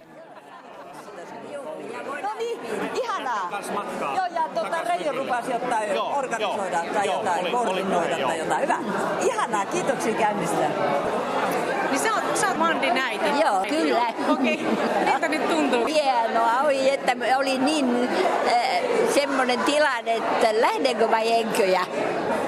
No 2.24 2.34
niin, 2.38 2.60
ihanaa. 3.04 3.62
Joo, 4.02 4.26
ja 4.26 4.49
tuota, 4.54 4.82
Reijo 4.84 5.14
lupasi 5.14 5.52
jotain 5.52 6.02
organisoida 6.02 6.84
tai 6.93 7.08
jotain, 7.08 7.52
koordinoida 7.52 8.18
tai 8.18 8.39
jotain. 8.39 8.62
Hyvä. 8.62 8.78
Ihanaa, 9.22 9.66
kiitoksia 9.66 10.14
käynnistä. 10.14 10.70
Niin 11.92 12.00
sä 12.00 12.14
oot, 12.14 12.38
sä 12.38 12.48
oot 12.48 12.58
Mandin 12.58 12.98
äiti. 12.98 13.26
Joo, 13.46 13.66
kyllä. 13.70 14.06
Okei, 14.30 14.66
miltä 15.06 15.28
nyt 15.28 15.50
tuntuu? 15.50 15.86
Hienoa 15.86 16.62
oli, 16.64 16.89
että 16.89 17.16
oli 17.38 17.58
niin 17.58 18.10
äh, 18.48 18.82
semmoinen 19.14 19.60
tilanne, 19.60 20.16
että 20.16 20.62
lähdenkö 20.62 21.12
vai 21.12 21.34
enkö 21.34 21.66
ja 21.66 21.86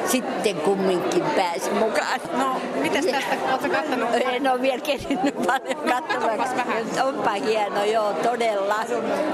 sitten 0.06 0.56
kumminkin 0.56 1.24
pääsin 1.24 1.74
mukaan. 1.74 2.20
No, 2.38 2.62
mitäs 2.82 3.06
tästä? 3.06 3.36
Ootko 3.52 3.70
kattonut? 3.70 4.10
En 4.14 4.52
ole 4.52 4.62
vielä 4.62 4.82
kerennyt 4.82 5.36
paljon 5.48 5.76
katsomaan. 5.76 6.38
Katsopas 6.38 6.56
vähän. 6.56 7.08
Onpa 7.08 7.32
hieno, 7.32 7.84
joo, 7.84 8.14
todella. 8.14 8.76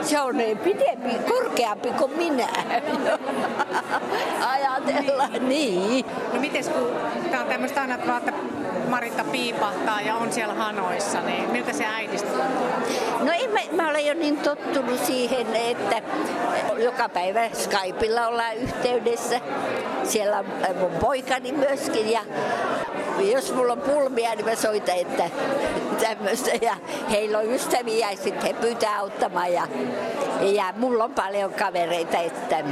Se 0.01 0.21
on 0.21 0.35
pidempi, 0.63 1.09
korkeampi 1.33 1.89
kuin 1.89 2.11
minä. 2.17 2.47
Ajatellaan 4.53 5.49
niin. 5.49 6.05
No 6.33 6.39
mites 6.39 6.69
kun 6.69 6.87
tää 7.31 7.39
on 7.41 7.47
tämmöistä 7.47 7.81
aina, 7.81 7.95
että 7.95 8.33
Maritta 8.89 9.23
piipahtaa 9.23 9.98
ja 10.01 10.15
on 10.15 10.33
siellä 10.33 10.53
hanoissa, 10.53 11.21
niin 11.21 11.49
miltä 11.51 11.73
se 11.73 11.85
äidistä 11.85 12.27
tuntuu? 12.27 12.67
No 13.19 13.31
en 13.43 13.49
mä, 13.49 13.83
mä 13.83 13.89
olen 13.89 14.05
jo 14.05 14.13
niin 14.13 14.37
tottunut 14.37 14.99
siihen, 15.05 15.55
että 15.55 16.01
joka 16.83 17.09
päivä 17.09 17.49
Skypeilla 17.53 18.27
ollaan 18.27 18.55
yhteydessä. 18.55 19.41
Siellä 20.03 20.37
on 20.37 20.45
äh, 20.63 20.75
mun 20.75 20.91
poikani 20.91 21.51
myöskin 21.51 22.11
ja 22.11 22.21
jos 23.19 23.53
mulla 23.53 23.73
on 23.73 23.81
pulmia, 23.81 24.35
niin 24.35 24.45
mä 24.45 24.55
soitan, 24.55 24.95
että 24.95 25.29
tämmöistä. 26.01 26.51
Ja 26.61 26.75
heillä 27.11 27.37
on 27.37 27.51
ystäviä 27.51 28.11
ja 28.11 28.17
sitten 28.17 28.41
he 28.41 28.53
pyytää 28.53 28.99
auttamaan. 28.99 29.53
Ja, 29.53 29.67
ja 30.41 30.73
mulla 30.77 31.03
on 31.03 31.13
paljon 31.13 31.53
kavereita, 31.53 32.17
että 32.17 32.63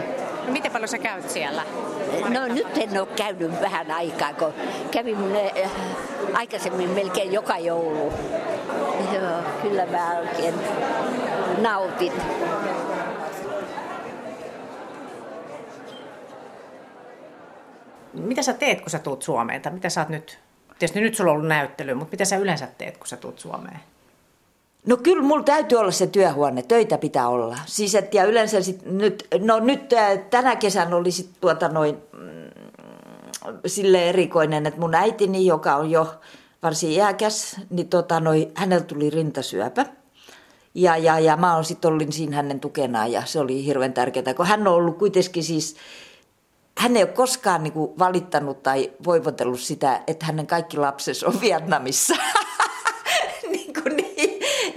No 0.47 0.53
miten 0.53 0.71
paljon 0.71 0.87
sä 0.87 0.97
käyt 0.97 1.29
siellä? 1.29 1.63
No 2.29 2.47
nyt 2.47 2.77
en 2.77 2.99
ole 2.99 3.07
käynyt 3.15 3.61
vähän 3.61 3.91
aikaa, 3.91 4.33
kun 4.33 4.53
kävin 4.91 5.17
äh, 5.63 5.71
aikaisemmin 6.33 6.89
melkein 6.89 7.33
joka 7.33 7.57
joulu. 7.57 8.13
Joo, 9.13 9.41
kyllä 9.61 9.85
mä 9.85 10.17
oikein 10.19 10.53
nautin. 11.61 12.11
Mitä 18.21 18.41
sä 18.41 18.53
teet, 18.53 18.81
kun 18.81 18.89
sä 18.89 18.99
tuut 18.99 19.21
Suomeen? 19.21 19.61
Tai 19.61 19.73
mitä 19.73 19.89
sä 19.89 20.01
oot 20.01 20.09
nyt, 20.09 20.39
tietysti 20.79 21.01
nyt 21.01 21.15
sulla 21.15 21.31
on 21.31 21.35
ollut 21.35 21.47
näyttely, 21.47 21.93
mutta 21.93 22.11
mitä 22.11 22.25
sä 22.25 22.37
yleensä 22.37 22.67
teet, 22.77 22.97
kun 22.97 23.07
sä 23.07 23.17
tuut 23.17 23.39
Suomeen? 23.39 23.79
No 24.85 24.97
kyllä 24.97 25.23
mulla 25.23 25.43
täytyy 25.43 25.77
olla 25.77 25.91
se 25.91 26.07
työhuone, 26.07 26.61
töitä 26.61 26.97
pitää 26.97 27.27
olla. 27.27 27.57
Siis 27.65 27.95
et, 27.95 28.13
ja 28.13 28.23
yleensä 28.23 28.61
sit 28.61 28.85
nyt, 28.85 29.27
no 29.39 29.59
nyt 29.59 29.93
äh, 29.93 30.19
tänä 30.29 30.55
kesänä 30.55 30.95
oli 30.95 31.11
sit 31.11 31.29
tuota 31.41 31.67
noin 31.67 31.97
mm, 32.13 33.57
sille 33.65 34.09
erikoinen, 34.09 34.65
että 34.65 34.79
mun 34.79 34.95
äitini, 34.95 35.45
joka 35.45 35.75
on 35.75 35.91
jo 35.91 36.15
varsin 36.63 36.91
iäkäs, 36.91 37.55
niin 37.69 37.87
tota 37.87 38.19
noin, 38.19 38.51
hänellä 38.55 38.83
tuli 38.83 39.09
rintasyöpä. 39.09 39.85
Ja, 40.75 40.97
ja, 40.97 41.19
ja 41.19 41.37
mä 41.37 41.55
oon 41.55 41.65
sitten 41.65 41.93
olin 41.93 42.11
siinä 42.11 42.35
hänen 42.35 42.59
tukenaan 42.59 43.11
ja 43.11 43.21
se 43.25 43.39
oli 43.39 43.65
hirveän 43.65 43.93
tärkeää, 43.93 44.33
kun 44.33 44.45
hän 44.45 44.67
on 44.67 44.73
ollut 44.73 44.97
kuitenkin 44.97 45.43
siis, 45.43 45.75
hän 46.77 46.97
ei 46.97 47.03
ole 47.03 47.11
koskaan 47.11 47.63
niinku 47.63 47.95
valittanut 47.99 48.63
tai 48.63 48.91
voivotellut 49.05 49.59
sitä, 49.59 50.01
että 50.07 50.25
hänen 50.25 50.47
kaikki 50.47 50.77
lapsensa 50.77 51.27
on 51.27 51.41
Vietnamissa. 51.41 52.15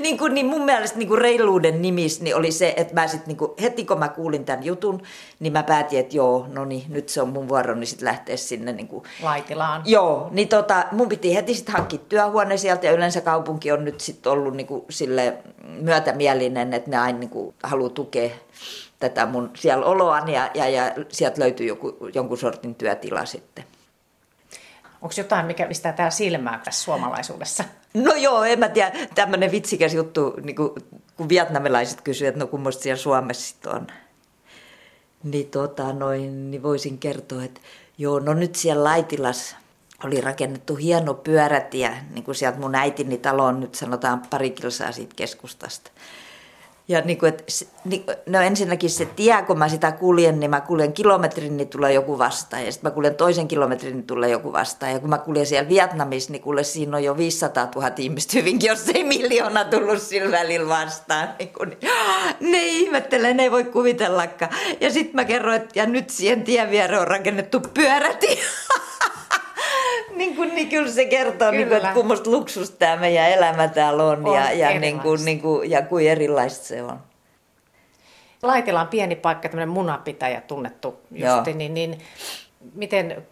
niin, 0.02 0.18
kuin, 0.18 0.34
niin, 0.34 0.34
niin, 0.34 0.50
kuin, 0.50 0.54
niin 0.54 0.60
mun 0.60 0.64
mielestä 0.66 0.98
niin 0.98 1.08
kuin 1.08 1.20
reiluuden 1.20 1.82
nimissä 1.82 2.24
niin 2.24 2.36
oli 2.36 2.52
se, 2.52 2.74
että 2.76 2.94
mä 2.94 3.06
sit, 3.06 3.26
niin 3.26 3.36
kuin, 3.36 3.50
heti 3.62 3.84
kun 3.84 3.98
mä 3.98 4.08
kuulin 4.08 4.44
tämän 4.44 4.64
jutun, 4.64 5.02
niin 5.40 5.52
mä 5.52 5.62
päätin, 5.62 5.98
että 5.98 6.16
joo, 6.16 6.46
no 6.48 6.64
niin, 6.64 6.84
nyt 6.88 7.08
se 7.08 7.22
on 7.22 7.28
mun 7.28 7.48
vuoroni 7.48 7.86
sitten 7.86 8.06
lähteä 8.06 8.36
sinne 8.36 8.72
niin 8.72 8.88
kuin, 8.88 9.04
Laitilaan. 9.22 9.82
Joo, 9.84 10.28
niin 10.30 10.48
tota, 10.48 10.84
mun 10.92 11.08
piti 11.08 11.34
heti 11.34 11.54
sitten 11.54 11.74
hankkia 11.74 12.00
työhuone 12.08 12.56
sieltä 12.56 12.86
ja 12.86 12.92
yleensä 12.92 13.20
kaupunki 13.20 13.72
on 13.72 13.84
nyt 13.84 14.00
sitten 14.00 14.32
ollut 14.32 14.54
niinku 14.54 14.84
sille 14.90 15.36
myötämielinen, 15.80 16.74
että 16.74 16.90
ne 16.90 16.98
aina 16.98 17.18
niinku 17.18 17.54
haluaa 17.62 17.90
tukea 17.90 18.30
tätä 18.98 19.26
mun 19.26 19.50
siellä 19.54 19.86
oloani 19.86 20.34
ja, 20.34 20.50
ja, 20.54 20.68
ja 20.68 20.92
sieltä 21.08 21.40
löytyy 21.40 21.66
joku, 21.66 21.96
jonkun 22.14 22.38
sortin 22.38 22.74
työtila 22.74 23.24
sitten. 23.24 23.64
Onko 25.02 25.14
jotain, 25.16 25.46
mikä 25.46 25.66
pistää 25.66 25.92
täällä 25.92 26.10
silmää 26.10 26.60
tässä 26.64 26.84
suomalaisuudessa? 26.84 27.64
No 27.94 28.14
joo, 28.14 28.44
en 28.44 28.58
mä 28.58 28.68
tiedä, 28.68 28.92
tämmöinen 29.14 29.50
vitsikäs 29.52 29.94
juttu, 29.94 30.34
niin 30.42 30.56
kuin, 30.56 30.70
kun 31.16 31.28
vietnamilaiset 31.28 32.00
kysyvät, 32.00 32.28
että 32.28 32.38
no 32.38 32.46
kummoista 32.46 32.82
siellä 32.82 33.02
Suomessa 33.02 33.48
sit 33.48 33.66
on. 33.66 33.86
Niin, 35.24 35.50
tota, 35.50 35.92
noin, 35.92 36.50
niin 36.50 36.62
voisin 36.62 36.98
kertoa, 36.98 37.44
että 37.44 37.60
joo, 37.98 38.18
no 38.18 38.34
nyt 38.34 38.54
siellä 38.54 38.84
Laitilas 38.84 39.56
oli 40.04 40.20
rakennettu 40.20 40.76
hieno 40.76 41.14
pyörätie, 41.14 41.96
niin 42.10 42.24
kuin 42.24 42.34
sieltä 42.34 42.58
mun 42.58 42.74
äitini 42.74 43.18
talo 43.18 43.44
on 43.44 43.60
nyt 43.60 43.74
sanotaan 43.74 44.22
pari 44.30 44.50
kilsaa 44.50 44.92
siitä 44.92 45.14
keskustasta. 45.16 45.90
Ja 46.90 47.00
niin 47.00 47.18
kuin, 47.18 47.28
että, 47.28 47.44
niin, 47.84 48.04
no 48.26 48.40
ensinnäkin 48.40 48.90
se 48.90 49.04
tie, 49.04 49.42
kun 49.46 49.58
mä 49.58 49.68
sitä 49.68 49.92
kuljen, 49.92 50.40
niin 50.40 50.50
mä 50.50 50.60
kuljen 50.60 50.92
kilometrin, 50.92 51.56
niin 51.56 51.68
tulee 51.68 51.92
joku 51.92 52.18
vastaan. 52.18 52.66
Ja 52.66 52.72
sitten 52.72 52.90
mä 52.90 52.94
kuljen 52.94 53.14
toisen 53.14 53.48
kilometrin, 53.48 53.92
niin 53.92 54.06
tulee 54.06 54.30
joku 54.30 54.52
vastaan. 54.52 54.92
Ja 54.92 54.98
kun 54.98 55.10
mä 55.10 55.18
kuljen 55.18 55.46
siellä 55.46 55.68
Vietnamissa, 55.68 56.32
niin 56.32 56.42
kuule 56.42 56.64
siinä 56.64 56.96
on 56.96 57.04
jo 57.04 57.16
500 57.16 57.68
000 57.74 57.90
ihmistä 57.98 58.38
hyvinkin, 58.38 58.68
jos 58.68 58.88
ei 58.88 59.04
miljoona 59.04 59.64
tullut 59.64 60.02
sillä 60.02 60.30
välillä 60.30 60.68
vastaan. 60.68 61.28
Niin 61.38 61.52
kun, 61.52 61.76
ne 62.52 62.66
ihmettelee, 62.66 63.34
ne 63.34 63.42
ei 63.42 63.50
voi 63.50 63.64
kuvitellakaan. 63.64 64.52
Ja 64.80 64.90
sitten 64.90 65.14
mä 65.14 65.24
kerroin, 65.24 65.56
että 65.56 65.78
ja 65.78 65.86
nyt 65.86 66.10
siihen 66.10 66.42
tien 66.42 66.70
viereen 66.70 67.00
on 67.00 67.08
rakennettu 67.08 67.60
pyörätie. 67.74 68.38
niin, 70.20 70.36
kuin, 70.36 70.54
niin 70.54 70.68
kyllä 70.68 70.90
se 70.90 71.04
kertoo, 71.04 71.50
niin 71.50 71.68
kuin, 71.68 71.76
että 71.76 71.88
Kyllä. 71.88 71.94
kummoista 71.94 72.30
luksusta 72.30 72.76
tämä 72.76 72.96
meidän 72.96 73.30
elämä 73.30 73.68
täällä 73.68 74.04
on, 74.04 74.26
On 74.26 74.34
ja, 74.34 74.52
ja, 74.52 74.80
niin 74.80 75.00
kuin, 75.00 75.24
niin 75.24 75.40
kuin, 75.40 75.70
ja 75.70 75.82
kuin 75.82 76.08
erilaista 76.10 76.66
se 76.66 76.82
on. 76.82 77.00
Laitila 78.42 78.80
on 78.80 78.88
pieni 78.88 79.16
paikka, 79.16 79.48
tämmöinen 79.48 79.68
munapitäjä 79.68 80.40
tunnettu 80.40 81.00
justi, 81.10 81.52
niin, 81.52 81.74
niin 81.74 81.98
miten 82.74 83.26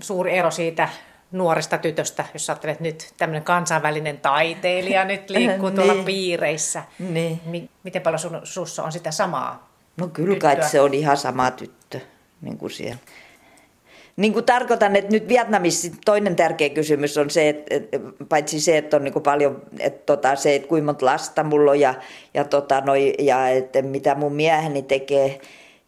suuri 0.00 0.38
ero 0.38 0.50
siitä 0.50 0.88
nuoresta 1.32 1.78
tytöstä, 1.78 2.24
jos 2.32 2.50
ajattelet 2.50 2.74
että 2.74 2.82
nyt 2.82 3.14
tämmöinen 3.18 3.42
kansainvälinen 3.44 4.18
taiteilija 4.18 5.04
nyt 5.04 5.30
liikkuu 5.30 5.70
tuolla 5.70 5.92
Niin. 5.92 6.04
piireissä. 6.04 6.82
Niin. 6.98 7.40
Mi- 7.44 7.70
miten 7.82 8.02
paljon 8.02 8.18
sun, 8.18 8.40
sussa 8.44 8.82
on 8.82 8.92
sitä 8.92 9.10
samaa? 9.10 9.68
No 9.96 10.08
kyllä 10.08 10.38
kai 10.38 10.68
se 10.68 10.80
on 10.80 10.94
ihan 10.94 11.16
sama 11.16 11.50
tyttö, 11.50 12.00
niin 12.40 12.58
kuin 12.58 12.70
siellä. 12.70 12.96
Niin 14.16 14.32
kuin 14.32 14.44
tarkoitan, 14.44 14.96
että 14.96 15.10
nyt 15.10 15.28
Vietnamissa 15.28 15.88
toinen 16.04 16.36
tärkeä 16.36 16.68
kysymys 16.68 17.18
on 17.18 17.30
se, 17.30 17.48
että, 17.48 17.74
että 17.74 18.00
paitsi 18.28 18.60
se, 18.60 18.78
että 18.78 18.96
on 18.96 19.04
niin 19.04 19.12
kuin 19.12 19.22
paljon, 19.22 19.62
että 19.78 20.02
tota, 20.06 20.36
se, 20.36 20.54
että 20.54 20.68
kuinka 20.68 20.86
monta 20.86 21.06
lasta 21.06 21.42
mulla 21.42 21.70
on 21.70 21.80
ja, 21.80 21.94
ja, 22.34 22.44
tota, 22.44 22.80
noi, 22.80 23.14
ja 23.18 23.48
että 23.48 23.82
mitä 23.82 24.14
mun 24.14 24.32
mieheni 24.32 24.82
tekee. 24.82 25.40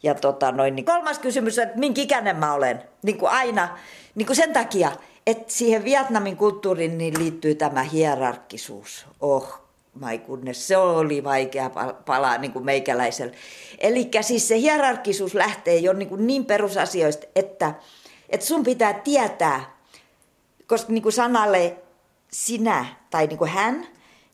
Ja 0.03 0.14
tota 0.14 0.53
noin, 0.53 0.76
niin 0.76 0.85
kolmas 0.85 1.18
kysymys 1.18 1.59
on, 1.59 1.64
että 1.64 1.79
minkä 1.79 2.03
ikäinen 2.03 2.37
mä 2.37 2.55
olen? 2.55 2.83
Niin 3.03 3.18
kuin 3.18 3.31
aina, 3.31 3.79
niin 4.14 4.26
kuin 4.26 4.37
sen 4.37 4.53
takia, 4.53 4.93
että 5.26 5.45
siihen 5.53 5.85
Vietnamin 5.85 6.37
kulttuuriin 6.37 6.99
niin 6.99 7.18
liittyy 7.18 7.55
tämä 7.55 7.83
hierarkkisuus. 7.83 9.07
Oh, 9.20 9.61
my 9.95 10.18
goodness, 10.18 10.68
se 10.68 10.76
oli 10.76 11.24
vaikea 11.24 11.70
palaa 12.07 12.39
niin 12.39 12.53
kuin 12.53 12.64
meikäläisellä. 12.64 13.33
Eli 13.79 14.11
siis 14.20 14.49
se 14.49 14.59
hierarkkisuus 14.59 15.35
lähtee 15.35 15.76
jo 15.76 15.93
niin, 15.93 16.09
kuin 16.09 16.26
niin 16.26 16.45
perusasioista, 16.45 17.26
että, 17.37 17.74
että 18.29 18.47
sun 18.47 18.64
pitää 18.64 18.93
tietää, 18.93 19.76
koska 20.66 20.93
niin 20.93 21.03
kuin 21.03 21.12
sanalle 21.12 21.76
sinä 22.33 22.87
tai 23.11 23.26
niin 23.26 23.39
kuin 23.39 23.51
hän, 23.51 23.87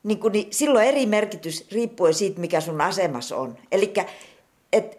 niin, 0.02 0.18
kuin, 0.18 0.32
niin 0.32 0.46
silloin 0.50 0.88
eri 0.88 1.06
merkitys 1.06 1.66
riippuen 1.72 2.14
siitä, 2.14 2.40
mikä 2.40 2.60
sun 2.60 2.80
asemas 2.80 3.32
on. 3.32 3.58
Eli 3.72 3.94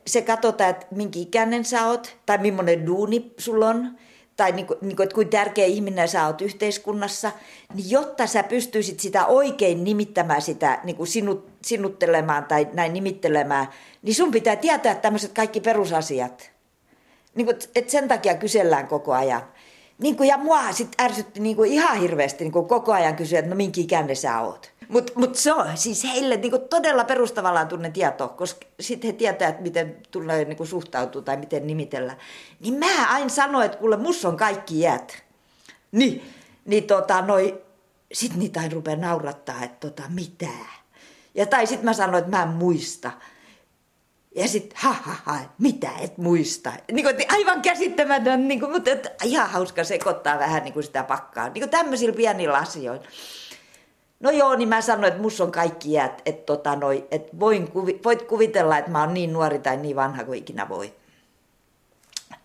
se 0.07 0.21
katsotaan, 0.21 0.69
että 0.69 0.85
minkä 0.91 1.19
ikäinen 1.19 1.65
sä 1.65 1.87
oot, 1.87 2.17
tai 2.25 2.37
millainen 2.37 2.85
duuni 2.85 3.33
sulla 3.37 3.67
on, 3.67 3.97
tai 4.37 4.51
niin 4.51 4.65
kuin, 4.67 4.79
niin 4.81 4.95
kuin, 4.95 5.03
että 5.03 5.13
kuinka 5.13 5.37
tärkeä 5.37 5.65
ihminen 5.65 6.07
sä 6.07 6.25
oot 6.25 6.41
yhteiskunnassa, 6.41 7.31
niin 7.73 7.91
jotta 7.91 8.27
sä 8.27 8.43
pystyisit 8.43 8.99
sitä 8.99 9.25
oikein 9.25 9.83
nimittämään 9.83 10.41
sitä, 10.41 10.79
niin 10.83 10.95
kuin 10.95 11.07
sinut, 11.07 11.49
sinuttelemaan 11.61 12.45
tai 12.45 12.67
näin 12.73 12.93
nimittelemään, 12.93 13.67
niin 14.01 14.15
sun 14.15 14.31
pitää 14.31 14.55
tietää 14.55 14.95
tämmöiset 14.95 15.31
kaikki 15.31 15.61
perusasiat. 15.61 16.54
Niin 17.35 17.45
kuin, 17.45 17.57
että 17.75 17.91
sen 17.91 18.07
takia 18.07 18.35
kysellään 18.35 18.87
koko 18.87 19.13
ajan. 19.13 19.41
Niin 19.99 20.17
kuin, 20.17 20.29
ja 20.29 20.37
mua 20.37 20.71
sitten 20.71 21.05
ärsytti 21.05 21.39
niin 21.39 21.55
kuin 21.55 21.71
ihan 21.71 21.97
hirveästi 21.97 22.43
niin 22.43 22.51
kuin 22.51 22.67
koko 22.67 22.93
ajan 22.93 23.15
kysyä, 23.15 23.39
että 23.39 23.49
no 23.49 23.55
minkä 23.55 23.81
ikäinen 23.81 24.15
sä 24.15 24.41
oot. 24.41 24.71
Mutta 24.89 25.13
mut 25.15 25.35
se 25.35 25.53
on 25.53 25.77
siis 25.77 26.03
heille 26.03 26.37
niinku 26.37 26.59
todella 26.59 27.03
perustavallaan 27.03 27.67
tunne 27.67 27.89
tieto, 27.89 28.27
koska 28.27 28.65
sitten 28.79 29.07
he 29.07 29.13
tietää, 29.13 29.49
että 29.49 29.61
miten 29.61 29.97
tulee 30.11 30.45
niinku 30.45 30.65
suhtautua 30.65 31.21
tai 31.21 31.37
miten 31.37 31.67
nimitellä. 31.67 32.17
Niin 32.59 32.73
mä 32.73 33.07
aina 33.09 33.29
sanoin, 33.29 33.65
että 33.65 33.77
kuule, 33.77 33.97
mus 33.97 34.25
on 34.25 34.37
kaikki 34.37 34.79
iät. 34.79 35.23
Niin, 35.91 36.33
niin 36.65 36.83
tota, 36.83 37.21
noi, 37.21 37.61
sit 38.13 38.35
niitä 38.35 38.59
aina 38.59 38.73
rupeaa 38.73 38.97
naurattaa, 38.97 39.63
että 39.63 39.87
tota, 39.87 40.03
mitä. 40.09 40.47
Ja 41.35 41.45
tai 41.45 41.67
sitten 41.67 41.85
mä 41.85 41.93
sanoin, 41.93 42.23
että 42.23 42.37
mä 42.37 42.43
en 42.43 42.49
muista. 42.49 43.11
Ja 44.35 44.47
sitten, 44.47 44.79
ha, 44.81 44.93
ha, 44.93 45.15
ha, 45.23 45.39
mitä 45.59 45.89
et 46.01 46.17
muista. 46.17 46.71
Niin 46.91 47.05
kuin, 47.05 47.15
aivan 47.29 47.61
käsittämätön, 47.61 48.47
niin 48.47 48.59
kuin, 48.59 48.71
mutta 48.71 48.91
et, 48.91 49.07
ihan 49.23 49.49
hauska 49.49 49.83
sekoittaa 49.83 50.39
vähän 50.39 50.63
niin 50.63 50.73
kuin 50.73 50.83
sitä 50.83 51.03
pakkaa. 51.03 51.49
Niin 51.49 51.61
kuin 51.61 51.69
tämmöisillä 51.69 52.15
pienillä 52.15 52.57
asioilla. 52.57 53.03
No 54.19 54.31
joo, 54.31 54.55
niin 54.55 54.69
mä 54.69 54.81
sanoin, 54.81 55.07
että 55.07 55.21
mus 55.21 55.41
on 55.41 55.51
kaikki 55.51 55.91
iät, 55.91 56.21
että 56.25 56.45
tota 56.45 56.75
noi, 56.75 57.07
et 57.11 57.39
voin 57.39 57.71
kuvi, 57.71 57.99
voit 58.03 58.21
kuvitella, 58.21 58.77
että 58.77 58.91
mä 58.91 58.99
oon 58.99 59.13
niin 59.13 59.33
nuori 59.33 59.59
tai 59.59 59.77
niin 59.77 59.95
vanha 59.95 60.23
kuin 60.23 60.39
ikinä 60.39 60.69
voi. 60.69 60.93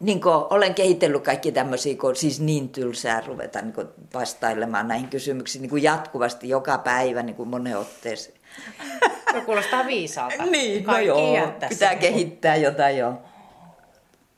Niin 0.01 0.21
kun 0.21 0.47
olen 0.51 0.75
kehitellyt 0.75 1.25
kaikki 1.25 1.53
tämmöisiä, 1.53 1.97
kun 1.97 2.17
siis 2.17 2.41
niin 2.41 2.69
tylsää 2.69 3.23
ruveta 3.27 3.61
niin 3.61 3.75
vastailemaan 4.15 4.89
näihin 4.89 5.09
kysymyksiin 5.09 5.63
niin 5.63 5.71
kuin 5.71 5.83
jatkuvasti 5.83 6.49
joka 6.49 6.79
päivä 6.79 7.23
niin 7.23 7.37
kuin 7.37 7.49
monen 7.49 7.79
otteeseen. 7.79 8.40
No 9.35 9.41
kuulostaa 9.41 9.87
viisaalta. 9.87 10.47
niin, 10.47 10.85
no 10.85 10.99
joo, 10.99 11.53
pitää 11.69 11.95
kehittää 11.95 12.57
jotain 12.57 12.99
joo. 12.99 13.23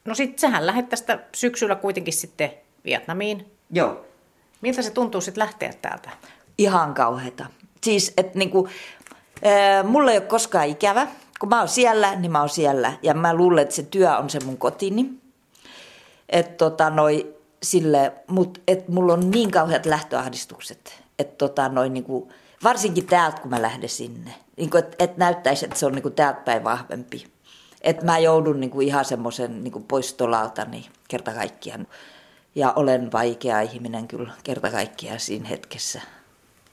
No 0.04 0.14
sit 0.14 0.38
sähän 0.38 0.66
lähdet 0.66 0.88
tästä 0.88 1.18
syksyllä 1.34 1.74
kuitenkin 1.74 2.14
sitten 2.14 2.50
Vietnamiin. 2.84 3.52
Joo. 3.70 4.04
Miltä 4.60 4.82
se 4.82 4.90
tuntuu 4.90 5.20
sitten 5.20 5.42
lähteä 5.42 5.72
täältä? 5.82 6.10
ihan 6.58 6.94
kauheata. 6.94 7.46
Siis, 7.82 8.12
että 8.16 8.38
niinku, 8.38 8.68
mulla 9.84 10.10
ei 10.10 10.18
ole 10.18 10.26
koskaan 10.26 10.66
ikävä. 10.66 11.06
Kun 11.40 11.48
mä 11.48 11.58
oon 11.58 11.68
siellä, 11.68 12.14
niin 12.14 12.32
mä 12.32 12.40
oon 12.40 12.48
siellä. 12.48 12.92
Ja 13.02 13.14
mä 13.14 13.34
luulen, 13.34 13.62
että 13.62 13.74
se 13.74 13.82
työ 13.82 14.16
on 14.16 14.30
se 14.30 14.38
mun 14.44 14.58
kotini. 14.58 15.10
Että 16.28 16.56
tota 16.56 16.90
noi, 16.90 17.34
sille, 17.62 18.12
mut, 18.26 18.62
et 18.68 18.88
mulla 18.88 19.12
on 19.12 19.30
niin 19.30 19.50
kauheat 19.50 19.86
lähtöahdistukset. 19.86 21.02
Että 21.18 21.34
tota 21.36 21.68
noi, 21.68 21.88
niinku, 21.88 22.32
varsinkin 22.64 23.06
täältä, 23.06 23.40
kun 23.40 23.50
mä 23.50 23.62
lähden 23.62 23.88
sinne. 23.88 24.34
Niinku, 24.56 24.76
että 24.76 24.96
et 25.04 25.16
näyttäisi, 25.16 25.64
että 25.64 25.78
se 25.78 25.86
on 25.86 25.92
niinku 25.92 26.10
täältä 26.10 26.40
päin 26.40 26.64
vahvempi. 26.64 27.26
Että 27.80 28.04
mä 28.04 28.18
joudun 28.18 28.60
niinku 28.60 28.80
ihan 28.80 29.04
semmoisen 29.04 29.64
niin 29.64 30.84
kerta 31.08 31.32
kaikkiaan. 31.32 31.86
Ja 32.54 32.72
olen 32.76 33.12
vaikea 33.12 33.60
ihminen 33.60 34.08
kyllä 34.08 34.32
kerta 34.44 34.70
kaikkiaan 34.70 35.20
siinä 35.20 35.48
hetkessä. 35.48 36.00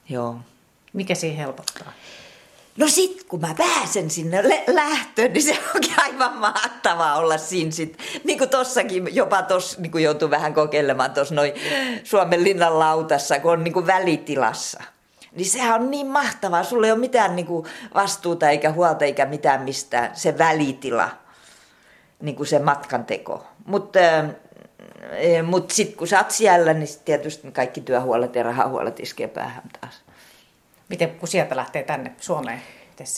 Joo. 0.10 0.36
Mikä 0.94 1.16
siinä 1.16 1.38
helpottaa? 1.38 1.94
No 2.78 2.88
sit 2.88 3.24
kun 3.24 3.42
mä 3.42 3.56
pääsen 3.58 4.10
sinne 4.10 4.44
lähtöön, 4.68 5.34
niin 5.34 5.44
se 5.44 5.60
onkin 5.76 5.94
aivan 5.98 6.38
mahtavaa 6.38 7.16
olla 7.16 7.38
siinä 7.38 7.72
sit. 7.72 7.98
Niin 8.24 8.38
kuin 8.38 8.50
tossakin, 8.50 9.16
jopa 9.16 9.42
tossa 9.42 9.82
niin 9.82 9.92
kuin 9.92 10.04
joutui 10.04 10.30
vähän 10.30 10.54
kokeilemaan 10.54 11.12
tuossa 11.12 11.36
noin 11.36 11.54
Suomen 12.04 12.44
linnan 12.44 12.80
lautassa, 12.80 13.40
kun 13.40 13.52
on 13.52 13.64
niin 13.64 13.74
kuin 13.74 13.88
välitilassa. 13.88 14.84
Niin 15.36 15.46
sehän 15.50 15.82
on 15.82 15.92
niin 15.92 16.08
mahtavaa. 16.08 16.64
Sulla 16.64 16.88
ei 16.88 16.92
ole 16.92 17.00
mitään 17.00 17.36
niin 17.36 17.46
kuin 17.46 17.66
vastuuta 17.94 18.50
eikä 18.50 18.72
huolta 18.72 19.06
eikä 19.06 19.26
mitään 19.26 19.62
mistään. 19.62 20.12
Se 20.14 20.38
välitila, 20.38 21.10
niin 22.22 22.36
kuin 22.36 22.48
se 22.48 22.60
matkanteko. 22.60 23.46
Mutta 23.66 24.00
Mutta 25.44 25.76
sitten 25.76 25.98
kun 25.98 26.08
sä 26.08 26.18
oot 26.18 26.32
siellä, 26.32 26.74
niin 26.74 26.90
tietysti 27.06 27.52
kaikki 27.52 27.82
työhuolet 27.82 28.36
ja 28.36 28.44
rahahuolet 28.44 29.00
iskee 29.00 29.28
päähän 29.28 29.64
taas. 29.82 30.02
Miten 30.90 31.10
kun 31.10 31.28
sieltä 31.28 31.56
lähtee 31.56 31.84
tänne 31.84 32.12
Suomeen? 32.18 32.62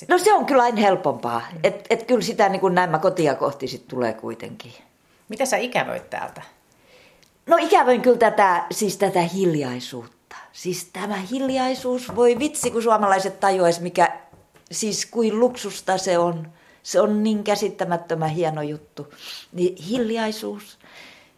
No 0.07 0.17
se 0.17 0.33
on 0.33 0.45
kyllä 0.45 0.63
aina 0.63 0.81
helpompaa. 0.81 1.41
Mm. 1.51 1.59
Että 1.63 1.83
et 1.89 2.03
kyllä 2.03 2.21
sitä 2.21 2.49
niin 2.49 2.59
kuin 2.59 2.75
näin 2.75 2.99
kotia 2.99 3.35
kohti 3.35 3.67
sit 3.67 3.87
tulee 3.87 4.13
kuitenkin. 4.13 4.73
Mitä 5.29 5.45
sä 5.45 5.57
ikävöit 5.57 6.09
täältä? 6.09 6.41
No 7.45 7.57
ikävöin 7.59 8.01
kyllä 8.01 8.17
tätä, 8.17 8.63
siis 8.71 8.97
tätä 8.97 9.21
hiljaisuutta. 9.21 10.20
Siis 10.51 10.89
tämä 10.93 11.15
hiljaisuus, 11.15 12.15
voi 12.15 12.39
vitsi 12.39 12.71
kun 12.71 12.83
suomalaiset 12.83 13.39
tajuais 13.39 13.79
mikä, 13.79 14.19
siis 14.71 15.05
kuin 15.05 15.39
luksusta 15.39 15.97
se 15.97 16.17
on. 16.17 16.47
Se 16.83 17.01
on 17.01 17.23
niin 17.23 17.43
käsittämättömän 17.43 18.29
hieno 18.29 18.61
juttu. 18.61 19.13
Niin 19.51 19.83
hiljaisuus, 19.83 20.79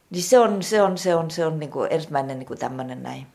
niin 0.10 0.24
se 0.24 0.40
on, 0.40 0.64
se 0.64 0.82
on, 0.82 0.98
se 0.98 1.16
on, 1.16 1.32
se 1.32 1.46
on 1.46 1.60
niin 1.60 1.72
kuin 1.72 1.88
ensimmäinen 1.92 2.40
niin 2.40 2.48
kuin 2.48 2.60
tämmöinen 2.60 3.04
näin. 3.04 3.28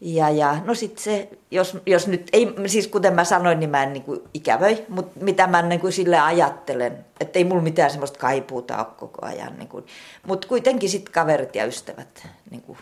Ja, 0.00 0.30
ja 0.30 0.60
no 0.64 0.74
sitten 0.74 1.04
se, 1.04 1.28
jos, 1.50 1.76
jos 1.86 2.06
nyt, 2.06 2.28
ei, 2.32 2.54
siis 2.66 2.88
kuten 2.88 3.14
mä 3.14 3.24
sanoin, 3.24 3.60
niin 3.60 3.70
mä 3.70 3.82
en 3.82 3.92
niin 3.92 4.02
kuin 4.02 4.20
ikävöi, 4.34 4.84
mutta 4.88 5.24
mitä 5.24 5.46
mä 5.46 5.62
niin 5.62 5.80
kuin 5.80 5.92
sille 5.92 6.20
ajattelen, 6.20 7.04
että 7.20 7.38
ei 7.38 7.44
mulla 7.44 7.62
mitään 7.62 7.90
semmoista 7.90 8.18
kaipuuta 8.18 8.76
ole 8.76 8.86
koko 8.96 9.26
ajan. 9.26 9.58
Niin 9.58 9.84
mutta 10.26 10.48
kuitenkin 10.48 10.88
sitten 10.88 11.12
kaverit 11.12 11.54
ja 11.54 11.64
ystävät 11.64 12.28
niin 12.50 12.62
kuin 12.62 12.78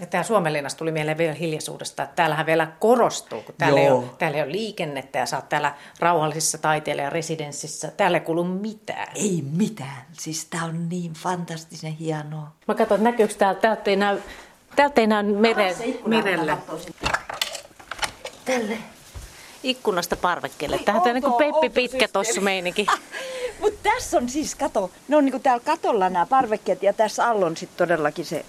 ja 0.00 0.06
tämä 0.06 0.22
Suomenlinnassa 0.22 0.78
tuli 0.78 0.92
mieleen 0.92 1.18
vielä 1.18 1.34
hiljaisuudesta, 1.34 2.02
että 2.02 2.16
täällähän 2.16 2.46
vielä 2.46 2.72
korostuu, 2.78 3.42
kun 3.42 3.54
täällä, 3.58 3.80
ei 3.80 3.90
ole, 3.90 4.04
täällä 4.18 4.36
ei 4.36 4.42
ole 4.42 4.52
liikennettä 4.52 5.18
ja 5.18 5.26
sä 5.26 5.36
oot 5.36 5.48
täällä 5.48 5.74
rauhallisessa 5.98 6.58
taiteilija 6.58 7.10
residenssissä. 7.10 7.90
Täällä 7.96 8.18
ei 8.18 8.24
kuulu 8.24 8.44
mitään. 8.44 9.08
Ei 9.14 9.44
mitään. 9.56 10.06
Siis 10.12 10.44
tää 10.44 10.64
on 10.64 10.88
niin 10.88 11.12
fantastisen 11.12 11.92
hienoa. 11.92 12.52
Mä 12.68 12.74
katson, 12.74 12.96
että 12.96 13.10
näkyykö 13.10 13.34
täältä. 13.34 13.60
Täältä 13.60 13.90
ei 13.90 13.96
näy, 13.96 14.18
täältä 14.76 15.00
ei 15.00 15.06
näy 15.06 15.22
mere, 15.22 15.76
merelle. 16.06 16.58
Tälle. 18.44 18.78
Ikkunasta 19.62 20.16
parvekkeelle. 20.16 20.78
Tähän 20.84 21.02
on 21.02 21.14
niin 21.14 21.22
kuin 21.22 21.52
Peppi 21.52 21.70
Pitkä 21.70 22.08
tuossa 22.08 22.40
meininki. 22.40 22.86
Mutta 23.60 23.90
tässä 23.90 24.16
on 24.16 24.28
siis, 24.28 24.54
kato, 24.54 24.90
ne 25.08 25.16
on 25.16 25.24
niin 25.24 25.42
täällä 25.42 25.64
katolla 25.64 26.08
nämä 26.08 26.26
parvekkeet 26.26 26.82
ja 26.82 26.92
tässä 26.92 27.28
alla 27.28 27.46
on 27.46 27.56
sitten 27.56 27.88
todellakin 27.88 28.24
se 28.24 28.44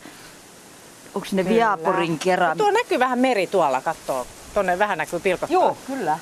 Onko 1.15 1.27
ne 1.31 1.43
kyllä. 1.43 1.55
Viaporin 1.55 2.19
kerran? 2.19 2.57
No, 2.57 2.63
tuo 2.63 2.71
näkyy 2.71 2.99
vähän 2.99 3.19
meri 3.19 3.47
tuolla, 3.47 3.81
katsoo. 3.81 4.27
Tuonne 4.53 4.79
vähän 4.79 4.97
näkyy 4.97 5.19
pilkottaa. 5.19 5.53
Joo, 5.53 5.77
kyllä. 5.87 6.19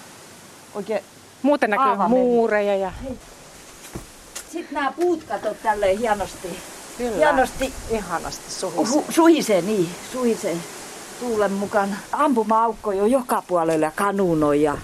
Oikein 0.76 1.04
Muuten 1.42 1.70
näkyy 1.70 1.86
Aava 1.86 2.08
muureja. 2.08 2.76
Ja... 2.76 2.92
Sitten 4.52 4.74
nämä 4.74 4.92
puut 4.92 5.24
katot 5.24 5.64
tälleen 5.64 5.98
hienosti. 5.98 6.60
Kyllä. 6.98 7.16
Hienosti. 7.16 7.74
Ihanasti 7.90 8.52
suhisee. 8.52 9.04
Suhisee, 9.10 9.62
niin. 9.62 9.90
Suhisee 10.12 10.58
tuulen 11.20 11.52
mukaan. 11.52 11.98
Ampuma-aukko 12.12 12.92
jo 12.92 13.06
joka 13.06 13.44
puolella 13.48 13.86
ja 13.86 13.92
kanuunoi 13.96 14.62
ja, 14.62 14.78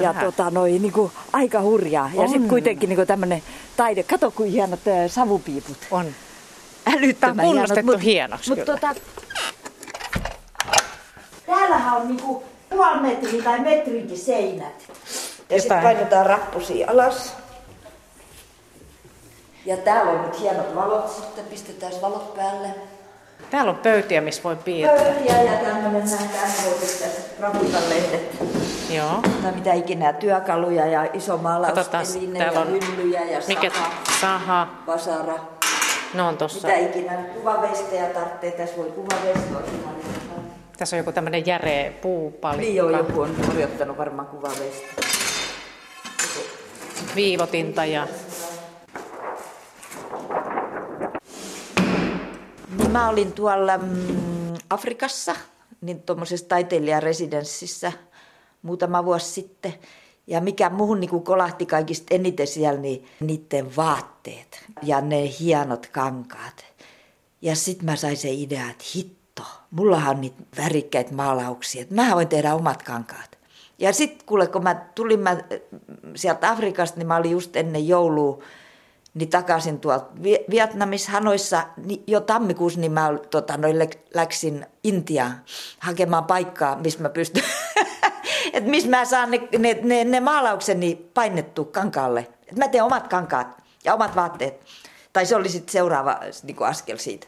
ja 0.00 0.14
tota, 0.14 0.50
noi, 0.50 0.78
niinku, 0.78 1.12
aika 1.32 1.60
hurjaa. 1.60 2.10
Ja 2.14 2.28
sitten 2.28 2.48
kuitenkin 2.48 2.88
niinku 2.88 3.06
tämmöinen 3.06 3.42
taide. 3.76 4.02
Kato 4.02 4.30
kuin 4.30 4.50
hienot 4.50 4.80
savupiiput. 5.08 5.78
On. 5.90 6.06
Älyttömän 6.86 7.36
Tämä 7.36 7.48
on 7.48 7.52
kunnostettu 7.54 7.92
hienot. 7.92 8.02
hienoksi 8.02 8.50
mut, 8.54 8.64
Tota, 8.64 8.94
täällähän 11.46 11.96
on 12.00 12.08
niinku 12.08 12.44
puoli 12.70 13.00
metriä 13.00 13.42
tai 13.42 13.60
metrinkin 13.60 14.18
seinät. 14.18 14.74
Ja 15.50 15.60
sitten 15.60 15.82
painetaan 15.82 16.26
rappusi 16.26 16.84
alas. 16.84 17.34
Ja 19.64 19.76
täällä 19.76 20.10
on 20.12 20.22
nyt 20.22 20.40
hienot 20.40 20.74
valot, 20.74 21.08
sitten 21.16 21.44
pistetään 21.44 21.92
valot 22.02 22.34
päälle. 22.36 22.68
Täällä 23.50 23.70
on 23.70 23.76
pöytiä, 23.78 24.20
missä 24.20 24.42
voi 24.42 24.56
piirtää. 24.56 24.96
Pöytiä 24.98 25.42
ja 25.42 25.58
tämmöinen 25.64 26.04
näin 26.10 26.28
tänne 26.28 27.88
lehdet. 27.88 28.36
Joo. 28.90 29.22
Tai 29.42 29.52
mitä 29.52 29.72
ikinä, 29.72 30.12
työkaluja 30.12 30.86
ja 30.86 31.04
iso 31.12 31.36
maalausteline 31.38 32.38
täällä 32.38 32.60
ja 32.60 32.66
on- 32.66 32.72
hyllyjä 32.72 33.20
ja 33.24 33.40
Mikä 33.48 33.70
saha, 33.70 33.90
saha? 34.20 34.68
vasara. 34.86 35.34
No 36.16 36.28
on 36.28 36.36
tossa. 36.36 36.68
Mitä 36.68 36.78
ikinä, 36.78 37.12
kuvavestejä 37.14 38.06
tarvitsee, 38.06 38.50
tässä 38.50 38.76
voi 38.76 38.90
kuvavestoa. 38.90 39.62
Tässä 40.78 40.96
on 40.96 40.98
joku 40.98 41.12
tämmöinen 41.12 41.46
järeä 41.46 41.90
puupalikka. 41.90 42.60
Niin 42.60 42.76
joo, 42.76 42.90
joku 42.90 43.20
on 43.20 43.36
korjattanut 43.46 43.98
varmaan 43.98 44.28
kuvavesta. 44.28 45.02
Viivotinta 47.16 47.84
ja 47.84 48.08
Niin 52.78 52.90
mä 52.90 53.08
olin 53.08 53.32
tuolla 53.32 53.78
mm, 53.78 54.54
Afrikassa, 54.70 55.36
niin 55.80 56.02
tuommoisessa 56.02 56.48
taiteilijaresidenssissä 56.48 57.92
muutama 58.62 59.04
vuosi 59.04 59.32
sitten. 59.32 59.74
Ja 60.26 60.40
mikä 60.40 60.70
muuhun 60.70 61.00
niin 61.00 61.22
kolahti 61.22 61.66
kaikista 61.66 62.14
eniten 62.14 62.46
siellä, 62.46 62.80
niin 62.80 63.06
niiden 63.20 63.76
vaatteet 63.76 64.64
ja 64.82 65.00
ne 65.00 65.30
hienot 65.40 65.86
kankaat. 65.86 66.64
Ja 67.42 67.56
sitten 67.56 67.86
mä 67.86 67.96
sain 67.96 68.16
se 68.16 68.30
idea, 68.30 68.70
että 68.70 68.84
hitto, 68.94 69.42
mullahan 69.70 70.14
on 70.16 70.20
niitä 70.20 70.42
värikkäitä 70.56 71.14
maalauksia, 71.14 71.82
että 71.82 71.94
mä 71.94 72.14
voin 72.14 72.28
tehdä 72.28 72.54
omat 72.54 72.82
kankaat. 72.82 73.38
Ja 73.78 73.92
sitten 73.92 74.26
kuule, 74.26 74.46
kun 74.46 74.62
mä 74.62 74.74
tulin 74.94 75.20
mä, 75.20 75.36
sieltä 76.14 76.50
Afrikasta, 76.50 76.98
niin 76.98 77.06
mä 77.06 77.16
olin 77.16 77.30
just 77.30 77.56
ennen 77.56 77.88
joulua 77.88 78.42
niin 79.14 79.28
takaisin 79.28 79.80
tuolta 79.80 80.06
Vi- 80.22 80.44
Vietnamissa, 80.50 81.12
Hanoissa, 81.12 81.66
niin 81.84 82.02
jo 82.06 82.20
tammikuussa 82.20 82.80
niin 82.80 82.92
mä 82.92 83.10
tota, 83.30 83.56
noin 83.56 83.78
lä- 83.78 83.86
läksin 84.14 84.66
Intiaan 84.84 85.40
hakemaan 85.78 86.24
paikkaa, 86.24 86.76
missä 86.76 87.02
mä 87.02 87.08
pystyn, 87.08 87.42
että 88.56 88.70
missä 88.70 88.90
mä 88.90 89.04
saan 89.04 89.30
ne, 89.30 89.48
ne, 89.58 89.78
ne, 89.82 90.04
ne 90.04 90.20
maalaukseni 90.20 91.10
painettu 91.14 91.64
kankaalle. 91.64 92.20
Että 92.20 92.58
mä 92.58 92.68
teen 92.68 92.84
omat 92.84 93.08
kankaat 93.08 93.62
ja 93.84 93.94
omat 93.94 94.16
vaatteet. 94.16 94.60
Tai 95.12 95.26
se 95.26 95.36
oli 95.36 95.48
sitten 95.48 95.72
seuraava 95.72 96.20
niin 96.42 96.62
askel 96.62 96.96
siitä. 96.96 97.26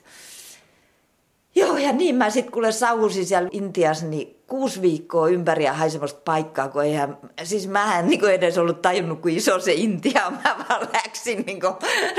Joo, 1.54 1.76
ja 1.76 1.92
niin 1.92 2.14
mä 2.14 2.30
sitten 2.30 2.52
kuule 2.52 2.72
sauhusin 2.72 3.26
siellä 3.26 3.48
Intiassa 3.52 4.06
niin 4.06 4.38
kuusi 4.46 4.82
viikkoa 4.82 5.28
ympäri 5.28 5.64
ja 5.64 5.72
hain 5.72 5.90
semmoista 5.90 6.20
paikkaa, 6.24 6.68
kun 6.68 6.84
eihän, 6.84 7.18
siis 7.42 7.68
mä 7.68 7.98
en 7.98 8.08
niin 8.08 8.30
edes 8.30 8.58
ollut 8.58 8.82
tajunnut, 8.82 9.20
kuin 9.20 9.36
iso 9.36 9.60
se 9.60 9.72
Intia. 9.72 10.30
Mä 10.44 10.56
vaan 10.68 10.88
läksin 10.92 11.44
niin 11.46 11.60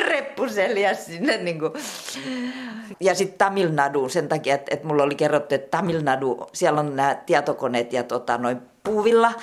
reppuselia 0.08 0.96
sinne. 0.96 1.38
Niin 1.38 1.60
kuin. 1.60 1.72
Ja 3.00 3.16
sitten 3.16 3.38
Tamil 3.38 3.72
Naduun 3.72 4.10
sen 4.10 4.28
takia, 4.28 4.56
että, 4.56 4.74
että 4.76 4.88
mulla 4.88 5.04
oli 5.04 5.16
kerrottu, 5.16 5.56
että 5.56 5.78
Tamil 5.78 6.02
Nadu, 6.04 6.48
siellä 6.54 6.80
on 6.80 6.96
nämä 6.96 7.16
tietokoneet 7.16 7.94
ja 7.94 8.04
tota, 8.04 8.38
noin 8.38 8.62
puuvilla. 8.84 9.34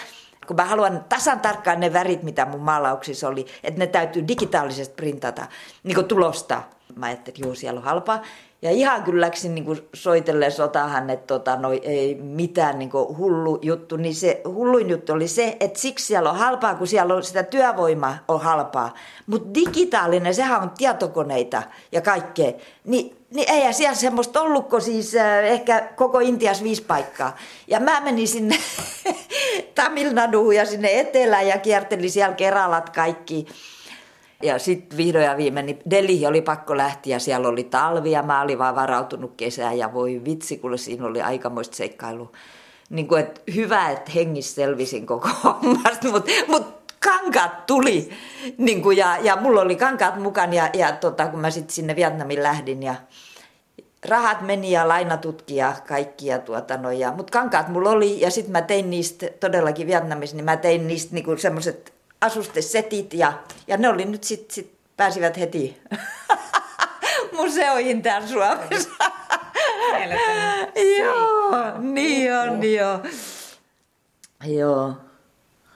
Kun 0.47 0.57
mä 0.57 0.65
haluan 0.65 1.05
tasan 1.09 1.41
tarkkaan 1.41 1.81
ne 1.81 1.93
värit, 1.93 2.23
mitä 2.23 2.45
mun 2.45 2.61
maalauksissa 2.61 3.29
oli, 3.29 3.47
että 3.65 3.79
ne 3.79 3.87
täytyy 3.87 4.29
digitaalisesti 4.29 4.95
printata, 4.95 5.47
niin 5.83 5.95
kuin 5.95 6.09
tulostaa. 6.09 6.71
Mä 6.97 7.07
ajattelin, 7.07 7.37
että 7.37 7.47
juu, 7.47 7.55
siellä 7.55 7.79
on 7.79 7.85
halpaa. 7.85 8.23
Ja 8.63 8.71
ihan 8.71 9.03
kyllä 9.03 9.21
läksin 9.21 9.55
niin 9.55 9.65
kuin 9.65 9.89
sotahan, 10.49 11.11
että 11.11 11.27
tota, 11.27 11.57
no, 11.57 11.71
ei 11.83 12.15
mitään 12.15 12.79
niin 12.79 12.91
kuin 12.91 13.19
hullu 13.19 13.59
juttu. 13.63 13.97
Niin 13.97 14.15
se 14.15 14.41
hulluin 14.45 14.91
juttu 14.91 15.13
oli 15.13 15.29
se, 15.29 15.57
että 15.61 15.79
siksi 15.79 16.07
siellä 16.07 16.31
on 16.31 16.37
halpaa, 16.37 16.75
kun 16.75 16.87
siellä 16.87 17.15
on 17.15 17.23
sitä 17.23 17.43
työvoimaa 17.43 18.19
on 18.29 18.41
halpaa. 18.41 18.95
Mutta 19.27 19.55
digitaalinen, 19.55 20.35
sehän 20.35 20.63
on 20.63 20.71
tietokoneita 20.79 21.63
ja 21.93 22.01
kaikkea. 22.01 22.53
Ni, 22.85 23.17
niin 23.31 23.51
eihän 23.51 23.75
siellä 23.75 23.95
semmoista 23.95 24.41
ollutko 24.41 24.81
siis 24.81 25.15
äh, 25.15 25.45
ehkä 25.45 25.89
koko 25.97 26.19
Intias 26.19 26.63
viisi 26.63 26.83
paikkaa. 26.83 27.37
Ja 27.67 27.81
mä 27.81 28.01
menin 28.01 28.29
sinne 28.29 28.57
Tamil 29.75 30.13
Naduun 30.13 30.57
ja 30.57 30.67
sinne 30.67 31.01
etelään 31.01 31.49
ja 31.49 31.59
kiertelin 31.59 32.11
siellä 32.11 32.35
Keralat 32.35 32.91
kaikki. 32.91 33.47
Ja 34.43 34.59
sitten 34.59 34.97
vihdoin 34.97 35.25
ja 35.25 35.37
viimein 35.37 35.67
niin 35.67 35.79
Delhi 35.91 36.27
oli 36.27 36.43
pakko 36.43 36.77
lähteä 36.77 37.19
siellä 37.19 37.49
oli 37.49 37.65
talvi 37.65 38.11
ja 38.11 38.23
mä 38.23 38.43
olin 38.43 38.59
vaan 38.59 38.75
varautunut 38.75 39.33
kesään 39.37 39.79
ja 39.79 39.95
voi 39.95 40.23
vitsi, 40.25 40.59
kun 40.59 40.79
siinä 40.79 41.07
oli 41.07 41.23
aikamoista 41.23 41.77
seikkailu. 41.77 42.33
Niin 42.91 43.09
kuin, 43.09 43.21
että 43.21 43.41
hyvä, 43.55 43.91
että 43.91 44.13
hengissä 44.15 44.55
selvisin 44.55 45.07
koko 45.07 45.29
hommasta, 45.45 46.09
mutta 46.11 46.31
mut 46.49 46.77
kankaat 47.01 47.67
tuli. 47.67 48.11
Niin 48.59 48.83
kuin, 48.83 48.97
ja, 48.97 49.19
ja 49.23 49.37
mulla 49.37 49.61
oli 49.61 49.77
kankaat 49.77 50.23
mukana 50.23 50.55
ja, 50.55 50.71
ja 50.75 50.93
tota, 50.93 51.27
kun 51.27 51.41
mä 51.41 51.51
sitten 51.51 51.75
sinne 51.75 51.97
Vietnamin 51.97 52.43
lähdin 52.43 52.83
ja 52.83 52.95
rahat 54.09 54.41
meni 54.41 54.71
ja 54.71 54.89
lainatutki 54.89 55.57
ja 55.57 55.73
kaikki. 55.89 56.27
Ja 56.27 56.39
tuota, 56.39 56.77
no, 56.77 56.91
ja, 56.91 57.13
mutta 57.13 57.39
kankaat 57.39 57.69
mulla 57.69 57.91
oli 57.91 58.21
ja 58.21 58.31
sitten 58.31 58.53
mä 58.53 58.63
tein 58.63 58.91
niistä 58.91 59.27
todellakin 59.41 59.87
Vietnamissa, 59.87 60.37
niin 60.37 60.45
mä 60.45 60.57
tein 60.57 60.89
niistä 60.89 61.15
niinku 61.15 61.37
semmoiset 61.37 61.96
asustesetit 62.21 63.15
ja, 63.15 63.33
ja 63.67 63.77
ne 63.77 63.89
oli 63.89 64.05
nyt 64.05 64.25
sitten 64.25 64.55
sit 64.55 64.77
pääsivät 64.97 65.39
heti 65.39 65.81
museoihin 67.37 68.03
täällä 68.03 68.29
Suomessa. 68.29 68.91
joo, 70.99 71.79
niin 71.79 72.35
on, 72.35 72.73
joo. 72.73 73.01
Joo. 74.45 74.95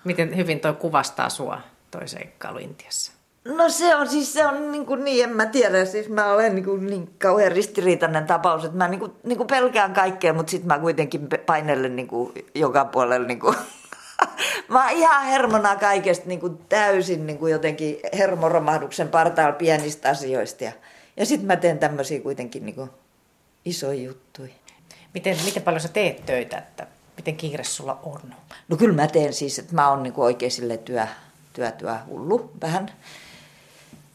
Miten 0.05 0.37
hyvin 0.37 0.61
toi 0.61 0.73
kuvastaa 0.73 1.29
sua, 1.29 1.61
toi 1.91 2.09
seikkailu 2.09 2.59
Intiassa? 2.59 3.13
No 3.45 3.69
se 3.69 3.97
on 3.97 4.09
siis, 4.09 4.33
se 4.33 4.47
on 4.47 4.73
niin, 4.73 4.87
kuin 4.87 5.05
niin 5.05 5.25
en 5.25 5.37
mä 5.37 5.47
tiedä, 5.47 5.85
siis 5.85 6.09
mä 6.09 6.33
olen 6.33 6.55
niin, 6.55 6.65
kuin 6.65 6.87
niin 6.87 7.15
kauhean 7.19 7.53
ristiriitainen 7.53 8.27
tapaus, 8.27 8.65
että 8.65 8.77
mä 8.77 8.89
niin 8.89 9.01
kuin, 9.01 9.13
niin 9.25 9.37
kuin 9.37 9.47
pelkään 9.47 9.93
kaikkea, 9.93 10.33
mutta 10.33 10.51
sitten 10.51 10.69
mä 10.69 10.79
kuitenkin 10.79 11.29
painellen 11.47 11.97
niin 11.97 12.09
kuin 12.09 12.33
joka 12.55 12.85
puolella 12.85 13.27
niin 13.27 13.41
kuin, 13.41 13.57
mä 14.69 14.85
oon 14.89 14.97
ihan 14.97 15.25
hermona 15.25 15.77
kaikesta 15.77 16.29
niin 16.29 16.41
kuin 16.41 16.59
täysin 16.69 17.27
niin 17.27 17.39
kuin 17.39 17.53
jotenkin 17.53 18.01
hermoromahduksen 18.19 19.09
partaalla 19.09 19.53
pienistä 19.53 20.09
asioista 20.09 20.65
ja, 20.65 20.73
ja 21.17 21.27
sitten 21.27 21.47
mä 21.47 21.57
teen 21.57 21.79
tämmöisiä 21.79 22.21
kuitenkin 22.21 22.67
niin 22.67 22.75
kuin 22.75 22.91
isoja 23.65 24.03
juttuja. 24.03 24.53
Miten, 25.15 25.37
miten 25.45 25.63
paljon 25.63 25.81
sä 25.81 25.89
teet 25.89 26.27
töitä, 26.27 26.59
että 26.59 26.87
miten 27.17 27.37
kiire 27.37 27.65
sulla 27.65 27.99
on? 28.03 28.21
No 28.69 28.77
kyllä 28.77 28.95
mä 28.95 29.07
teen 29.07 29.33
siis, 29.33 29.59
että 29.59 29.75
mä 29.75 29.91
oon 29.91 30.03
niin 30.03 30.13
kuin 30.13 30.25
oikein 30.25 30.53
sille 30.53 30.77
työ, 30.77 31.07
työ, 31.53 31.71
työ 31.71 31.97
hullu 32.07 32.51
vähän. 32.61 32.91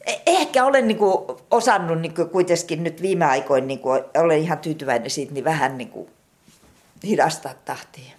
E- 0.06 0.22
Ehkä 0.26 0.66
olen 0.66 0.88
niin 0.88 0.98
kuin 0.98 1.38
osannut 1.52 2.02
niin 2.02 2.16
kuin 2.16 2.30
kuitenkin 2.30 2.84
nyt 2.84 3.02
viime 3.02 3.26
aikoina, 3.26 3.68
niin 3.68 3.80
kuin 3.80 4.04
olen 4.18 4.40
ihan 4.40 4.58
tyytyväinen 4.58 5.10
siitä, 5.10 5.34
niin 5.34 5.44
vähän 5.44 5.78
niin 5.78 5.90
kuin 5.90 6.10
hidastaa 7.04 7.54
tahtia. 7.66 8.12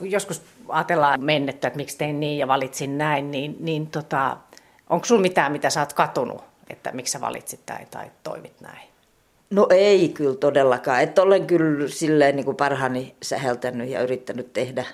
Joskus 0.00 0.42
ajatellaan 0.68 1.24
mennettä, 1.24 1.68
että 1.68 1.76
miksi 1.76 1.98
tein 1.98 2.20
niin 2.20 2.38
ja 2.38 2.48
valitsin 2.48 2.98
näin, 2.98 3.30
niin, 3.30 3.56
niin 3.60 3.86
tota, 3.86 4.36
onko 4.90 5.06
sulla 5.06 5.22
mitään, 5.22 5.52
mitä 5.52 5.70
sä 5.70 5.80
oot 5.80 5.92
katunut, 5.92 6.44
että 6.70 6.92
miksi 6.92 7.12
sä 7.12 7.20
valitsit 7.20 7.60
tai, 7.66 7.86
tai 7.90 8.06
toimit 8.22 8.60
näin? 8.60 8.90
No 9.50 9.66
ei 9.70 10.08
kyllä 10.08 10.36
todellakaan. 10.36 11.02
Että 11.02 11.22
olen 11.22 11.46
kyllä 11.46 11.88
silleen 11.88 12.36
niin 12.36 12.44
kuin 12.44 12.56
parhaani 12.56 13.14
säheltänyt 13.22 13.88
ja 13.88 14.02
yrittänyt 14.02 14.52
tehdä. 14.52 14.84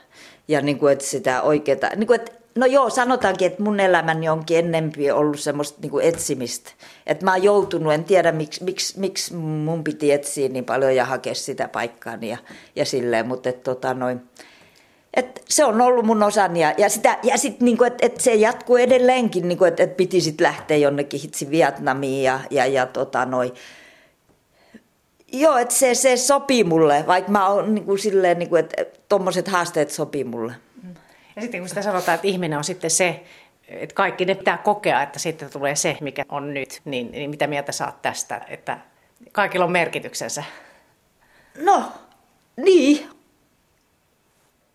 Ja 0.49 0.61
niin 0.61 0.79
kuin, 0.79 0.93
että 0.93 1.05
sitä 1.05 1.43
oikeaa, 1.43 1.91
niin 1.97 2.07
kuin, 2.07 2.21
että 2.21 2.33
No 2.57 2.67
joo, 2.67 2.91
sanotaankin, 2.91 3.47
että 3.47 3.63
mun 3.63 3.81
elämäni 3.81 4.29
onkin 4.29 4.59
ennempi 4.59 5.11
ollut 5.11 5.41
semmoista 5.41 5.79
niin 5.83 5.91
kuin 5.91 6.05
etsimistä. 6.05 6.71
Että 7.07 7.25
mä 7.25 7.33
oon 7.33 7.43
joutunut, 7.43 7.93
en 7.93 8.05
tiedä 8.05 8.33
miksi, 8.33 8.65
miksi, 8.65 9.01
miksi 9.01 9.35
mun 9.35 9.85
piti 9.85 10.13
etsiä 10.13 10.49
niin 10.49 10.65
paljon 10.65 10.97
ja 10.97 11.05
hakea 11.05 11.35
sitä 11.35 11.69
paikkaani 11.69 12.29
ja, 12.29 12.39
ja 12.77 12.85
silleen, 12.85 13.27
mutta 13.27 13.49
että 13.49 13.63
tota 13.63 13.95
noin. 13.95 14.21
Et 15.17 15.43
se 15.49 15.65
on 15.65 15.81
ollut 15.81 16.07
mun 16.07 16.23
osani 16.23 16.61
ja, 16.61 16.75
ja, 16.79 16.89
sitä, 16.89 17.19
ja 17.23 17.39
sit 17.39 17.61
niinku, 17.61 17.85
että 17.85 18.07
et 18.07 18.21
se 18.21 18.35
jatkuu 18.35 18.77
edelleenkin, 18.77 19.49
niinku, 19.49 19.65
että 19.65 19.83
et 19.83 19.97
piti 19.97 20.21
sit 20.21 20.41
lähteä 20.41 20.77
jonnekin 20.77 21.21
hitsi 21.21 21.51
Vietnamiin 21.51 22.23
ja, 22.23 22.41
ja, 22.51 22.67
ja 22.67 22.87
tota 22.87 23.25
noin. 23.25 23.53
Joo, 25.33 25.57
että 25.57 25.75
se, 25.75 25.95
se 25.95 26.17
sopii 26.17 26.65
mulle, 26.65 27.05
vaikka 27.07 27.33
mä 27.33 27.49
oon 27.49 27.75
niinku 27.75 27.97
silleen, 27.97 28.39
niinku, 28.39 28.57
että 28.57 28.85
tommoset 29.09 29.49
haasteet 29.49 29.91
sopii 29.91 30.25
mulle. 30.25 30.53
Ja 31.37 31.43
sitten 31.43 31.61
kun 31.61 31.69
sitä 31.69 31.83
sanotaan, 31.83 32.15
että 32.15 32.27
ihminen 32.27 32.59
on 32.59 32.65
sitten 32.65 32.91
se, 32.91 33.25
että 33.69 33.95
kaikki 33.95 34.25
ne 34.25 34.35
pitää 34.35 34.59
kokea, 34.59 35.03
että 35.03 35.19
sitten 35.19 35.51
tulee 35.51 35.77
se, 35.77 35.97
mikä 36.01 36.25
on 36.29 36.55
nyt, 36.55 36.81
niin, 36.85 37.11
niin 37.13 37.31
mitä 37.31 37.47
mieltä 37.47 37.73
saat 37.73 38.03
tästä, 38.03 38.41
että 38.49 38.79
kaikilla 39.33 39.65
on 39.65 39.73
merkityksensä? 39.73 40.45
No, 41.59 41.93
niin. 42.57 43.16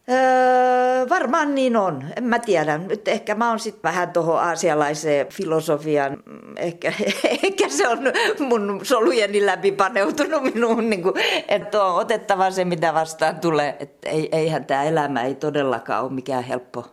Öö, 0.10 1.10
varmaan 1.10 1.56
niin 1.56 1.78
on. 1.78 2.04
En 2.16 2.24
mä 2.24 2.39
tiedä. 2.39 2.78
Nyt 2.78 3.08
ehkä 3.08 3.36
mä 3.36 3.49
oon 3.49 3.60
sitten 3.60 3.84
vähän 3.84 4.10
tuohon 4.10 4.39
aasialaiseen 4.39 5.28
filosofiaan. 5.28 6.24
Ehkä, 6.56 6.93
ehkä 7.43 7.70
se 7.70 7.88
on 7.88 7.99
mun 8.39 8.80
solujeni 8.84 9.45
läpi 9.45 9.72
paneutunut 9.72 10.43
minuun, 10.43 10.89
niin 10.89 11.04
kuin, 11.04 11.16
että 11.47 11.84
on 11.84 11.99
otettava 11.99 12.52
se, 12.52 12.66
mitä 12.66 12.93
vastaan 12.93 13.39
tulee. 13.39 13.78
Että 13.80 14.10
ei, 14.10 14.30
eihän 14.32 14.66
tämä 14.66 14.84
elämä 14.84 15.24
ei 15.24 15.36
todellakaan 15.36 16.04
ole 16.04 16.12
mikään 16.12 16.43
helppo, 16.43 16.86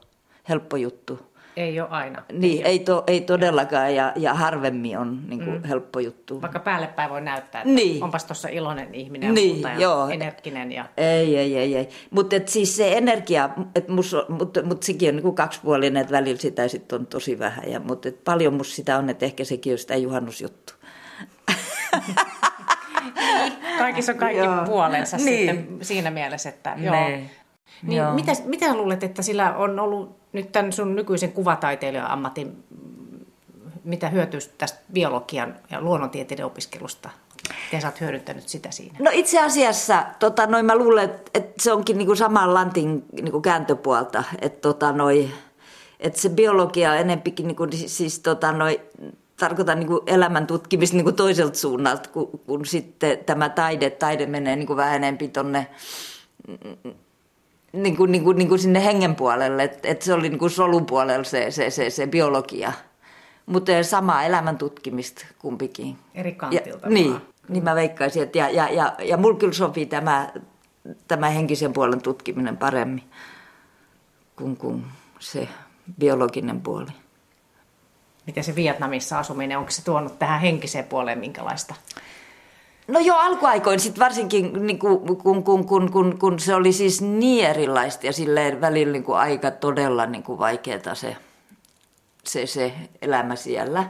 helppo 0.48 0.76
juttu. 0.76 1.27
Ei 1.58 1.80
ole 1.80 1.88
aina. 1.90 2.22
Niin, 2.32 2.66
ei, 2.66 2.78
to, 2.78 3.04
ei 3.06 3.20
todellakaan 3.20 3.94
ja, 3.94 4.12
ja 4.16 4.34
harvemmin 4.34 4.98
on 4.98 5.20
niin 5.28 5.44
kuin, 5.44 5.56
mm. 5.56 5.64
helppo 5.64 6.00
juttu. 6.00 6.42
Vaikka 6.42 6.58
päälle 6.58 6.86
päin 6.86 7.10
voi 7.10 7.20
näyttää, 7.20 7.60
että 7.62 7.74
Niin. 7.74 8.04
onpas 8.04 8.24
tuossa 8.24 8.48
iloinen 8.48 8.94
ihminen 8.94 9.34
Niin, 9.34 9.62
ja, 9.62 9.74
joo. 9.78 10.08
energinen. 10.08 10.72
Ja... 10.72 10.84
Ei, 10.96 11.36
ei, 11.36 11.58
ei, 11.58 11.76
ei. 11.76 11.88
Mutta 12.10 12.36
siis 12.46 12.76
se 12.76 12.92
energia, 12.96 13.50
mutta 14.28 14.62
mut 14.62 14.82
sekin 14.82 15.08
on 15.08 15.14
niinku 15.16 15.32
kaksipuolinen, 15.32 16.00
että 16.00 16.12
välillä 16.12 16.40
sitä 16.40 16.68
sit 16.68 16.92
on 16.92 17.06
tosi 17.06 17.38
vähän. 17.38 17.70
Ja, 17.70 17.80
mutta 17.80 18.08
paljon 18.24 18.54
musta 18.54 18.74
sitä 18.74 18.98
on, 18.98 19.10
että 19.10 19.24
ehkä 19.26 19.44
sekin 19.44 19.72
on 19.72 19.78
sitä 19.78 19.96
juhannusjuttu. 19.96 20.72
Kaikissa 23.78 24.12
on 24.12 24.18
kaikki 24.18 24.44
Joo. 24.44 24.64
puolensa 24.64 25.16
Niin. 25.16 25.26
sitten 25.56 25.78
siinä 25.82 26.10
mielessä, 26.10 26.48
että 26.48 26.74
joo. 26.76 26.94
Niin. 27.08 27.30
Niin, 27.82 27.96
Joo. 27.96 28.14
mitä, 28.14 28.32
mitä 28.44 28.74
luulet, 28.74 29.02
että 29.04 29.22
sillä 29.22 29.54
on 29.56 29.78
ollut 29.80 30.17
nyt 30.32 30.52
tämän 30.52 30.72
sun 30.72 30.96
nykyisen 30.96 31.32
kuvataiteilijan 31.32 32.10
ammatin, 32.10 32.64
mitä 33.84 34.08
hyötyä 34.08 34.40
tästä 34.58 34.78
biologian 34.92 35.56
ja 35.70 35.80
luonnontieteiden 35.80 36.46
opiskelusta? 36.46 37.10
Miten 37.64 37.80
sä 37.80 37.88
oot 37.88 38.00
hyödyntänyt 38.00 38.48
sitä 38.48 38.70
siinä? 38.70 38.96
No 38.98 39.10
itse 39.14 39.40
asiassa 39.40 40.04
tota, 40.18 40.46
noin, 40.46 40.66
mä 40.66 40.76
luulen, 40.76 41.10
että, 41.34 41.52
se 41.58 41.72
onkin 41.72 41.98
niinku 41.98 42.14
saman 42.14 42.54
lantin 42.54 43.04
niinku 43.12 43.40
kääntöpuolta. 43.40 44.24
Että 44.40 44.60
tota, 44.60 44.92
noi, 44.92 45.30
että 46.00 46.20
se 46.20 46.28
biologia 46.28 46.90
on 46.90 46.98
enempikin, 46.98 47.46
niinku, 47.46 47.66
siis 47.86 48.18
tota, 48.18 48.52
noi, 48.52 48.80
tarkoitan 49.36 49.78
niinku 49.78 50.02
elämän 50.06 50.46
tutkimista 50.46 50.96
niinku 50.96 51.12
toiselta 51.12 51.58
suunnalta, 51.58 52.08
kun, 52.08 52.40
kun 52.46 52.66
sitten 52.66 53.18
tämä 53.18 53.48
taide, 53.48 53.90
taide 53.90 54.26
menee 54.26 54.56
niinku 54.56 54.76
vähän 54.76 54.96
enempi 54.96 55.28
tonne 55.28 55.66
niin 57.72 57.96
kuin, 57.96 58.12
niin 58.12 58.24
kuin, 58.24 58.38
niin 58.38 58.48
kuin 58.48 58.58
sinne 58.58 58.84
hengen 58.84 59.16
puolelle, 59.16 59.62
että 59.62 59.88
et 59.88 60.02
se 60.02 60.14
oli 60.14 60.28
niin 60.28 60.38
kuin 60.38 60.50
solun 60.50 60.86
puolella 60.86 61.24
se, 61.24 61.50
se, 61.50 61.70
se, 61.70 61.90
se 61.90 62.06
biologia. 62.06 62.72
Mutta 63.46 63.82
sama 63.82 64.22
elämän 64.22 64.58
tutkimista 64.58 65.26
kumpikin. 65.38 65.96
Eri 66.14 66.30
Ja, 66.30 66.36
kantilta 66.36 66.88
niin, 66.88 67.10
vaan. 67.10 67.22
niin 67.48 67.64
mä 67.64 67.74
veikkaisin, 67.74 68.22
että 68.22 68.38
ja, 68.38 68.50
ja, 68.50 68.68
ja, 68.68 68.94
ja 68.98 69.16
mulla 69.16 69.38
kyllä 69.38 69.52
sopii 69.52 69.86
tämä, 69.86 70.32
tämä 71.08 71.30
henkisen 71.30 71.72
puolen 71.72 72.02
tutkiminen 72.02 72.56
paremmin 72.56 73.02
kuin, 74.36 74.56
kuin 74.56 74.84
se 75.18 75.48
biologinen 75.98 76.60
puoli. 76.60 76.90
Miten 78.26 78.44
se 78.44 78.54
Vietnamissa 78.54 79.18
asuminen, 79.18 79.58
onko 79.58 79.70
se 79.70 79.84
tuonut 79.84 80.18
tähän 80.18 80.40
henkiseen 80.40 80.84
puoleen 80.84 81.18
minkälaista? 81.18 81.74
No 82.88 83.00
joo, 83.00 83.18
alkuaikoin 83.18 83.80
sitten 83.80 84.04
varsinkin, 84.04 84.66
niin 84.66 84.78
kun, 84.78 85.18
kun, 85.18 85.44
kun, 85.44 85.66
kun, 85.66 85.90
kun, 85.90 86.18
kun, 86.18 86.38
se 86.38 86.54
oli 86.54 86.72
siis 86.72 87.02
niin 87.02 87.46
erilaista 87.46 88.06
ja 88.06 88.12
silleen 88.12 88.60
välillä 88.60 88.92
niin 88.92 89.04
aika 89.08 89.50
todella 89.50 90.06
niin 90.06 90.24
vaikeaa 90.28 90.94
se, 90.94 91.16
se, 92.24 92.46
se 92.46 92.72
elämä 93.02 93.36
siellä. 93.36 93.84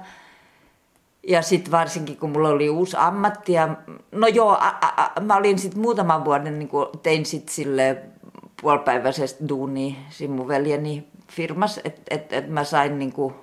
Ja 1.29 1.43
sitten 1.43 1.73
varsinkin, 1.73 2.17
kun 2.17 2.31
mulla 2.31 2.49
oli 2.49 2.71
uusi 2.71 2.97
ammatti 3.01 3.53
ja 3.53 3.77
no 4.13 4.27
joo, 4.27 4.51
a, 4.51 4.75
a, 4.81 5.13
a, 5.17 5.21
mä 5.21 5.37
olin 5.37 5.59
sitten 5.59 5.83
muutaman 5.83 6.25
vuoden, 6.25 6.59
niin 6.59 6.69
kuin 6.69 6.87
tein 7.03 7.27
sitten 7.27 7.55
sille 7.55 8.03
puolipäiväisesti 8.63 9.49
duunia 9.49 9.95
siinä 10.11 10.35
mun 10.35 10.49
veljeni 10.49 11.09
firmas, 11.33 11.81
että 11.85 12.03
et, 12.11 12.33
et 12.33 12.49
mä 12.51 12.65
sain 12.65 12.99
niin 12.99 13.13
kuin, 13.13 13.35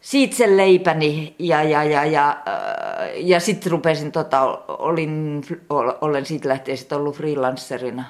siitä 0.00 0.36
sen 0.36 0.56
leipäni 0.56 1.34
ja, 1.38 1.62
ja, 1.62 1.84
ja, 1.84 2.04
ja, 2.04 2.30
äh, 2.30 3.10
ja 3.16 3.40
sitten 3.40 3.72
rupesin, 3.72 4.12
tota, 4.12 4.42
olin, 4.68 5.42
olen 6.00 6.26
siitä 6.26 6.48
lähtien 6.48 6.78
sit 6.78 6.92
ollut 6.92 7.16
freelancerina. 7.16 8.04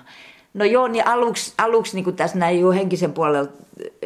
No 0.54 0.64
joo, 0.64 0.88
niin 0.88 1.06
aluksi, 1.06 1.54
aluksi 1.58 1.94
niin 1.94 2.04
kuin 2.04 2.16
tässä 2.16 2.38
näin 2.38 2.60
jo 2.60 2.70
henkisen 2.70 3.12
puolelta, 3.12 3.52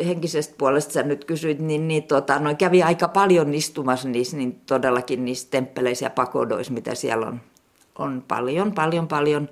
henkisestä 0.06 0.54
puolesta 0.58 0.92
sä 0.92 1.02
nyt 1.02 1.24
kysyit, 1.24 1.58
niin, 1.58 1.88
niin 1.88 2.02
tota, 2.02 2.38
no, 2.38 2.54
kävi 2.54 2.82
aika 2.82 3.08
paljon 3.08 3.54
istumassa 3.54 4.08
niissä, 4.08 4.36
niin 4.36 4.60
todellakin 4.66 5.24
niissä 5.24 5.48
temppeleissä 5.50 6.06
ja 6.06 6.10
pakodoissa, 6.10 6.72
mitä 6.72 6.94
siellä 6.94 7.26
on, 7.26 7.40
on 7.98 8.24
paljon, 8.28 8.72
paljon, 8.72 9.08
paljon 9.08 9.48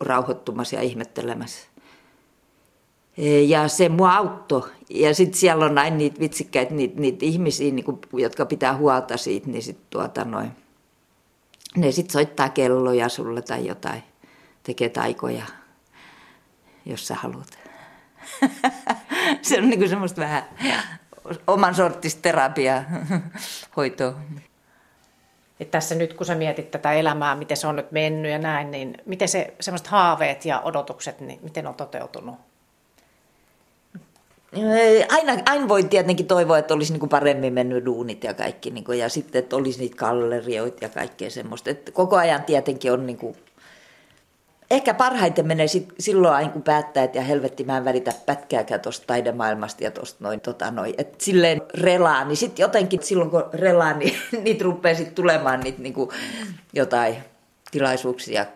rauhoittumassa 0.00 0.76
ja 0.76 0.82
ihmettelemässä. 0.82 1.68
Ja 3.46 3.68
se 3.68 3.88
mua 3.88 4.12
auttoi. 4.12 4.70
Ja 4.90 5.14
sitten 5.14 5.38
siellä 5.38 5.64
on 5.64 5.78
aina 5.78 5.96
niitä 5.96 6.20
vitsikkäitä, 6.20 6.74
niitä, 6.74 7.00
niitä 7.00 7.24
ihmisiä, 7.24 7.72
niinku, 7.72 8.00
jotka 8.12 8.46
pitää 8.46 8.76
huolta 8.76 9.16
siitä, 9.16 9.50
niin 9.50 9.62
sit 9.62 9.78
tuota 9.90 10.24
noin, 10.24 10.50
ne 11.76 11.92
sitten 11.92 12.12
soittaa 12.12 12.48
kelloja 12.48 13.08
sulle 13.08 13.42
tai 13.42 13.66
jotain, 13.66 14.02
tekee 14.62 14.88
taikoja, 14.88 15.46
jos 16.86 17.08
sä 17.08 17.14
haluat. 17.14 17.58
se 19.42 19.58
on 19.58 19.70
niinku 19.70 19.88
semmoista 19.88 20.20
vähän 20.20 20.42
oman 21.46 21.74
sorttista 21.74 22.22
terapiaa, 22.22 22.84
hoitoa. 23.76 24.14
Et 25.60 25.70
tässä 25.70 25.94
nyt 25.94 26.14
kun 26.14 26.26
sä 26.26 26.34
mietit 26.34 26.70
tätä 26.70 26.92
elämää, 26.92 27.34
miten 27.34 27.56
se 27.56 27.66
on 27.66 27.76
nyt 27.76 27.92
mennyt 27.92 28.32
ja 28.32 28.38
näin, 28.38 28.70
niin 28.70 28.94
miten 29.06 29.28
se 29.28 29.54
semmoiset 29.60 29.86
haaveet 29.86 30.44
ja 30.44 30.60
odotukset, 30.60 31.20
niin 31.20 31.38
miten 31.42 31.66
on 31.66 31.74
toteutunut? 31.74 32.36
Aina, 35.08 35.42
aina 35.46 35.68
voi 35.68 35.84
tietenkin 35.84 36.26
toivoa, 36.26 36.58
että 36.58 36.74
olisi 36.74 36.92
niinku 36.92 37.06
paremmin 37.06 37.52
mennyt 37.52 37.84
duunit 37.84 38.24
ja 38.24 38.34
kaikki, 38.34 38.70
niinku, 38.70 38.92
ja 38.92 39.08
sitten, 39.08 39.38
että 39.38 39.56
olisi 39.56 39.78
niitä 39.78 39.96
gallerioita 39.96 40.84
ja 40.84 40.88
kaikkea 40.88 41.30
semmoista. 41.30 41.70
Et 41.70 41.90
koko 41.94 42.16
ajan 42.16 42.44
tietenkin 42.44 42.92
on, 42.92 43.06
niinku, 43.06 43.36
ehkä 44.70 44.94
parhaiten 44.94 45.46
menee 45.46 45.68
sit, 45.68 45.92
silloin 45.98 46.34
aina, 46.34 46.50
kun 46.50 46.62
päättää, 46.62 47.04
että 47.04 47.18
ja 47.18 47.24
helvetti 47.24 47.64
mä 47.64 47.76
en 47.76 47.84
välitä 47.84 48.12
pätkääkään 48.26 48.80
tuosta 48.80 49.06
taidemaailmasta 49.06 49.84
ja 49.84 49.90
tuosta 49.90 50.24
noin, 50.24 50.40
tota 50.40 50.70
noin. 50.70 50.94
Että 50.98 51.24
silleen 51.24 51.62
relaa, 51.74 52.24
niin 52.24 52.36
sitten 52.36 52.64
jotenkin 52.64 53.02
silloin 53.02 53.30
kun 53.30 53.44
relaa, 53.52 53.92
niin 53.92 54.14
niitä 54.44 54.64
rupeaa 54.64 54.94
sitten 54.94 55.14
tulemaan 55.14 55.60
niitä 55.60 55.82
niinku, 55.82 56.12
jotain 56.72 57.16
tilaisuuksia, 57.70 58.46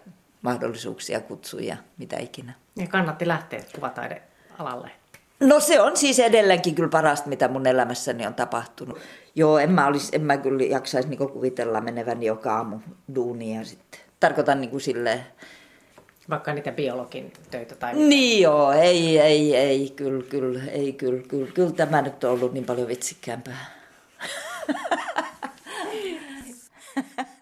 mahdollisuuksia, 0.43 1.20
kutsuja, 1.20 1.76
mitä 1.99 2.16
ikinä. 2.18 2.53
Ja 2.76 2.86
kannatti 2.86 3.28
lähteä 3.28 3.62
kuvataidealalle. 3.74 4.99
No 5.41 5.61
se 5.61 5.80
on 5.80 5.97
siis 5.97 6.18
edelleenkin 6.18 6.74
kyllä 6.74 6.88
parasta, 6.88 7.28
mitä 7.28 7.49
mun 7.49 7.66
elämässäni 7.66 8.26
on 8.26 8.34
tapahtunut. 8.34 8.99
Joo, 9.34 9.59
en 9.59 9.70
mä, 9.70 9.86
olisi, 9.86 10.16
en 10.16 10.22
mä 10.22 10.36
kyllä 10.36 10.62
jaksaisi 10.62 11.09
niinku 11.09 11.28
kuvitella 11.28 11.80
meneväni 11.80 12.26
joka 12.26 12.57
aamu 12.57 12.78
duunia 13.14 13.64
sitten. 13.64 14.01
Tarkoitan 14.20 14.61
niin 14.61 14.70
kuin 14.70 14.80
silleen, 14.80 15.26
Vaikka 16.30 16.55
niitä 16.55 16.72
biologin 16.72 17.32
töitä 17.51 17.74
tai 17.74 17.95
niin 17.95 18.43
joo, 18.43 18.72
ei, 18.72 19.18
ei, 19.18 19.57
ei, 19.57 19.93
kyllä, 19.97 20.22
kyllä, 20.22 20.64
ei, 20.64 20.93
kyllä, 20.93 21.22
kyllä, 21.28 21.53
kyllä 21.55 21.72
tämä 21.72 22.03
nyt 22.03 22.24
on 22.24 22.30
ollut 22.30 22.53
niin 22.53 22.64
paljon 22.64 22.88
vitsikkäämpää. 22.88 23.66